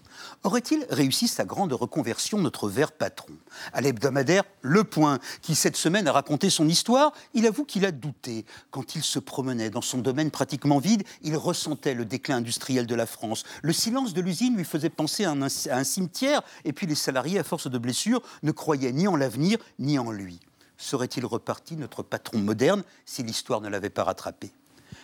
Aurait-il 0.44 0.86
réussi 0.90 1.30
sa 1.30 1.46
grande 1.46 1.72
reconversion, 1.72 2.38
notre 2.38 2.68
vert 2.68 2.92
patron? 2.92 3.34
À 3.72 3.80
l'hebdomadaire 3.80 4.44
Le 4.62 4.84
Point, 4.84 5.20
qui 5.42 5.56
cette 5.56 5.78
semaine 5.78 6.06
a 6.06 6.12
raconté 6.12 6.50
son 6.50 6.68
histoire, 6.68 7.14
il 7.34 7.48
avoue 7.48 7.64
qu'il 7.64 7.86
a 7.86 7.94
douté. 7.94 8.46
Quand 8.70 8.96
il 8.96 9.04
se 9.04 9.20
promenait 9.20 9.70
dans 9.70 9.82
son 9.82 10.00
domaine 10.00 10.32
pratiquement 10.32 10.80
vide, 10.80 11.04
il 11.22 11.38
ressentait 11.38 11.94
le 11.94 12.04
déclin 12.04 12.38
industriel 12.38 12.88
de 12.88 12.96
la 12.96 13.06
France. 13.06 13.46
Le 13.62 13.72
silence 13.72 14.14
de 14.14 14.20
l'usine 14.20 14.58
lui 14.58 14.66
faisait 14.66 14.90
penser 14.90 15.24
à 15.24 15.32
un, 15.32 15.44
à 15.44 15.78
un 15.78 15.84
cimetière, 15.86 16.42
et 16.66 16.74
puis 16.74 16.88
les 16.88 16.96
salariés, 16.96 17.40
à 17.40 17.46
force 17.46 17.70
de 17.70 17.78
blessures, 17.78 18.22
ne 18.44 18.52
croyaient 18.52 18.92
ni 18.92 19.08
en 19.08 19.16
l'avenir, 19.16 19.60
ni 19.80 19.98
en 19.98 20.12
lui. 20.12 20.42
Serait-il 20.78 21.26
reparti, 21.26 21.78
notre 21.78 22.04
patron 22.04 22.40
moderne, 22.40 22.84
si 23.06 23.24
l'histoire 23.24 23.62
ne 23.62 23.70
l'avait 23.70 23.90
pas 23.90 24.04
rattrapé? 24.04 24.52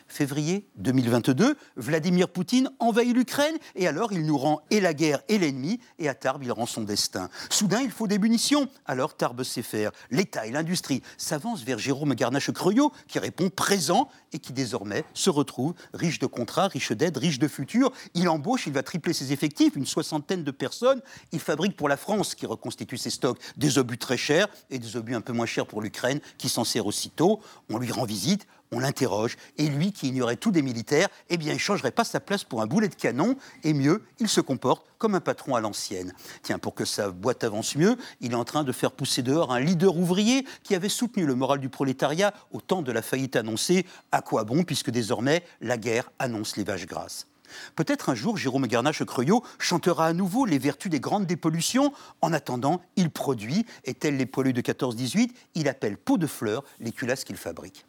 Février 0.10 0.68
2022, 0.78 1.56
Vladimir 1.78 2.30
Poutine 2.30 2.70
envahit 2.80 3.16
l'Ukraine 3.16 3.56
et 3.76 3.88
alors 3.88 4.12
il 4.12 4.26
nous 4.26 4.38
rend 4.38 4.62
et 4.72 4.82
la 4.82 4.94
guerre 4.94 5.22
et 5.30 5.38
l'ennemi 5.38 5.80
et 5.98 6.10
à 6.10 6.14
Tarbes 6.14 6.44
il 6.44 6.52
rend 6.52 6.66
son 6.66 6.82
destin. 6.82 7.30
Soudain 7.50 7.82
il 7.82 7.92
faut 7.92 8.08
des 8.08 8.20
munitions, 8.20 8.68
alors 8.86 9.16
Tarbes 9.16 9.44
sait 9.44 9.62
faire. 9.62 9.92
L'État 10.12 10.46
et 10.46 10.52
l'industrie 10.52 11.02
s'avancent 11.18 11.64
vers 11.64 11.80
Jérôme 11.80 12.14
Garnache-Creuillot 12.14 12.92
qui 13.08 13.20
répond 13.20 13.50
présent 13.50 14.10
et 14.34 14.40
qui 14.40 14.54
désormais 14.54 15.04
se 15.14 15.30
retrouve 15.30 15.74
riche 15.94 16.20
de 16.20 16.26
contrats, 16.26 16.68
riche 16.68 16.92
d'aides, 16.92 17.18
riche 17.18 17.40
de 17.40 17.48
futur. 17.48 17.92
Il 18.14 18.30
embauche, 18.30 18.68
il 18.68 18.74
va 18.74 18.84
tripler 18.84 19.14
ses 19.14 19.34
effectifs, 19.34 19.76
une 19.76 19.86
soixantaine 19.86 20.44
de 20.44 20.52
personnes. 20.52 21.02
Il 21.32 21.40
fabrique 21.40 21.76
pour 21.76 21.90
la 21.90 21.98
France 21.98 22.36
qui 22.36 22.46
reconstitue 22.46 22.98
ses 22.98 23.10
stocks 23.10 23.40
des 23.58 23.78
obus 23.78 23.98
très 23.98 24.18
chers 24.18 24.48
et 24.70 24.80
des 24.80 24.96
obus 24.98 25.16
un 25.16 25.22
peu 25.22 25.34
moins 25.34 25.46
chers 25.46 25.66
pour 25.66 25.82
l'Ukraine 25.82 26.20
qui 26.38 26.50
s'en 26.50 26.64
sert 26.64 26.86
aussitôt. 26.86 27.40
On 27.70 27.78
lui 27.78 27.92
rend 27.92 28.06
visite 28.06 28.48
on 28.72 28.80
l'interroge, 28.80 29.38
et 29.58 29.68
lui 29.68 29.92
qui 29.92 30.10
ignorait 30.10 30.36
tout 30.36 30.52
des 30.52 30.62
militaires, 30.62 31.08
eh 31.30 31.38
bien, 31.38 31.54
il 31.54 31.60
changerait 31.60 31.92
pas 31.92 32.04
sa 32.04 32.20
place 32.20 32.44
pour 32.44 32.62
un 32.62 32.68
boulet 32.68 32.88
de 32.88 32.96
canon, 32.96 33.36
et 33.64 33.74
mieux, 33.74 34.04
il 34.20 34.30
se 34.30 34.42
comporte 34.42 34.86
comme 34.98 35.16
un 35.16 35.22
patron 35.22 35.56
à 35.56 35.62
l'ancienne. 35.62 36.14
Tiens, 36.44 36.60
pour 36.60 36.76
que 36.76 36.86
sa 36.86 37.10
boîte 37.10 37.44
avance 37.44 37.76
mieux, 37.76 37.96
il 38.22 38.34
est 38.34 38.36
en 38.36 38.44
train 38.44 38.64
de 38.64 38.72
faire 38.72 38.92
pousser 38.92 39.24
dehors 39.24 39.54
un 39.54 39.60
leader 39.60 39.96
ouvrier 39.96 40.46
qui 40.64 40.76
avait 40.76 40.90
soutenu 40.90 41.26
le 41.26 41.36
moral 41.36 41.60
du 41.60 41.70
prolétariat 41.70 42.34
au 42.52 42.60
temps 42.60 42.82
de 42.82 42.92
la 42.92 43.02
faillite 43.02 43.38
annoncée. 43.38 43.86
Quoi 44.22 44.44
bon, 44.44 44.64
puisque 44.64 44.90
désormais, 44.90 45.44
la 45.62 45.78
guerre 45.78 46.12
annonce 46.20 46.58
les 46.58 46.64
vaches 46.64 46.88
grasses 46.88 47.28
Peut-être 47.76 48.10
un 48.10 48.16
jour, 48.16 48.38
Jérôme 48.38 48.68
Garnache-Creuillot 48.68 49.44
chantera 49.58 50.08
à 50.08 50.14
nouveau 50.14 50.46
les 50.46 50.60
vertus 50.60 50.92
des 50.92 51.00
grandes 51.00 51.26
dépollutions. 51.26 51.94
En 52.22 52.34
attendant, 52.34 52.82
il 52.96 53.10
produit, 53.10 53.66
et 53.86 53.94
tel 53.94 54.18
les 54.18 54.26
poilus 54.26 54.54
de 54.54 54.62
14-18, 54.62 55.32
il 55.56 55.68
appelle 55.68 55.98
peau 55.98 56.18
de 56.18 56.28
fleurs 56.28 56.64
les 56.80 56.92
culasses 56.92 57.24
qu'il 57.24 57.38
fabrique. 57.38 57.86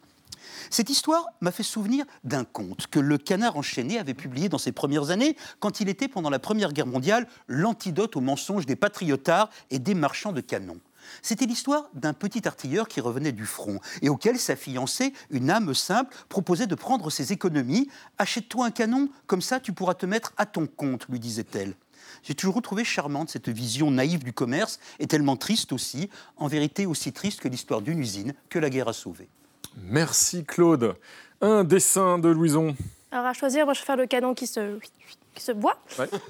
Cette 0.69 0.89
histoire 0.89 1.25
m'a 1.39 1.51
fait 1.51 1.63
souvenir 1.63 2.05
d'un 2.23 2.43
conte 2.43 2.87
que 2.87 2.99
le 2.99 3.17
Canard 3.17 3.57
enchaîné 3.57 3.99
avait 3.99 4.13
publié 4.13 4.49
dans 4.49 4.57
ses 4.57 4.71
premières 4.71 5.11
années, 5.11 5.35
quand 5.59 5.79
il 5.79 5.89
était 5.89 6.07
pendant 6.07 6.29
la 6.29 6.39
Première 6.39 6.73
Guerre 6.73 6.87
mondiale 6.87 7.27
l'antidote 7.47 8.15
aux 8.15 8.21
mensonges 8.21 8.65
des 8.65 8.75
patriotards 8.75 9.49
et 9.69 9.79
des 9.79 9.93
marchands 9.93 10.31
de 10.33 10.41
canons. 10.41 10.79
C'était 11.21 11.45
l'histoire 11.45 11.89
d'un 11.93 12.13
petit 12.13 12.47
artilleur 12.47 12.87
qui 12.87 13.01
revenait 13.01 13.31
du 13.31 13.45
front 13.45 13.79
et 14.01 14.09
auquel 14.09 14.39
sa 14.39 14.55
fiancée, 14.55 15.13
une 15.29 15.49
âme 15.49 15.73
simple, 15.73 16.15
proposait 16.29 16.67
de 16.67 16.75
prendre 16.75 17.09
ses 17.09 17.31
économies. 17.31 17.89
Achète-toi 18.17 18.65
un 18.65 18.71
canon, 18.71 19.09
comme 19.27 19.41
ça 19.41 19.59
tu 19.59 19.73
pourras 19.73 19.93
te 19.93 20.05
mettre 20.05 20.33
à 20.37 20.45
ton 20.45 20.67
compte, 20.67 21.07
lui 21.09 21.19
disait-elle. 21.19 21.75
J'ai 22.23 22.35
toujours 22.35 22.61
trouvé 22.61 22.83
charmante 22.83 23.29
cette 23.29 23.49
vision 23.49 23.91
naïve 23.91 24.23
du 24.23 24.33
commerce 24.33 24.79
et 24.99 25.07
tellement 25.07 25.37
triste 25.37 25.71
aussi, 25.71 26.09
en 26.37 26.47
vérité 26.47 26.85
aussi 26.85 27.13
triste 27.13 27.39
que 27.39 27.47
l'histoire 27.47 27.81
d'une 27.81 27.99
usine 27.99 28.33
que 28.49 28.59
la 28.59 28.69
guerre 28.69 28.87
a 28.87 28.93
sauvée. 28.93 29.29
Merci 29.83 30.43
Claude. 30.43 30.95
Un 31.41 31.63
dessin 31.63 32.19
de 32.19 32.29
Louison. 32.29 32.75
Alors 33.11 33.25
à 33.25 33.33
choisir, 33.33 33.65
moi 33.65 33.73
je 33.73 33.79
vais 33.79 33.85
faire 33.85 33.97
le 33.97 34.07
canon 34.07 34.33
qui 34.33 34.47
se 34.47 34.77
qui 35.35 35.43
se 35.43 35.51
boit. 35.51 35.77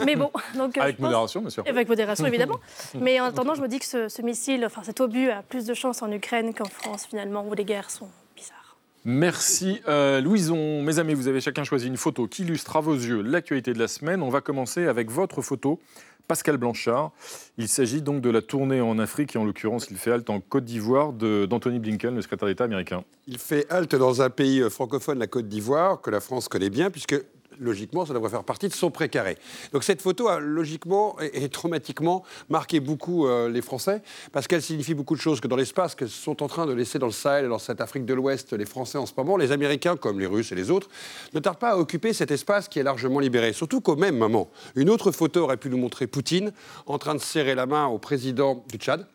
Mais 0.06 0.16
bon, 0.16 0.32
donc 0.56 0.78
avec 0.78 0.99
modération, 0.99 1.41
bien 1.41 1.49
sûr. 1.49 1.64
Avec 1.68 1.88
modération, 1.88 2.26
évidemment. 2.26 2.60
Mais 2.99 3.20
en 3.20 3.26
attendant, 3.26 3.56
je 3.56 3.62
me 3.62 3.68
dis 3.68 3.80
que 3.80 3.86
ce, 3.86 4.10
ce 4.10 4.22
missile, 4.22 4.66
enfin 4.66 4.84
cet 4.84 5.02
obus, 5.02 5.30
a 5.30 5.41
plus 5.41 5.66
de 5.66 5.74
chance 5.74 6.02
en 6.02 6.12
Ukraine 6.12 6.54
qu'en 6.54 6.66
France 6.66 7.06
finalement, 7.10 7.45
où 7.47 7.54
les 7.54 7.66
guerres 7.66 7.89
sont 7.89 8.10
bizarres. 8.36 8.78
Merci 9.04 9.82
euh, 9.88 10.22
Louison. 10.22 10.82
Mes 10.82 10.99
amis, 10.99 11.14
vous 11.14 11.28
avez 11.28 11.41
chacun 11.41 11.64
choisi 11.64 11.88
une 11.88 11.97
photo 11.97 12.28
qui 12.28 12.43
illustre 12.43 12.76
à 12.76 12.82
vos 12.82 12.93
yeux 12.93 13.22
l'actualité 13.22 13.74
de 13.74 13.80
la 13.80 13.88
semaine. 13.88 14.22
On 14.22 14.30
va 14.30 14.41
commencer 14.41 14.88
avec 14.88 15.10
votre 15.10 15.41
photo. 15.41 15.80
Pascal 16.28 16.56
Blanchard. 16.56 17.12
Il 17.58 17.68
s'agit 17.68 18.02
donc 18.02 18.22
de 18.22 18.30
la 18.30 18.41
tournée 18.41 18.80
en 18.80 18.99
Afrique 18.99 19.36
et 19.36 19.39
en 19.39 19.43
l'occurrence, 19.43 19.88
il 19.91 19.97
fait 19.97 20.12
halte 20.12 20.30
en 20.30 20.39
Côte 20.39 20.64
d'Ivoire 20.64 21.12
d'Anthony 21.12 21.80
Blinken, 21.80 22.16
le 22.16 22.22
secrétaire 22.22 22.47
d'État 22.47 22.64
américain. 22.64 23.04
Il 23.28 23.38
fait 23.38 23.70
halte 23.70 23.95
dans 23.95 24.22
un 24.22 24.30
pays 24.30 24.62
euh, 24.62 24.70
francophone, 24.70 25.20
la 25.20 25.28
Côte 25.28 25.49
d'Ivoire, 25.49 25.99
que 25.99 26.10
la 26.10 26.22
France 26.22 26.47
connaît 26.47 26.70
bien, 26.70 26.89
puisque 26.89 27.22
logiquement, 27.60 28.06
ça 28.06 28.14
devrait 28.14 28.30
faire 28.30 28.43
partie 28.43 28.68
de 28.68 28.74
son 28.74 28.91
précaré. 28.91 29.38
Donc 29.74 29.84
cette 29.84 30.02
photo 30.02 30.28
a 30.28 30.39
logiquement 30.39 31.18
et, 31.20 31.49
traumatiquement 31.49 32.24
marqué 32.49 32.80
beaucoup 32.80 33.28
euh, 33.28 33.49
les 33.49 33.62
Français, 33.62 34.02
parce 34.32 34.47
qu'elle 34.47 34.62
signifie 34.62 34.93
beaucoup 34.93 35.16
de 35.16 35.22
choses, 35.22 35.41
que 35.41 35.47
dans 35.47 35.56
l'espace 35.56 35.95
que 35.95 36.08
sont 36.08 36.43
en 36.43 36.47
train 36.47 36.66
de 36.66 36.74
laisser 36.74 36.99
dans 36.99 37.08
le 37.08 37.12
Sahel 37.12 37.45
et 37.45 37.47
dans 37.47 37.60
cette 37.60 37.82
Afrique 37.82 38.06
de 38.06 38.14
l'Ouest 38.14 38.54
les 38.54 38.66
Français 38.66 38.97
en 38.97 39.06
ce 39.06 39.14
moment, 39.16 39.38
les 39.38 39.52
Américains, 39.52 39.97
comme 39.97 40.20
les 40.20 40.26
Russes 40.26 40.52
et 40.52 40.56
les 40.56 40.72
autres, 40.72 40.89
ne 41.34 41.39
tardent 41.39 41.60
pas 41.60 41.72
à 41.72 41.78
occuper 41.78 42.14
cet 42.14 42.32
espace 42.32 42.68
qui 42.68 42.80
est 42.80 42.84
largement 42.84 43.20
libéré. 43.20 43.54
Surtout 43.54 43.82
qu'au 43.82 43.95
même 43.95 44.18
moment, 44.18 44.49
une 44.76 44.89
autre 44.89 45.12
photo 45.12 45.41
aurait 45.41 45.58
pu 45.58 45.70
nous 45.70 45.78
montrer 45.78 46.08
Poutine 46.08 46.52
en 46.86 46.97
train 46.97 47.16
de 47.16 47.20
serrer 47.20 47.56
la 47.56 47.66
main 47.66 47.88
au 47.88 47.97
président 47.97 48.64
du 48.70 48.78
Tchad, 48.78 49.06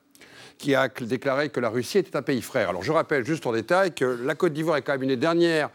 qui 0.59 0.75
a 0.75 0.89
déclaré 0.89 1.51
que 1.51 1.61
la 1.61 1.69
Russie 1.69 1.99
était 1.99 2.17
un 2.17 2.23
pays 2.23 2.43
frère. 2.43 2.71
Alors 2.71 2.83
je 2.83 2.93
rappelle 2.93 3.25
juste 3.25 3.47
en 3.47 3.53
détail 3.53 3.95
que 3.95 4.05
la 4.05 4.35
Côte 4.35 4.53
d'Ivoire 4.53 4.79
est 4.79 4.83
quand 4.83 4.93
même 4.93 5.03
une 5.03 5.11
des 5.11 5.17
dernières 5.17 5.71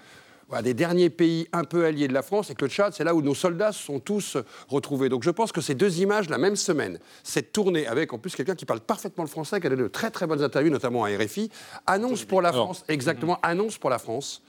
des 0.61 0.73
derniers 0.73 1.09
pays 1.09 1.47
un 1.53 1.63
peu 1.63 1.85
alliés 1.85 2.07
de 2.07 2.13
la 2.13 2.21
France, 2.21 2.49
et 2.49 2.55
que 2.55 2.65
le 2.65 2.69
Tchad, 2.69 2.93
c'est 2.93 3.03
là 3.03 3.15
où 3.15 3.21
nos 3.21 3.35
soldats 3.35 3.71
sont 3.71 3.99
tous 3.99 4.37
retrouvés. 4.67 5.07
Donc 5.07 5.23
je 5.23 5.29
pense 5.29 5.51
que 5.51 5.61
ces 5.61 5.75
deux 5.75 6.01
images, 6.01 6.29
la 6.29 6.37
même 6.37 6.55
semaine, 6.57 6.99
cette 7.23 7.53
tournée 7.53 7.87
avec 7.87 8.11
en 8.13 8.17
plus 8.17 8.35
quelqu'un 8.35 8.55
qui 8.55 8.65
parle 8.65 8.81
parfaitement 8.81 9.23
le 9.23 9.29
français, 9.29 9.61
qui 9.61 9.67
a 9.67 9.69
donné 9.69 9.83
de 9.83 9.87
très 9.87 10.11
très 10.11 10.27
bonnes 10.27 10.43
interviews, 10.43 10.71
notamment 10.71 11.05
à 11.05 11.09
RFI, 11.09 11.49
annonce 11.87 12.25
pour 12.25 12.41
la 12.41 12.51
France, 12.51 12.83
exactement, 12.87 13.39
annonce 13.43 13.77
pour 13.77 13.89
la 13.89 13.99
France 13.99 14.41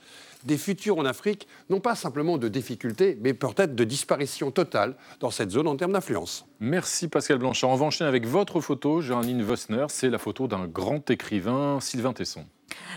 des 0.45 0.57
futurs 0.57 0.97
en 0.97 1.05
Afrique, 1.05 1.47
non 1.69 1.79
pas 1.79 1.95
simplement 1.95 2.37
de 2.37 2.47
difficultés, 2.47 3.17
mais 3.21 3.33
peut-être 3.33 3.75
de 3.75 3.83
disparition 3.83 4.51
totale 4.51 4.95
dans 5.19 5.31
cette 5.31 5.51
zone 5.51 5.67
en 5.67 5.75
termes 5.75 5.93
d'influence. 5.93 6.45
Merci 6.59 7.07
Pascal 7.07 7.37
Blanchard. 7.37 7.69
On 7.69 7.75
va 7.75 7.85
enchaîner 7.85 8.07
avec 8.07 8.25
votre 8.25 8.59
photo, 8.61 9.01
Géraldine 9.01 9.41
Vossner. 9.41 9.85
C'est 9.89 10.09
la 10.09 10.17
photo 10.17 10.47
d'un 10.47 10.67
grand 10.67 11.09
écrivain, 11.09 11.79
Sylvain 11.79 12.13
Tesson. 12.13 12.45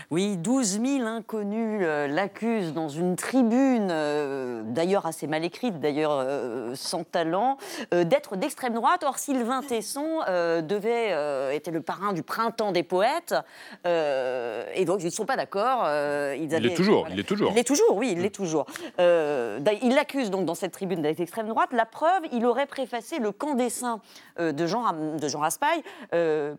Oui, 0.09 0.37
12 0.37 0.79
000 0.81 1.05
inconnus 1.05 1.81
euh, 1.83 2.07
l'accusent 2.07 2.73
dans 2.73 2.87
une 2.87 3.17
tribune, 3.17 3.89
euh, 3.91 4.61
d'ailleurs 4.65 5.05
assez 5.05 5.27
mal 5.27 5.43
écrite, 5.43 5.79
d'ailleurs 5.79 6.13
euh, 6.13 6.75
sans 6.75 7.03
talent, 7.03 7.57
d'être 7.91 8.37
d'extrême 8.37 8.73
droite. 8.73 9.03
Or, 9.05 9.17
Sylvain 9.17 9.61
Tesson 9.61 10.19
devait, 10.61 11.55
était 11.55 11.71
le 11.71 11.81
parrain 11.81 12.13
du 12.13 12.23
printemps 12.23 12.71
des 12.71 12.83
poètes, 12.83 13.35
et 13.85 14.85
donc 14.85 15.01
ils 15.01 15.07
ne 15.07 15.11
sont 15.11 15.25
pas 15.25 15.35
d'accord. 15.35 15.87
il 16.35 16.53
est 16.53 16.75
toujours, 16.75 17.07
il 17.11 17.19
est 17.19 17.23
toujours. 17.23 17.51
Il 17.51 17.57
est 17.57 17.63
toujours, 17.63 17.95
oui, 17.95 18.13
il 18.13 18.21
l'est 18.21 18.33
toujours. 18.33 18.65
il 18.99 19.93
l'accuse 19.95 20.29
donc 20.29 20.45
dans 20.45 20.55
cette 20.55 20.71
tribune 20.71 21.01
d'être 21.01 21.19
extrême 21.19 21.47
droite. 21.47 21.69
La 21.71 21.85
preuve, 21.85 22.23
il 22.31 22.45
aurait 22.45 22.65
préfacé 22.65 23.19
le 23.19 23.31
camp 23.31 23.55
dessin 23.55 24.01
de 24.39 24.65
Jean, 24.65 24.93
de 24.93 25.27
Jean 25.27 25.39
Raspail. 25.39 25.81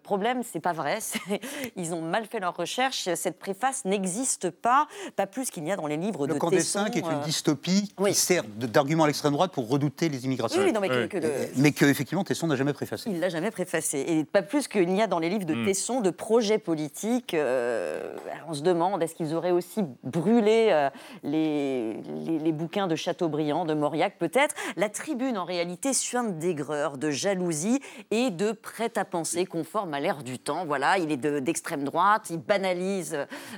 problème, 0.03 0.43
c'est 0.43 0.61
pas 0.61 0.73
vrai. 0.73 0.99
Ils 1.77 1.95
ont 1.95 2.03
mal 2.03 2.27
fait 2.27 2.41
leur 2.41 2.57
recherche 2.57 2.98
cette 3.03 3.39
préface 3.39 3.85
n'existe 3.85 4.51
pas, 4.51 4.87
pas 5.17 5.27
plus 5.27 5.51
qu'il 5.51 5.65
n'y 5.65 5.73
a 5.73 5.77
dans 5.77 5.87
les 5.87 5.97
livres 5.97 6.27
de 6.27 6.35
Tesson. 6.35 6.85
Le 6.85 6.91
qui 6.91 6.99
est 6.99 7.03
une 7.03 7.09
euh, 7.09 7.25
dystopie 7.25 7.93
qui 8.05 8.15
sert 8.15 8.45
d'argument 8.45 9.05
à 9.05 9.07
l'extrême 9.07 9.33
droite 9.33 9.53
pour 9.53 9.69
redouter 9.69 10.09
les 10.09 10.25
immigrations. 10.25 10.63
Oui, 10.63 10.73
mais, 10.81 11.09
que, 11.09 11.19
mais 11.57 11.73
que, 11.73 11.85
effectivement, 11.85 12.25
Tesson 12.25 12.47
n'a 12.47 12.57
jamais 12.57 12.73
préfacé. 12.73 13.11
Il 13.11 13.21
l'a 13.21 13.29
jamais 13.29 13.51
préfacé. 13.51 14.05
Et 14.09 14.25
pas 14.25 14.43
plus 14.43 14.69
qu'il 14.69 14.89
n'y 14.89 15.03
a 15.03 15.07
dans 15.07 15.19
les 15.19 15.29
livres 15.29 15.45
de 15.45 15.55
mm. 15.55 15.67
Tesson 15.67 16.01
de 16.01 16.11
projets 16.11 16.59
politiques. 16.59 17.35
Euh, 17.35 18.17
on 18.49 18.55
se 18.55 18.63
demande, 18.63 19.03
est-ce 19.03 19.15
qu'ils 19.15 19.35
auraient 19.35 19.51
aussi 19.51 19.83
brûlé 20.03 20.69
euh, 20.71 20.91
les, 21.23 21.95
les, 22.43 22.53
bouquins 22.53 22.87
de 22.87 22.97
Chateaubriand, 22.97 23.65
de 23.65 23.75
Mauriac, 23.75 24.17
peut-être? 24.19 24.55
La 24.77 24.89
tribune, 24.89 25.39
en 25.39 25.45
réalité, 25.45 25.93
suinte 25.93 26.39
d'aigreur, 26.39 26.99
de 26.99 27.11
jalousie 27.11 27.81
et 28.11 28.31
de 28.31 28.53
prêt-à-penser 28.53 29.45
conforme 29.47 29.95
à 29.95 30.01
l'ère 30.01 30.23
du 30.23 30.39
temps. 30.39 30.65
Voilà, 30.67 30.99
il 30.99 31.13
est 31.13 31.17
d'extrême 31.17 31.85
droite, 31.85 32.29
il 32.31 32.39
banalise 32.39 32.88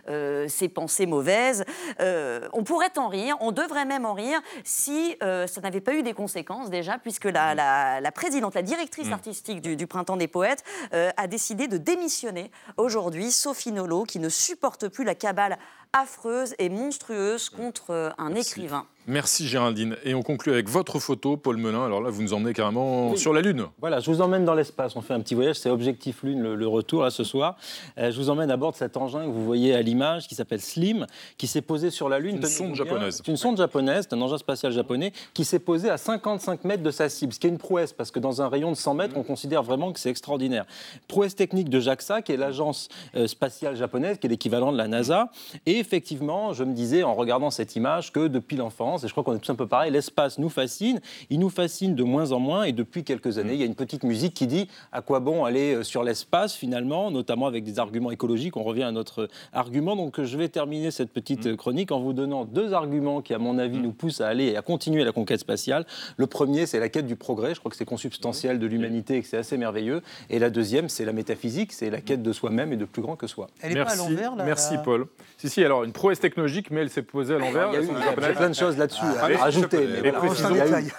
euh, 0.08 0.46
ces 0.48 0.68
pensées 0.68 1.06
mauvaises. 1.06 1.64
Euh, 2.00 2.48
on 2.52 2.64
pourrait 2.64 2.96
en 2.96 3.08
rire, 3.08 3.36
on 3.40 3.52
devrait 3.52 3.84
même 3.84 4.04
en 4.04 4.14
rire 4.14 4.40
si 4.64 5.16
euh, 5.22 5.46
ça 5.46 5.60
n'avait 5.60 5.80
pas 5.80 5.94
eu 5.94 6.02
des 6.02 6.14
conséquences 6.14 6.70
déjà, 6.70 6.98
puisque 6.98 7.24
la, 7.24 7.54
la, 7.54 8.12
présidente, 8.12 8.54
la 8.54 8.62
directrice 8.62 9.08
mm. 9.08 9.12
artistique 9.12 9.60
du, 9.60 9.76
du, 9.76 9.86
Printemps 9.86 10.16
des 10.16 10.28
Poètes 10.28 10.62
a 10.92 11.26
décidé 11.26 11.66
de 11.66 11.76
démissionner 11.76 12.50
aujourd'hui, 12.76 13.32
Sophie 13.32 13.72
Nolot, 13.72 14.04
qui 14.04 14.18
ne 14.18 14.28
supporte 14.28 14.88
plus 14.88 15.04
la 15.04 15.14
cabale 15.14 15.58
affreuse 15.92 16.54
et 16.58 16.68
monstrueuse 16.68 17.50
contre 17.50 18.14
un 18.18 18.34
écrivain. 18.34 18.86
Merci 19.10 19.48
Géraldine. 19.48 19.96
Et 20.04 20.14
on 20.14 20.22
conclut 20.22 20.52
avec 20.52 20.68
votre 20.68 21.00
photo, 21.00 21.36
Paul 21.36 21.56
Melun. 21.56 21.84
Alors 21.84 22.00
là, 22.00 22.10
vous 22.10 22.22
nous 22.22 22.32
emmenez 22.32 22.52
carrément 22.52 23.16
sur 23.16 23.32
la 23.32 23.40
Lune. 23.40 23.64
Voilà, 23.80 23.98
je 23.98 24.08
vous 24.08 24.20
emmène 24.20 24.44
dans 24.44 24.54
l'espace. 24.54 24.94
On 24.94 25.00
fait 25.00 25.14
un 25.14 25.18
petit 25.18 25.34
voyage. 25.34 25.56
C'est 25.56 25.68
Objectif 25.68 26.22
Lune, 26.22 26.54
le, 26.54 26.68
retour, 26.68 27.02
là, 27.02 27.10
ce 27.10 27.24
soir. 27.24 27.56
Euh, 27.98 28.12
je 28.12 28.16
vous 28.16 28.30
emmène 28.30 28.52
à 28.52 28.56
bord 28.56 28.70
de 28.70 28.76
cet 28.76 28.96
engin 28.96 29.24
que 29.24 29.30
vous 29.30 29.44
voyez 29.44 29.74
à 29.74 29.82
l'image, 29.82 30.28
qui 30.28 30.36
s'appelle 30.36 30.60
Slim, 30.60 31.08
qui 31.38 31.48
s'est 31.48 31.60
posé 31.60 31.90
sur 31.90 32.08
la 32.08 32.20
Lune. 32.20 32.36
Une 32.36 32.46
sonde 32.46 32.76
japonaise. 32.76 33.16
C'est 33.16 33.26
une 33.26 33.36
sonde 33.36 33.56
japonaise, 33.56 34.06
c'est 34.08 34.14
un 34.14 34.20
engin 34.22 34.38
spatial 34.38 34.70
japonais, 34.70 35.12
qui 35.34 35.44
s'est 35.44 35.58
posé 35.58 35.90
à 35.90 35.96
55 35.96 36.62
mètres 36.62 36.84
de 36.84 36.92
sa 36.92 37.08
cible, 37.08 37.32
ce 37.32 37.40
qui 37.40 37.48
est 37.48 37.50
une 37.50 37.58
prouesse, 37.58 37.92
parce 37.92 38.12
que 38.12 38.20
dans 38.20 38.42
un 38.42 38.48
rayon 38.48 38.70
de 38.70 38.76
100 38.76 38.94
mètres, 38.94 39.16
on 39.16 39.24
considère 39.24 39.64
vraiment 39.64 39.92
que 39.92 39.98
c'est 39.98 40.10
extraordinaire. 40.10 40.66
Prouesse 41.08 41.34
technique 41.34 41.68
de 41.68 41.80
JAXA, 41.80 42.22
qui 42.22 42.30
est 42.30 42.36
l'agence 42.36 42.88
euh, 43.16 43.26
spatiale 43.26 43.74
japonaise, 43.74 44.18
qui 44.18 44.28
est 44.28 44.30
l'équivalent 44.30 44.70
de 44.70 44.78
la 44.78 44.86
NASA. 44.86 45.32
Et 45.66 45.80
effectivement, 45.80 46.52
je 46.52 46.62
me 46.62 46.74
disais, 46.74 47.02
en 47.02 47.14
regardant 47.14 47.50
cette 47.50 47.74
image, 47.74 48.12
que 48.12 48.28
depuis 48.28 48.56
l'enfance, 48.56 48.99
et 49.04 49.08
je 49.08 49.12
crois 49.12 49.24
qu'on 49.24 49.34
est 49.34 49.38
tous 49.38 49.52
un 49.52 49.56
peu 49.56 49.66
pareil, 49.66 49.90
l'espace 49.90 50.38
nous 50.38 50.48
fascine, 50.48 51.00
il 51.30 51.38
nous 51.38 51.50
fascine 51.50 51.94
de 51.94 52.02
moins 52.02 52.32
en 52.32 52.40
moins, 52.40 52.64
et 52.64 52.72
depuis 52.72 53.04
quelques 53.04 53.38
années, 53.38 53.54
il 53.54 53.60
y 53.60 53.62
a 53.62 53.66
une 53.66 53.74
petite 53.74 54.04
musique 54.04 54.34
qui 54.34 54.46
dit 54.46 54.68
à 54.92 55.02
quoi 55.02 55.20
bon 55.20 55.44
aller 55.44 55.74
euh, 55.74 55.82
sur 55.82 56.02
l'espace 56.02 56.54
finalement, 56.54 57.10
notamment 57.10 57.46
avec 57.46 57.64
des 57.64 57.78
arguments 57.78 58.10
écologiques, 58.10 58.56
on 58.56 58.62
revient 58.62 58.82
à 58.82 58.92
notre 58.92 59.28
argument, 59.52 59.96
donc 59.96 60.22
je 60.22 60.36
vais 60.36 60.48
terminer 60.48 60.90
cette 60.90 61.12
petite 61.12 61.56
chronique 61.56 61.92
en 61.92 62.00
vous 62.00 62.12
donnant 62.12 62.44
deux 62.44 62.72
arguments 62.72 63.22
qui, 63.22 63.34
à 63.34 63.38
mon 63.38 63.58
avis, 63.58 63.78
nous 63.78 63.92
poussent 63.92 64.20
à 64.20 64.28
aller 64.28 64.46
et 64.46 64.56
à 64.56 64.62
continuer 64.62 65.04
la 65.04 65.12
conquête 65.12 65.40
spatiale. 65.40 65.86
Le 66.16 66.26
premier, 66.26 66.66
c'est 66.66 66.80
la 66.80 66.88
quête 66.88 67.06
du 67.06 67.16
progrès, 67.16 67.54
je 67.54 67.60
crois 67.60 67.70
que 67.70 67.76
c'est 67.76 67.84
consubstantiel 67.84 68.58
de 68.58 68.66
l'humanité 68.66 69.16
et 69.16 69.22
que 69.22 69.28
c'est 69.28 69.38
assez 69.38 69.56
merveilleux, 69.56 70.02
et 70.28 70.38
la 70.38 70.50
deuxième, 70.50 70.88
c'est 70.88 71.04
la 71.04 71.12
métaphysique, 71.12 71.72
c'est 71.72 71.90
la 71.90 72.00
quête 72.00 72.22
de 72.22 72.32
soi-même 72.32 72.72
et 72.72 72.76
de 72.76 72.84
plus 72.84 73.02
grand 73.02 73.16
que 73.16 73.26
soi. 73.26 73.48
Elle 73.62 73.76
est 73.76 73.84
pas 73.84 73.92
à 73.92 73.96
l'envers 73.96 74.36
là 74.36 74.44
Merci 74.44 74.74
Paul. 74.84 75.06
Si, 75.38 75.48
si, 75.48 75.64
alors 75.64 75.84
une 75.84 75.92
prouesse 75.92 76.20
technologique, 76.20 76.70
mais 76.70 76.80
elle 76.80 76.90
s'est 76.90 77.02
posée 77.02 77.34
à 77.34 77.38
l'envers. 77.38 77.70
Il 77.72 77.86
y 77.86 78.24
a, 78.24 78.32
plein 78.32 78.48
de 78.48 78.54
choses 78.54 78.76
là-dessus. 78.90 79.20
Ah, 79.20 79.30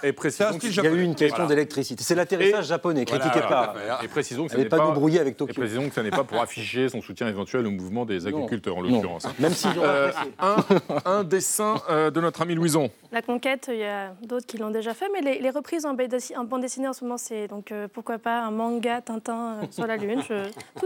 et, 0.02 0.12
précisons, 0.12 0.58
il 0.62 0.74
y 0.74 0.80
a 0.86 0.90
eu 0.90 1.02
une 1.02 1.14
question 1.14 1.46
d'électricité. 1.46 2.02
C'est 2.02 2.14
l'atterrissage 2.14 2.66
japonais, 2.66 3.04
critiquez 3.04 3.40
pas. 3.40 3.74
Et 4.02 4.08
précisons 4.08 4.46
que 4.46 4.52
ce 4.52 4.56
n'est 4.56 4.66
pas, 4.66 4.78
nous 4.78 4.92
brouiller 4.92 5.20
avec 5.20 5.36
Tokyo. 5.36 5.52
Et 5.52 5.54
précisons 5.54 5.88
que 5.88 5.94
ce 5.94 6.00
n'est 6.00 6.10
pas 6.10 6.24
pour 6.24 6.40
afficher 6.40 6.88
son 6.88 7.00
soutien 7.00 7.28
éventuel 7.28 7.66
au 7.66 7.70
mouvement 7.70 8.04
des 8.04 8.26
agriculteurs, 8.26 8.76
en 8.76 8.82
l'occurrence. 8.82 9.26
Même 9.38 9.52
si 9.52 9.68
euh, 9.78 10.10
un, 10.38 10.56
un 11.04 11.24
dessin 11.24 11.76
euh, 11.90 12.10
de 12.10 12.20
notre 12.20 12.42
ami 12.42 12.54
Louison. 12.54 12.90
La 13.12 13.22
conquête, 13.22 13.68
il 13.70 13.78
y 13.78 13.84
a 13.84 14.14
d'autres 14.22 14.46
qui 14.46 14.56
l'ont 14.56 14.70
déjà 14.70 14.94
fait, 14.94 15.06
mais 15.12 15.20
les, 15.20 15.50
reprises 15.50 15.84
en, 15.84 15.92
bande 15.92 16.62
dessinée 16.62 16.88
en 16.88 16.92
ce 16.92 17.04
moment, 17.04 17.18
c'est 17.18 17.46
donc 17.46 17.70
euh, 17.70 17.86
pourquoi 17.92 18.18
pas 18.18 18.40
un 18.40 18.50
manga 18.50 19.02
Tintin 19.02 19.58
sur 19.70 19.86
la 19.86 19.98
Lune. 19.98 20.22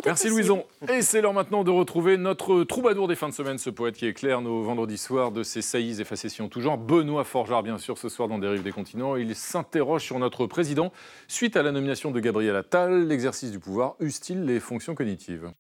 Merci 0.05 0.29
Louison. 0.29 0.65
Et 0.93 1.03
c'est 1.03 1.21
l'heure 1.21 1.33
maintenant 1.33 1.63
de 1.63 1.71
retrouver 1.71 2.17
notre 2.17 2.65
troubadour 2.65 3.07
des 3.07 3.15
fins 3.15 3.29
de 3.29 3.35
semaine, 3.35 3.59
ce 3.59 3.71
poète 3.71 3.95
qui 3.95 4.07
éclaire 4.07 4.41
nos 4.41 4.63
vendredis 4.63 4.99
soirs 4.99 5.31
de 5.31 5.43
ses 5.45 5.63
saillies 5.63 6.01
et 6.01 6.05
facétions 6.05 6.49
tout 6.49 6.61
genre, 6.61 6.79
Benoît 6.87 7.25
Forgeard, 7.25 7.65
bien 7.65 7.79
sûr, 7.79 7.99
ce 7.99 8.09
soir 8.09 8.29
dans 8.29 8.39
Dérive 8.39 8.63
des 8.63 8.71
continents. 8.71 9.17
Il 9.17 9.35
s'interroge 9.35 10.05
sur 10.05 10.21
notre 10.21 10.47
président 10.47 10.93
suite 11.27 11.57
à 11.57 11.65
la 11.65 11.73
nomination 11.73 12.13
de 12.13 12.21
Gabriel 12.21 12.55
Attal. 12.55 13.09
L'exercice 13.09 13.51
du 13.51 13.59
pouvoir 13.59 13.97
use-t-il 13.99 14.45
les 14.45 14.61
fonctions 14.61 14.95
cognitives? 14.95 15.51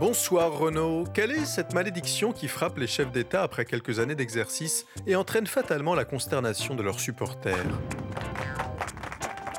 Bonsoir 0.00 0.52
Renaud. 0.52 1.04
Quelle 1.12 1.32
est 1.32 1.44
cette 1.44 1.74
malédiction 1.74 2.32
qui 2.32 2.48
frappe 2.48 2.78
les 2.78 2.86
chefs 2.86 3.12
d'État 3.12 3.42
après 3.42 3.66
quelques 3.66 3.98
années 3.98 4.14
d'exercice 4.14 4.86
et 5.06 5.16
entraîne 5.16 5.46
fatalement 5.46 5.94
la 5.94 6.06
consternation 6.06 6.74
de 6.74 6.82
leurs 6.82 7.00
supporters? 7.00 7.54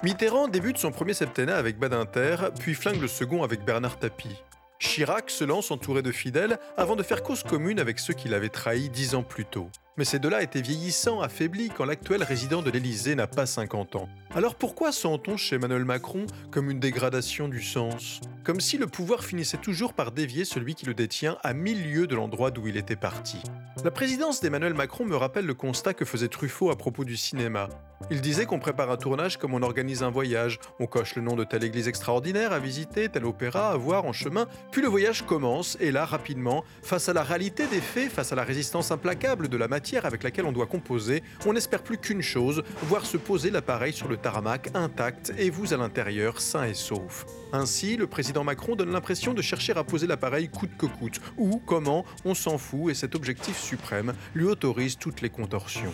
Mitterrand 0.02 0.48
débute 0.48 0.80
son 0.80 0.92
premier 0.92 1.14
septennat 1.14 1.56
avec 1.56 1.78
Badinter, 1.78 2.38
puis 2.60 2.74
flingue 2.74 3.00
le 3.00 3.08
second 3.08 3.44
avec 3.44 3.64
Bernard 3.64 4.00
Tapie. 4.00 4.42
Chirac 4.80 5.30
se 5.30 5.44
lance 5.44 5.70
entouré 5.70 6.02
de 6.02 6.12
fidèles 6.12 6.58
avant 6.78 6.96
de 6.96 7.04
faire 7.04 7.22
cause 7.22 7.44
commune 7.44 7.80
avec 7.80 8.00
ceux 8.00 8.14
qui 8.16 8.28
l'avaient 8.28 8.50
trahi 8.50 8.90
dix 8.90 9.14
ans 9.14 9.24
plus 9.24 9.46
tôt. 9.46 9.70
Mais 9.98 10.04
ces 10.04 10.20
deux-là 10.20 10.42
étaient 10.42 10.62
vieillissants, 10.62 11.22
affaiblis, 11.22 11.70
quand 11.70 11.86
l'actuel 11.86 12.22
résident 12.22 12.62
de 12.62 12.70
l'Élysée 12.70 13.16
n'a 13.16 13.28
pas 13.28 13.46
50 13.46 13.96
ans. 13.96 14.10
Alors 14.36 14.56
pourquoi 14.56 14.92
sent-on 14.92 15.38
chez 15.38 15.56
Emmanuel 15.56 15.86
Macron 15.86 16.26
comme 16.52 16.70
une 16.70 16.82
dégradation 16.82 17.48
du 17.48 17.64
sens? 17.64 18.20
Comme 18.44 18.60
si 18.60 18.78
le 18.78 18.88
pouvoir 18.88 19.24
finissait 19.24 19.56
toujours 19.56 19.94
par 19.94 20.12
dévier 20.12 20.44
celui 20.44 20.76
qui 20.76 20.86
le 20.86 20.94
détient 20.94 21.38
à 21.44 21.54
mille 21.54 21.90
lieues 21.90 22.08
de 22.08 22.16
l'endroit 22.16 22.52
d'où 22.52 22.68
il 22.68 22.76
était 22.76 22.98
parti. 22.98 23.42
La 23.86 23.92
présidence 23.92 24.42
d'Emmanuel 24.42 24.74
Macron 24.74 25.06
me 25.06 25.16
rappelle 25.16 25.46
le 25.46 25.54
constat 25.54 25.94
que 25.94 26.04
faisait 26.04 26.28
Truffaut 26.28 26.72
à 26.72 26.76
propos 26.76 27.06
du 27.06 27.16
cinéma. 27.16 27.70
Il 28.12 28.20
disait 28.20 28.46
qu'on 28.46 28.60
prépare 28.60 28.92
un 28.92 28.98
tournage 28.98 29.38
comme 29.38 29.54
on 29.54 29.64
organise 29.64 30.04
un 30.04 30.10
voyage. 30.10 30.60
On 30.80 30.86
coche 30.86 31.16
le 31.16 31.22
nom 31.22 31.36
de 31.36 31.44
telle 31.44 31.64
église 31.64 31.88
extraordinaire 31.88 32.52
à 32.52 32.60
visiter, 32.60 33.08
tel 33.08 33.26
opéra 33.26 33.72
à 33.72 33.78
voir 33.78 34.06
en 34.06 34.14
chemin, 34.14 34.48
puis 34.72 34.82
le 34.82 34.90
voyage 34.90 35.26
commence, 35.26 35.78
et 35.80 35.92
là, 35.92 36.06
rapidement, 36.06 36.64
face 36.84 37.10
à 37.10 37.14
la 37.14 37.24
réalité 37.24 37.68
des 37.68 37.82
faits, 37.82 38.12
face 38.12 38.32
à 38.32 38.36
la 38.36 38.44
résistance 38.44 38.92
implacable 38.92 39.48
de 39.48 39.58
la 39.58 39.68
matière, 39.68 39.85
avec 39.94 40.24
laquelle 40.24 40.46
on 40.46 40.52
doit 40.52 40.66
composer, 40.66 41.22
on 41.46 41.54
n'espère 41.54 41.84
plus 41.84 41.98
qu'une 41.98 42.22
chose, 42.22 42.64
voir 42.84 43.06
se 43.06 43.18
poser 43.18 43.52
l'appareil 43.52 43.94
sur 43.94 44.08
le 44.08 44.18
tarmac 44.18 44.70
intact 44.74 45.34
et 45.38 45.50
vous 45.50 45.74
à 45.74 45.78
l'intérieur 45.78 46.42
sain 46.42 46.66
et 46.66 46.74
sauf. 46.74 47.26
Ainsi, 47.56 47.96
le 47.96 48.06
président 48.06 48.44
Macron 48.44 48.76
donne 48.76 48.92
l'impression 48.92 49.34
de 49.34 49.42
chercher 49.42 49.72
à 49.78 49.86
poser 49.86 50.08
l'appareil 50.08 50.50
coûte 50.50 50.76
que 50.78 50.88
coûte, 50.88 51.22
ou 51.38 51.62
comment, 51.66 52.04
on 52.26 52.34
s'en 52.34 52.58
fout 52.58 52.92
et 52.92 52.94
cet 52.94 53.16
objectif 53.16 53.58
suprême 53.58 54.12
lui 54.34 54.44
autorise 54.44 54.98
toutes 54.98 55.22
les 55.22 55.30
contorsions. 55.30 55.94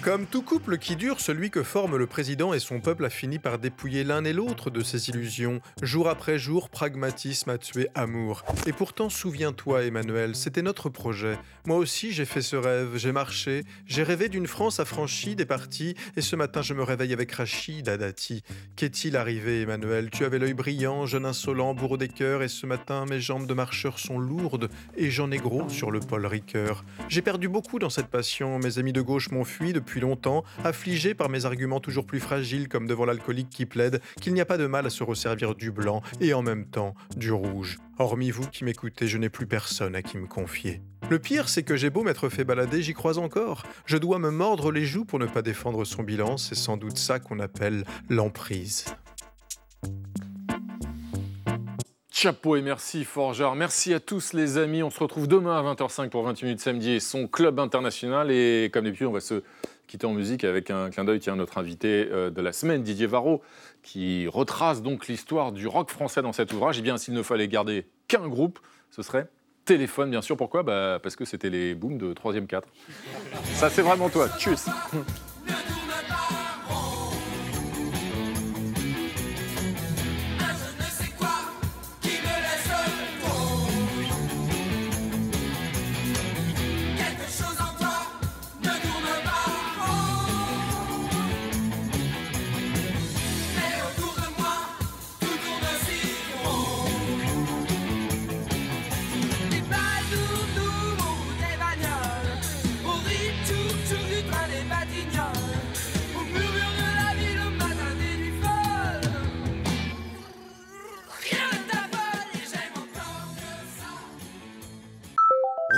Comme 0.00 0.24
tout 0.24 0.40
couple 0.40 0.78
qui 0.78 0.96
dure, 0.96 1.20
celui 1.20 1.50
que 1.50 1.62
forme 1.62 1.98
le 1.98 2.06
président 2.06 2.54
et 2.54 2.58
son 2.58 2.80
peuple 2.80 3.04
a 3.04 3.10
fini 3.10 3.38
par 3.38 3.58
dépouiller 3.58 4.02
l'un 4.02 4.24
et 4.24 4.32
l'autre 4.32 4.70
de 4.70 4.82
ses 4.82 5.10
illusions. 5.10 5.60
Jour 5.82 6.08
après 6.08 6.38
jour, 6.38 6.70
pragmatisme 6.70 7.50
a 7.50 7.58
tué 7.58 7.88
amour. 7.94 8.42
Et 8.66 8.72
pourtant, 8.72 9.10
souviens-toi, 9.10 9.84
Emmanuel, 9.84 10.34
c'était 10.34 10.62
notre 10.62 10.88
projet. 10.88 11.36
Moi 11.66 11.76
aussi, 11.76 12.12
j'ai 12.12 12.24
fait 12.24 12.40
ce 12.40 12.56
rêve, 12.56 12.96
j'ai 12.96 13.12
marché, 13.12 13.64
j'ai 13.84 14.04
rêvé 14.04 14.30
d'une 14.30 14.46
France 14.46 14.80
affranchie 14.80 15.36
des 15.36 15.44
partis, 15.44 15.96
et 16.16 16.22
ce 16.22 16.34
matin, 16.34 16.62
je 16.62 16.72
me 16.72 16.82
réveille 16.82 17.12
avec 17.12 17.30
Rachid 17.32 17.84
Dati. 17.84 18.42
Qu'est-il 18.74 19.18
arrivé, 19.18 19.60
Emmanuel? 19.60 20.08
Tu 20.08 20.24
avais 20.24 20.38
l'œil 20.38 20.54
brillant 20.54 20.93
jeune 21.06 21.26
insolent, 21.26 21.74
bourreau 21.74 21.96
des 21.96 22.08
cœurs, 22.08 22.42
et 22.42 22.48
ce 22.48 22.66
matin 22.66 23.04
mes 23.08 23.20
jambes 23.20 23.46
de 23.46 23.54
marcheur 23.54 23.98
sont 23.98 24.18
lourdes, 24.18 24.68
et 24.96 25.10
j'en 25.10 25.30
ai 25.30 25.36
gros 25.36 25.68
sur 25.68 25.90
le 25.90 26.00
Paul 26.00 26.24
Ricoeur. 26.26 26.84
J'ai 27.08 27.22
perdu 27.22 27.48
beaucoup 27.48 27.78
dans 27.78 27.90
cette 27.90 28.06
passion, 28.06 28.58
mes 28.58 28.78
amis 28.78 28.92
de 28.92 29.00
gauche 29.00 29.30
m'ont 29.30 29.44
fui 29.44 29.72
depuis 29.72 30.00
longtemps, 30.00 30.44
affligés 30.64 31.14
par 31.14 31.28
mes 31.28 31.44
arguments 31.44 31.80
toujours 31.80 32.06
plus 32.06 32.20
fragiles, 32.20 32.68
comme 32.68 32.86
devant 32.86 33.04
l'alcoolique 33.04 33.50
qui 33.50 33.66
plaide 33.66 34.00
qu'il 34.20 34.34
n'y 34.34 34.40
a 34.40 34.46
pas 34.46 34.58
de 34.58 34.66
mal 34.66 34.86
à 34.86 34.90
se 34.90 35.02
resservir 35.04 35.54
du 35.54 35.70
blanc, 35.70 36.02
et 36.20 36.32
en 36.34 36.42
même 36.42 36.66
temps 36.66 36.94
du 37.16 37.32
rouge. 37.32 37.78
Hormis 37.98 38.30
vous 38.30 38.46
qui 38.46 38.64
m'écoutez, 38.64 39.06
je 39.06 39.18
n'ai 39.18 39.28
plus 39.28 39.46
personne 39.46 39.94
à 39.94 40.02
qui 40.02 40.16
me 40.18 40.26
confier. 40.26 40.82
Le 41.10 41.18
pire, 41.18 41.48
c'est 41.48 41.62
que 41.62 41.76
j'ai 41.76 41.90
beau 41.90 42.02
m'être 42.02 42.28
fait 42.28 42.44
balader, 42.44 42.82
j'y 42.82 42.94
crois 42.94 43.18
encore. 43.18 43.64
Je 43.86 43.98
dois 43.98 44.18
me 44.18 44.30
mordre 44.30 44.72
les 44.72 44.86
joues 44.86 45.04
pour 45.04 45.18
ne 45.18 45.26
pas 45.26 45.42
défendre 45.42 45.84
son 45.84 46.02
bilan, 46.02 46.36
c'est 46.36 46.54
sans 46.54 46.76
doute 46.76 46.98
ça 46.98 47.18
qu'on 47.18 47.40
appelle 47.40 47.84
l'emprise. 48.08 48.86
Chapeau 52.24 52.56
et 52.56 52.62
merci 52.62 53.04
Forger. 53.04 53.50
Merci 53.54 53.92
à 53.92 54.00
tous 54.00 54.32
les 54.32 54.56
amis. 54.56 54.82
On 54.82 54.88
se 54.88 54.98
retrouve 54.98 55.28
demain 55.28 55.58
à 55.58 55.74
20h05 55.74 56.08
pour 56.08 56.22
28 56.22 56.46
minutes 56.46 56.60
samedi 56.60 56.92
et 56.92 57.00
son 57.00 57.26
club 57.26 57.58
international. 57.60 58.30
Et 58.30 58.70
comme 58.72 58.84
d'habitude, 58.86 59.08
on 59.08 59.12
va 59.12 59.20
se 59.20 59.42
quitter 59.88 60.06
en 60.06 60.14
musique 60.14 60.42
avec 60.42 60.70
un 60.70 60.88
clin 60.88 61.04
d'œil. 61.04 61.20
Tiens, 61.20 61.36
notre 61.36 61.58
invité 61.58 62.08
euh, 62.10 62.30
de 62.30 62.40
la 62.40 62.54
semaine, 62.54 62.82
Didier 62.82 63.06
Varro, 63.06 63.42
qui 63.82 64.26
retrace 64.26 64.80
donc 64.80 65.06
l'histoire 65.06 65.52
du 65.52 65.66
rock 65.66 65.90
français 65.90 66.22
dans 66.22 66.32
cet 66.32 66.54
ouvrage. 66.54 66.78
Et 66.78 66.82
bien, 66.82 66.96
s'il 66.96 67.12
ne 67.12 67.22
fallait 67.22 67.46
garder 67.46 67.84
qu'un 68.08 68.26
groupe, 68.26 68.58
ce 68.90 69.02
serait 69.02 69.28
Téléphone, 69.66 70.08
bien 70.08 70.22
sûr. 70.22 70.38
Pourquoi? 70.38 70.62
Bah, 70.62 71.00
Parce 71.02 71.16
que 71.16 71.26
c'était 71.26 71.50
les 71.50 71.74
booms 71.74 71.98
de 71.98 72.14
3ème 72.14 72.46
4. 72.46 72.66
Ça, 73.52 73.68
c'est 73.68 73.82
vraiment 73.82 74.08
toi. 74.08 74.30
Tchuss 74.38 74.64